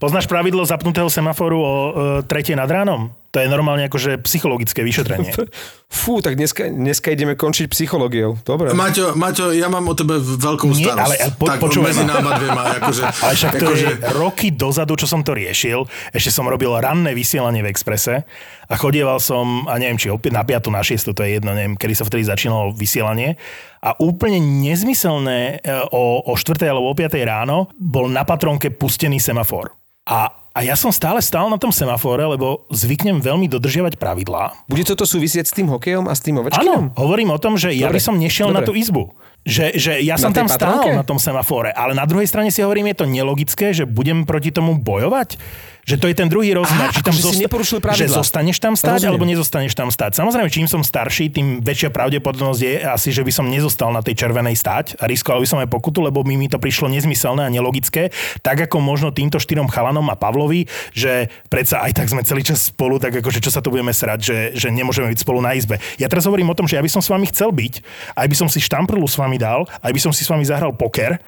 [0.00, 1.92] Poznáš pravidlo zapnutého semaforu o e,
[2.24, 3.12] tretie nad ránom?
[3.30, 5.30] To je normálne akože psychologické vyšetrenie.
[5.90, 8.38] Fú, tak dneska, dneska ideme končiť psychológiou.
[8.40, 8.70] Dobre.
[8.70, 11.02] Maťo, Maťo, ja mám o tebe veľkú Nie, starosť.
[11.02, 12.10] ale- ale po- tak počúvaj medzi ma.
[12.12, 15.82] náma dvema, akože, Ale však to akože, je roky dozadu, čo som to riešil.
[16.10, 18.22] Ešte som robil ranné vysielanie v Exprese
[18.66, 20.70] a chodieval som, a neviem, či opäť na 5.
[20.70, 21.10] na 6.
[21.10, 23.34] to je jedno, neviem, kedy sa vtedy začínalo vysielanie.
[23.78, 26.54] A úplne nezmyselné e, o, o 4.
[26.64, 27.14] alebo o 5.
[27.20, 29.74] ráno bol na patronke pustený semafor.
[30.06, 34.66] A, a ja som stále stál na tom semafore, lebo zvyknem veľmi dodržiavať pravidlá.
[34.66, 36.84] Bude toto súvisieť s tým hokejom a s tým Áno, ovečkinom?
[36.98, 38.66] hovorím o tom, že ja by som nešiel na dobre.
[38.66, 39.14] tú izbu.
[39.40, 40.92] Že, že ja som tam stál patronke?
[40.92, 44.52] na tom semafore, ale na druhej strane si hovorím, je to nelogické, že budem proti
[44.52, 45.40] tomu bojovať?
[45.84, 46.88] Že to je ten druhý rozmer.
[46.88, 49.10] Á, či tam akože si neporušil že zostaneš tam stáť, Rozumiem.
[49.12, 50.20] alebo nezostaneš tam stáť.
[50.20, 54.20] Samozrejme, čím som starší, tým väčšia pravdepodobnosť je asi, že by som nezostal na tej
[54.20, 57.50] červenej stáť a riskoval by som aj pokutu, lebo mi, mi to prišlo nezmyselné a
[57.50, 58.12] nelogické.
[58.44, 62.70] Tak ako možno týmto štyrom chalanom a Pavlovi, že predsa aj tak sme celý čas
[62.70, 65.80] spolu, tak akože čo sa tu budeme srať, že, že nemôžeme byť spolu na izbe.
[65.96, 67.74] Ja teraz hovorím o tom, že ja by som s vami chcel byť,
[68.14, 70.76] aj by som si štamprlu s vami dal, aj by som si s vami zahral
[70.76, 71.18] poker,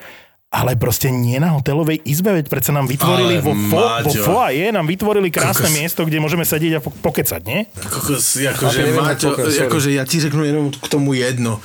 [0.52, 4.20] ale proste nie na hotelovej izbe, veď predsa nám vytvorili Ale vo, fo, vo Maťo.
[4.20, 5.78] foaje, nám vytvorili krásne Kokos.
[5.80, 7.64] miesto, kde môžeme sedieť a po- pokecať, nie?
[7.88, 9.64] Kokos, akože, poker, sorry.
[9.64, 11.56] akože ja ti řeknu jenom k tomu jedno.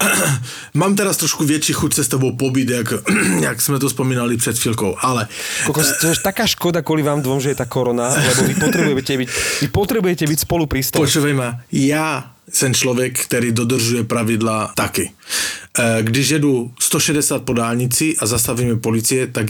[0.80, 2.88] Mám teraz trošku větší chuť se s tebou pobít, jak,
[3.40, 5.28] jak jsme to spomínali před chvíľkou, ale
[5.68, 9.12] Kokos, to je taká škoda kvôli vám dvom, že je tá korona, lebo vy potrebujete
[9.20, 9.28] byť,
[9.60, 10.80] vy potrebujete byť spolu pri.
[10.96, 15.10] Počúvaj ma, ja jsem člověk, který dodržuje pravidla taky.
[15.78, 19.46] Eh, Když jedu 160 po dálnici a zastavíme policie, tak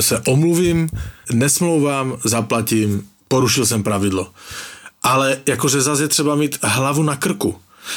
[0.00, 0.88] se omluvím,
[1.32, 4.30] nesmlouvám, zaplatím, porušil jsem pravidlo.
[5.02, 7.54] Ale jakože zase je třeba mít hlavu na krku.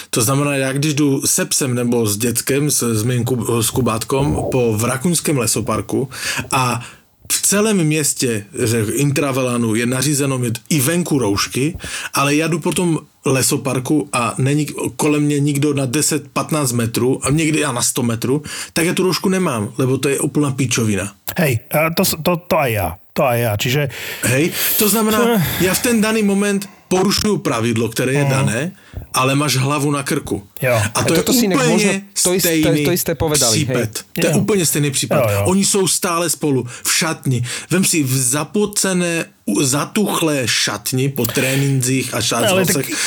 [0.09, 3.69] To znamená, já když jdu se psem nebo s dětskem, s, s mým kub, s
[3.69, 6.09] kubátkom po Vrakuňském lesoparku
[6.51, 6.85] a
[7.31, 11.77] v celém městě že Intravelanu je nařízeno mít i venku roušky,
[12.13, 17.29] ale já jdu po tom lesoparku a není kolem mě nikdo na 10-15 metrů a
[17.29, 21.11] někdy já na 100 metrů, tak já tu roušku nemám, lebo to je úplná píčovina.
[21.37, 22.97] Hej, a to, to, to aj ja.
[23.15, 23.53] To aj ja.
[23.55, 23.81] Čiže
[24.27, 26.67] Hej, to znamená, já v ten daný moment
[26.97, 28.71] porušuju pravidlo, které je dané,
[29.13, 30.43] ale máš hlavu na krku.
[30.61, 30.81] Jo.
[30.95, 31.91] A to A je si úplně možno-
[32.23, 33.87] to isté- stejný to isté povedali, hej.
[34.13, 34.37] To je Jo.
[34.37, 34.91] úplně stejný.
[35.11, 35.43] Jo, jo.
[35.45, 37.45] Oni jsou stále spolu v šatni.
[37.69, 39.25] Vem si v zapocené,
[39.61, 42.87] zatuchlé šatni po trénincích a šácnosech.
[42.87, 42.97] tak-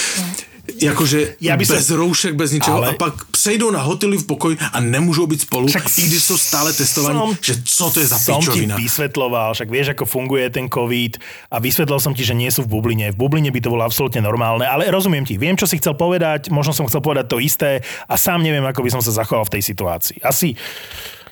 [0.78, 4.26] Jakože Ja by som- bez roušek, bez ničeho Ale- a pak přejdou na hotely v
[4.26, 7.98] pokoji a nemůžou být spolu, Však i když jsou stále testovaní, som- že co to
[8.00, 8.76] je za som ti pičovina.
[8.76, 11.18] vysvetloval, však vieš, ako funguje ten COVID
[11.50, 13.10] a vysvetlil som ti, že nie sú v bubline.
[13.10, 16.50] V bubline by to bolo absolútne normálne, ale rozumiem ti, viem, čo si chcel povedať,
[16.50, 19.58] možno som chcel povedať to isté a sám neviem, ako by som sa zachoval v
[19.58, 20.18] tej situácii.
[20.22, 20.54] Asi,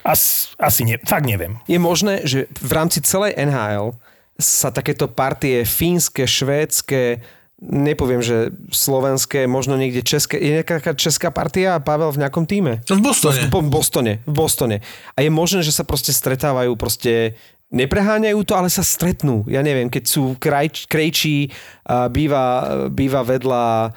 [0.04, 1.58] asi, asi ne, fakt neviem.
[1.66, 3.94] Je možné, že v rámci celej NHL
[4.38, 7.24] sa takéto partie fínske, švédske,
[7.62, 12.84] nepoviem, že slovenské, možno niekde české, je nejaká česká partia Pavel v nejakom týme?
[12.84, 13.48] V Bostone.
[13.48, 14.76] V Bostone, v Bostone.
[15.16, 17.32] A je možné, že sa proste stretávajú, proste
[17.72, 19.42] nepreháňajú to, ale sa stretnú.
[19.50, 21.50] Ja neviem, keď sú kraj, krejčí,
[21.82, 22.44] a býva,
[22.92, 23.88] býva vedľa e,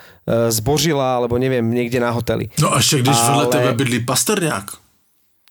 [0.49, 2.49] zbožila, alebo neviem, niekde na hoteli.
[2.57, 3.27] No a ešte když ale...
[3.29, 4.88] vedle Ale- tebe bydlí Pasterňák.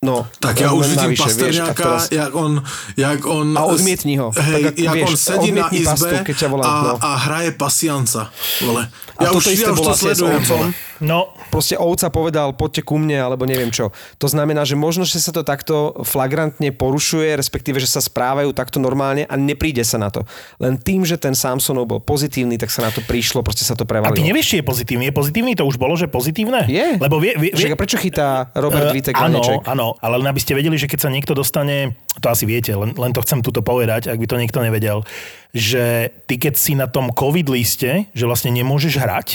[0.05, 2.63] No, Tak já len už vidím navyše, vieš, a Pasterňáka, teraz- jak on,
[2.97, 3.59] jak on...
[3.59, 4.31] A odmietni ho.
[4.39, 6.95] Hej, Tak jak vieš, on sedí na izbe pastu, keď ťa volá, a, no.
[7.03, 8.31] a hraje pasianca.
[8.63, 8.87] Vole.
[9.19, 10.43] Ja už, ja už to sledujem.
[10.47, 10.71] vole.
[10.99, 13.95] No, proste ovca povedal, poďte ku mne, alebo neviem čo.
[14.19, 18.83] To znamená, že možno, že sa to takto flagrantne porušuje, respektíve, že sa správajú takto
[18.83, 20.27] normálne a nepríde sa na to.
[20.59, 23.87] Len tým, že ten Samsonov bol pozitívny, tak sa na to prišlo, proste sa to
[23.87, 24.19] a prevalilo.
[24.19, 25.05] ty nevieš, či je pozitívny.
[25.09, 25.53] Je pozitívny?
[25.55, 26.67] To už bolo, že pozitívne?
[26.67, 26.99] Je.
[26.99, 30.41] Lebo vie, vie, Však a prečo chytá Robert Eh, Vitek Áno, áno, ale len aby
[30.41, 33.61] ste vedeli, že keď sa niekto dostane, to asi viete, len, len to chcem tuto
[33.61, 35.05] povedať, ak by to niekto nevedel,
[35.53, 39.29] že ty keď si na tom COVID liste, že vlastne nemôžeš hrať,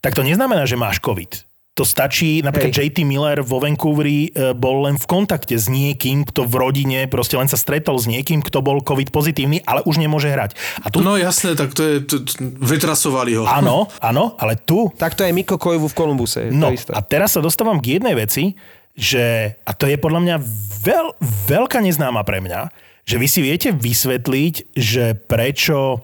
[0.00, 1.46] tak to neznamená, že máš COVID.
[1.76, 2.88] To stačí, napríklad Hej.
[2.88, 7.36] JT Miller vo Vancouveri e, bol len v kontakte s niekým, kto v rodine, proste
[7.36, 10.56] len sa stretol s niekým, kto bol COVID pozitívny, ale už nemôže hrať.
[10.80, 12.32] A tu, No jasné, tak to je, to, to,
[12.64, 13.44] vytrasovali ho.
[13.44, 16.48] áno, áno, ale tu Tak to je Miko Koivu v Kolumbuse.
[16.48, 18.56] No a teraz sa dostávam k jednej veci,
[18.96, 20.36] že, a to je podľa mňa
[20.80, 21.06] veľ,
[21.44, 22.72] veľká neznáma pre mňa,
[23.04, 26.00] že vy si viete vysvetliť, že prečo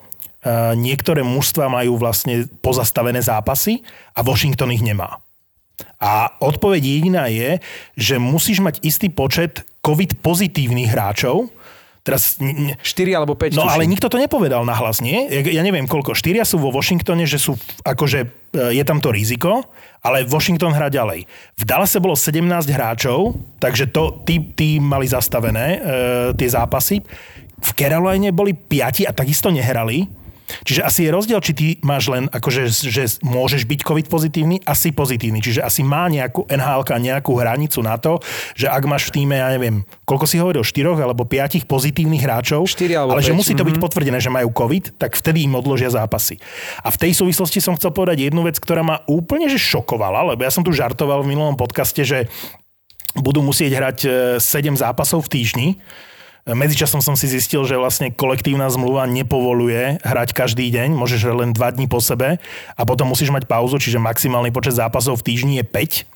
[0.75, 3.83] niektoré mužstva majú vlastne pozastavené zápasy
[4.13, 5.23] a Washington ich nemá.
[6.03, 7.63] A odpoveď jediná je,
[7.95, 11.51] že musíš mať istý počet COVID pozitívnych hráčov.
[12.03, 13.55] Teraz n- n- 4 alebo 5.
[13.55, 13.75] No tuším.
[13.79, 15.31] ale nikto to nepovedal nahlas, nie?
[15.31, 16.19] Ja, ja neviem koľko.
[16.19, 17.55] Štyria sú vo Washingtone, že sú,
[17.87, 18.27] akože e,
[18.75, 19.71] je tam to riziko,
[20.03, 21.31] ale Washington hrá ďalej.
[21.55, 25.81] V Dallase bolo 17 hráčov, takže to, tí, tí mali zastavené e,
[26.35, 26.99] tie zápasy.
[27.63, 30.22] V Caroline boli piati a takisto nehrali.
[30.63, 34.93] Čiže asi je rozdiel, či ty máš len, akože, že môžeš byť COVID pozitívny, asi
[34.93, 35.41] pozitívny.
[35.41, 38.21] Čiže asi má nejakú NHL nejakú hranicu na to,
[38.55, 42.69] že ak máš v týme, ja neviem, koľko si hovoril, štyroch alebo piatich pozitívnych hráčov,
[42.69, 43.83] alebo ale že päť, musí to byť mhm.
[43.83, 46.39] potvrdené, že majú COVID, tak vtedy im odložia zápasy.
[46.85, 50.45] A v tej súvislosti som chcel povedať jednu vec, ktorá ma úplne že šokovala, lebo
[50.45, 52.31] ja som tu žartoval v minulom podcaste, že
[53.13, 53.99] budú musieť hrať
[54.41, 55.69] 7 zápasov v týždni.
[56.43, 61.77] Medzičasom som si zistil, že vlastne kolektívna zmluva nepovoluje hrať každý deň, môžeš len 2
[61.79, 62.43] dní po sebe
[62.75, 66.11] a potom musíš mať pauzu, čiže maximálny počet zápasov v týždni je 5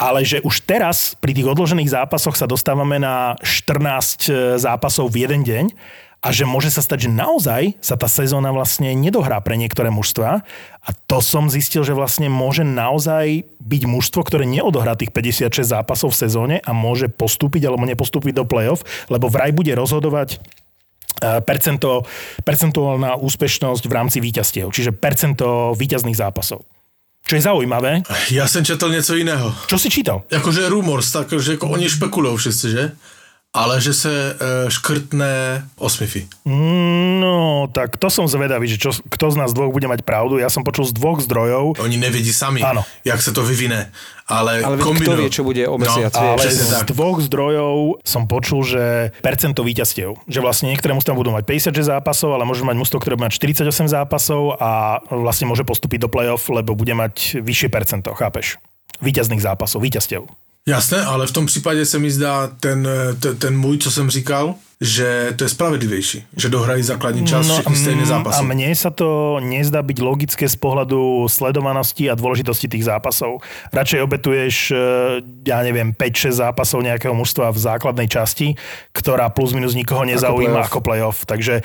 [0.00, 5.44] ale že už teraz pri tých odložených zápasoch sa dostávame na 14 zápasov v jeden
[5.44, 5.64] deň
[6.20, 10.44] a že môže sa stať, že naozaj sa tá sezóna vlastne nedohrá pre niektoré mužstva
[10.84, 16.12] a to som zistil, že vlastne môže naozaj byť mužstvo, ktoré neodohrá tých 56 zápasov
[16.12, 22.04] v sezóne a môže postúpiť alebo nepostúpiť do play-off, lebo vraj bude rozhodovať eh, percento,
[22.44, 26.68] percentuálna úspešnosť v rámci víťazstiev, čiže percento víťazných zápasov.
[27.20, 28.02] Čo je zaujímavé.
[28.30, 29.54] Já jsem četl něco jiného.
[29.66, 30.22] Čo si čítal?
[30.30, 32.92] Jakože rumors, tak, že jako oni špekulují všichni, že?
[33.50, 36.22] Ale že se e, škrtne osmify.
[36.46, 40.38] No, tak to som zvedavý, že čo, kto z nás dvoch bude mať pravdu.
[40.38, 42.86] Ja som počul z dvoch zdrojov, Oni nevědí sami, Áno.
[43.02, 43.90] jak se to vyvine.
[44.30, 45.18] Ale, Ale veď kto kombinujú.
[45.26, 46.94] vie, čo bude o mesiac, no, ale z tak.
[46.94, 50.14] dvoch zdrojov som počul, že percento víťazstiev.
[50.30, 51.42] Že vlastne niektoré mústva budú mať
[51.74, 56.06] 56 zápasov, ale môžu mať mústvo, ktoré bude mať 48 zápasov a vlastne môže postúpiť
[56.06, 58.62] do play-off, lebo bude mať vyššie percento, chápeš?
[59.02, 60.30] Výťazných zápasov, víťazstiev.
[60.68, 62.88] Jasné, ale v tom případě se mi zdá ten,
[63.20, 67.54] ten, ten můj, co jsem říkal, že to je spravedlivější, že dohrají základní čas no,
[67.54, 68.40] všechny stejné mm, zápasy.
[68.40, 73.44] A mne sa to nezdá byť logické z pohľadu sledovanosti a dôležitosti tých zápasov.
[73.76, 74.80] Radšej obetuješ, eh,
[75.44, 78.56] ja neviem, 5-6 zápasov nejakého mužstva v základnej časti,
[78.96, 80.72] ktorá plus minus nikoho nezaujíma play-off.
[80.72, 81.18] ako playoff.
[81.28, 81.60] Takže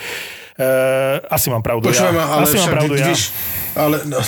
[0.56, 0.64] uh,
[1.26, 2.24] asi mám pravdu Počúvaj ja.
[2.26, 3.06] ale asi mám pravdu ja.
[3.06, 3.22] víš,
[3.72, 4.16] ale no,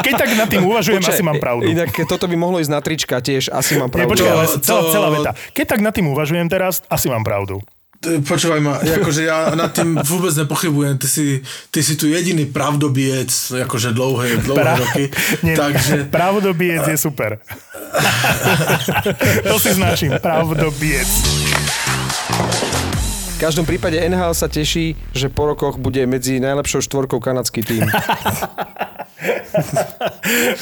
[0.00, 1.66] Keď tak nad tým uvažujem, asi mám pravdu.
[1.66, 4.10] Inak toto by mohlo ísť na trička tiež, asi mám Nie, pravdu.
[4.14, 5.30] počkaj, ale To- celá, to- celá veta.
[5.50, 7.58] Keď tak nad tým uvažujem teraz, asi mám pravdu.
[8.02, 11.24] počúvaj ma, akože ja nad tým vôbec nepochybujem, ty si,
[11.70, 13.30] ty si tu jediný pravdobiec,
[13.62, 15.06] akože dlouhé, dlouhé Pra- roky,
[15.46, 17.38] Nie, takže Pravdobiec je super.
[19.46, 21.06] to si značím, pravdobiec.
[23.42, 27.82] Každom prípade NHL sa teší, že po rokoch bude medzi najlepšou štvorkou kanadský tým.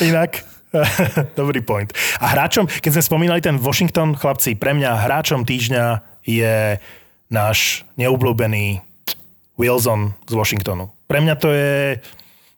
[0.08, 0.40] Inak,
[1.40, 1.92] dobrý point.
[2.24, 6.80] A hráčom, keď sme spomínali ten Washington, chlapci, pre mňa hráčom týždňa je
[7.28, 8.80] náš neobľúbený
[9.60, 10.88] Wilson z Washingtonu.
[11.04, 12.00] Pre mňa to je...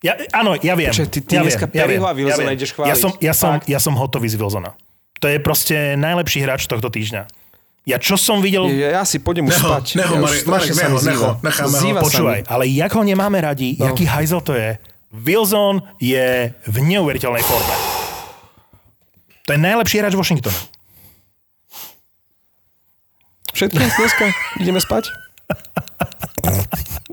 [0.07, 0.95] Ja, áno, ja viem.
[0.95, 2.55] Počkaj, ty- ty ja dneska viem, ja viem, ja viem.
[2.63, 3.67] Ja som, ja, som, Fakt?
[3.67, 4.79] ja som hotový z Wilsona.
[5.19, 7.42] To je proste najlepší hráč tohto týždňa.
[7.83, 8.71] Ja čo som videl...
[8.79, 9.99] Ja, ja si pôjdem už Neho, spať.
[9.99, 11.99] neho, ja Marek, Marek, neho, necháme ho.
[11.99, 13.91] Počúvaj, ale jak ho nemáme radi, no.
[13.91, 14.79] jaký hajzel to je,
[15.11, 17.75] Wilson je v neuveriteľnej forme.
[19.45, 20.55] To je najlepší hráč Washingtonu.
[23.53, 24.25] Všetky dneska
[24.63, 25.11] ideme spať?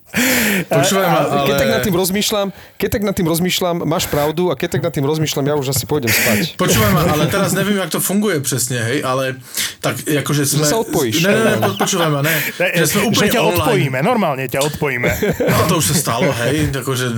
[0.74, 1.45] Počúvaj ma, ale...
[1.45, 2.47] Keď tak nad tým rozmýšľam,
[2.82, 5.74] keď tak nad tým rozmýšľam, máš pravdu a keď tak nad tým rozmýšľam, ja už
[5.74, 6.38] asi pôjdem spať.
[6.62, 9.38] Počúvaj ma, ale teraz neviem, jak to funguje presne, hej, ale
[9.80, 10.66] tak akože sme...
[10.66, 11.22] sa odpojíš.
[11.26, 12.36] Ne, ne, ne, po- počúvaj ma, ne.
[12.57, 13.57] Že sme úplne že ťa online.
[13.61, 15.11] odpojíme, normálne ťa odpojíme.
[15.49, 17.11] No to už sa stalo, hej, akože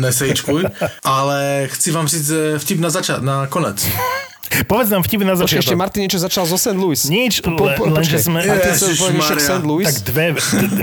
[0.00, 0.62] nesejčkuj,
[1.04, 3.84] ale chci vám síce vtip na začát, na konec.
[4.50, 5.78] Povedz nám vtip na Počkej, ešte začiatok.
[5.78, 6.74] Martin niečo začal zo St.
[6.74, 6.98] Louis.
[7.06, 8.42] Nič, Po- po- len, len že sme...
[8.42, 8.98] Martin sa Ježišmaria.
[8.98, 9.64] povedal však St.
[9.64, 9.86] Louis.
[9.86, 10.26] Tak dve,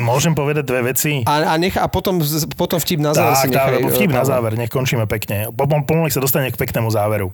[0.02, 1.12] môžem povedať dve veci?
[1.24, 2.24] A, a, nech, a potom,
[2.56, 3.76] potom vtip na záver si Tak, tak, nechaj.
[3.76, 5.52] lebo vtip na záver, nech končíme pekne.
[5.52, 7.28] Potom pomaly sa dostane k peknému záveru.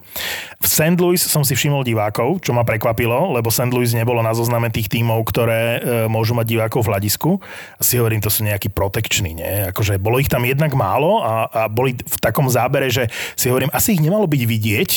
[0.58, 0.98] V St.
[0.98, 3.70] Louis som si všimol divákov, čo ma prekvapilo, lebo St.
[3.70, 7.30] Louis nebolo na zozname tých tímov, ktoré e, môžu mať divákov v hľadisku.
[7.78, 9.52] A si hovorím, to sú nejakí protekční, nie?
[9.70, 13.06] Akože bolo ich tam jednak málo a, a boli v takom zábere, že
[13.38, 14.90] si hovorím, asi ich nemalo byť vidieť,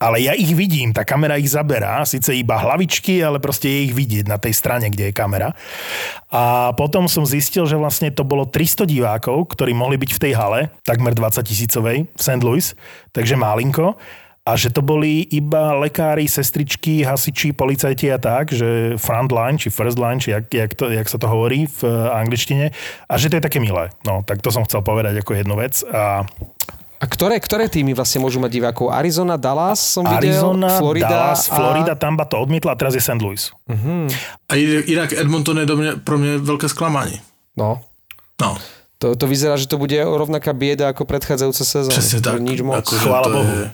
[0.00, 3.94] ale ja ich vidím, tá kamera ich zaberá, síce iba hlavičky, ale proste je ich
[3.94, 5.52] vidieť na tej strane, kde je kamera.
[6.32, 10.32] A potom som zistil, že vlastne to bolo 300 divákov, ktorí mohli byť v tej
[10.40, 12.40] hale, takmer 20 tisícovej v St.
[12.40, 12.72] Louis,
[13.12, 14.00] takže málinko.
[14.40, 19.68] A že to boli iba lekári, sestričky, hasiči, policajti a tak, že front line, či
[19.68, 21.92] first line, či jak, jak, to, jak sa to hovorí v eh,
[22.24, 22.72] angličtine.
[23.04, 23.92] A že to je také milé.
[24.08, 25.84] No, tak to som chcel povedať ako jednu vec.
[25.92, 26.24] A
[27.00, 28.92] A ktoré, ktoré týmy vlastne môžu mať divákov?
[28.92, 31.56] Arizona, Dallas som videl, Arizona, Florida Dallas, a...
[31.56, 33.16] Florida, Tampa to odmietla a teraz je St.
[33.16, 33.40] Louis.
[34.44, 34.52] A
[34.84, 37.24] inak Edmonton je do mňa, pro mňa veľké sklamanie.
[37.56, 37.80] No,
[38.40, 38.56] No,
[38.96, 41.92] to, to vyzerá, že to bude rovnaká bieda ako predchádzajúca sezóna.
[41.92, 42.40] presne tak.
[42.40, 42.80] Nič moc.
[42.80, 43.52] Akože Chvála to Bohu.
[43.52, 43.66] Je...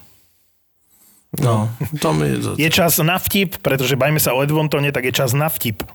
[1.37, 1.55] No,
[2.03, 2.51] to mi je to...
[2.59, 5.87] Je čas na vtip, pretože bajme sa o Edmontone, tak je čas na vtip.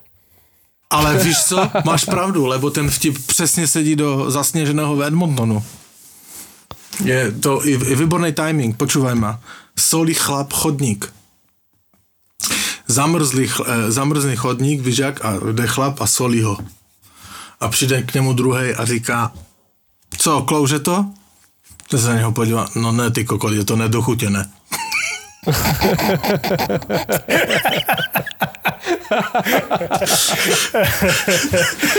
[0.91, 5.64] Ale víš co, máš pravdu, lebo ten vtip přesně sedí do zasněženého Edmontonu.
[7.03, 9.41] Je to i, i výborný timing, počúvaj ma.
[9.73, 11.10] Solí chlap chodník.
[12.88, 16.57] Zamrzlý, eh, zamrzlý chodník, víš jak, a jde chlap a solí ho.
[17.60, 19.32] A přijde k němu druhý a říká,
[20.18, 21.06] co, klouže to?
[21.88, 24.49] To se na něho podívá, no ne ty kokot, je to nedochutěné.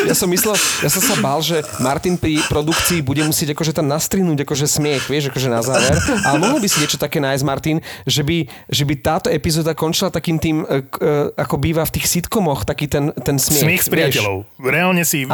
[0.06, 3.90] Ja som myslel, ja som sa bál, že Martin pri produkcii bude musieť akože tam
[3.90, 5.94] nastrihnúť akože smiech, vieš, akože na záver.
[6.26, 10.10] Ale mohol by si niečo také nájsť, Martin, že by, že by táto epizóda končila
[10.10, 13.66] takým tým, e, e, ako býva v tých sitcomoch, taký ten, ten smiech.
[13.66, 13.94] Smiech s vieš.
[13.94, 14.36] priateľov.
[14.62, 15.26] Reálne si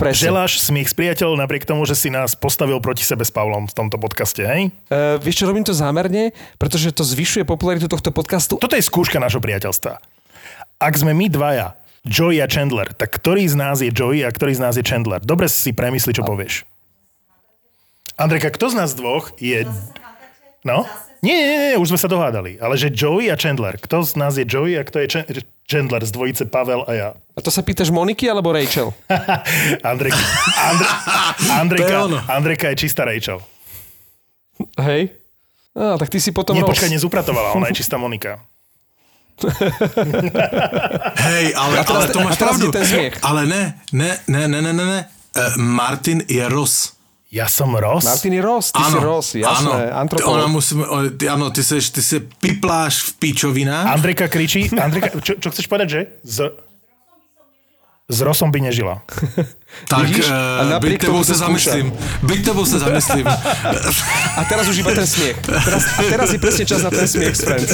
[0.00, 0.32] presne.
[0.32, 3.74] želáš smiech s priateľov napriek tomu, že si nás postavil proti sebe s Pavlom v
[3.74, 4.72] tomto podcaste, hej?
[4.88, 6.30] Uh, vieš čo, robím to zámerne,
[6.60, 8.54] pretože to zvyšuje popularitu tohto podcastu.
[8.62, 9.98] Toto je skúška našho priateľstva.
[10.78, 11.74] Ak sme my dvaja,
[12.06, 15.18] Joey a Chandler, tak ktorý z nás je Joey a ktorý z nás je Chandler?
[15.18, 16.62] Dobre si premysli, čo povieš.
[18.14, 19.66] Andrejka, kto z nás dvoch je...
[20.62, 20.86] No?
[21.24, 22.60] Nie, nie, nie, už sme sa dohádali.
[22.60, 23.80] Ale že Joey a Chandler.
[23.80, 25.26] Kto z nás je Joey a kto je Ch-
[25.64, 27.08] Chandler z dvojice Pavel a ja?
[27.16, 28.92] A to sa pýtaš Moniky alebo Rachel?
[29.80, 30.20] Andrejka,
[30.60, 30.86] Andre,
[31.64, 32.20] Andrejka, ono.
[32.28, 33.40] Andrejka je čistá Rachel.
[34.76, 35.23] Hej?
[35.74, 38.38] No, tak ty si potom Nie, počkaj, nezupratovala, ona je čistá Monika.
[41.16, 42.66] Hej, ale, teraz- ale to máš pravdu.
[43.20, 45.00] Ale ne, ne, ne, ne, ne, ne, ne.
[45.34, 46.94] Eh, Martin je Ross.
[47.26, 48.06] Ja som Ross?
[48.06, 50.54] Martin je Ross, ty si Ross, jasné, Ona antropolog.
[50.54, 50.78] musí,
[51.26, 53.90] áno, ty, seš, ty se pipláš v pičovinách.
[53.90, 56.00] Andrejka kričí, Andrejka, čo, čo chceš povedať, že?
[56.22, 56.54] Z,
[58.04, 59.00] s Rosom by nežila.
[59.90, 60.28] tak vidíš?
[60.28, 61.88] A uh, napriek byť tebou sa zamyslím.
[62.20, 63.24] Byť tebou sa zamyslím.
[64.36, 65.40] A teraz už iba ten smiech.
[65.40, 67.72] Teraz, a teraz je presne čas na ten smiech z Friends.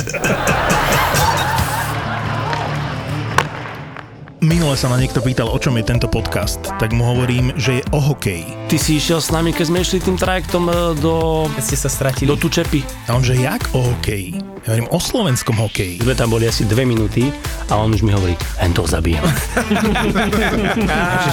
[4.40, 7.84] Minule sa ma niekto pýtal, o čom je tento podcast, tak mu hovorím, že je
[7.92, 8.72] o hokeji.
[8.72, 11.92] Ty si išiel s nami, keď sme išli tým trajektom e, do, Keď ste sa
[11.92, 12.24] stratili.
[12.24, 12.80] do Tučepy.
[13.12, 14.40] A on, že jak o hokeji?
[14.60, 16.04] Ja hovorím o slovenskom hokeji.
[16.04, 17.32] Sme tam boli asi dve minúty
[17.72, 19.24] a on už mi hovorí, len to zabijem.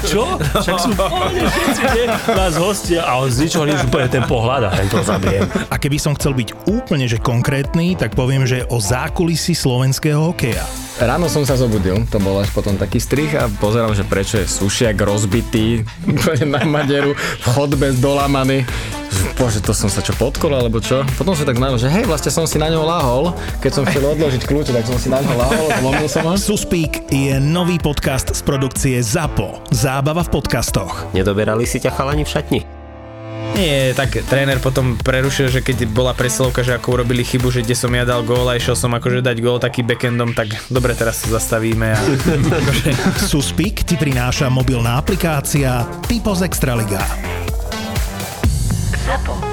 [0.07, 0.39] čo?
[0.39, 2.05] Však sú pohode všetci, nie?
[2.31, 5.43] Nás hostia a on z ničoho nič úplne ten pohľad a len to zabijem.
[5.67, 10.63] A keby som chcel byť úplne že konkrétny, tak poviem, že o zákulisí slovenského hokeja.
[10.97, 14.47] Ráno som sa zobudil, to bol až potom taký strich a pozeral, že prečo je
[14.47, 15.83] sušiak rozbitý
[16.47, 18.63] na maderu, v chodbe dolamaný.
[19.35, 21.03] Bože, to som sa čo podkol, alebo čo?
[21.19, 24.07] Potom som tak znamenal, že hej, vlastne som si na ňo lahol, keď som chcel
[24.07, 26.33] odložiť kľúče, tak som si na ňo lahol, zlomil som ho.
[26.39, 29.67] Suspík je nový podcast z produkcie ZAPO.
[29.75, 31.11] Zábava v podcastoch.
[31.11, 32.61] Nedoberali si ťa chalani v šatni?
[33.57, 37.73] Nie, tak tréner potom prerušil, že keď bola presilovka, že ako urobili chybu, že kde
[37.73, 41.25] som ja dal gól a išiel som akože dať gól taký backendom, tak dobre, teraz
[41.25, 42.01] sa zastavíme a
[43.31, 47.01] Suspik ti prináša mobilná aplikácia Typos Extraliga.
[49.09, 49.46] Apple.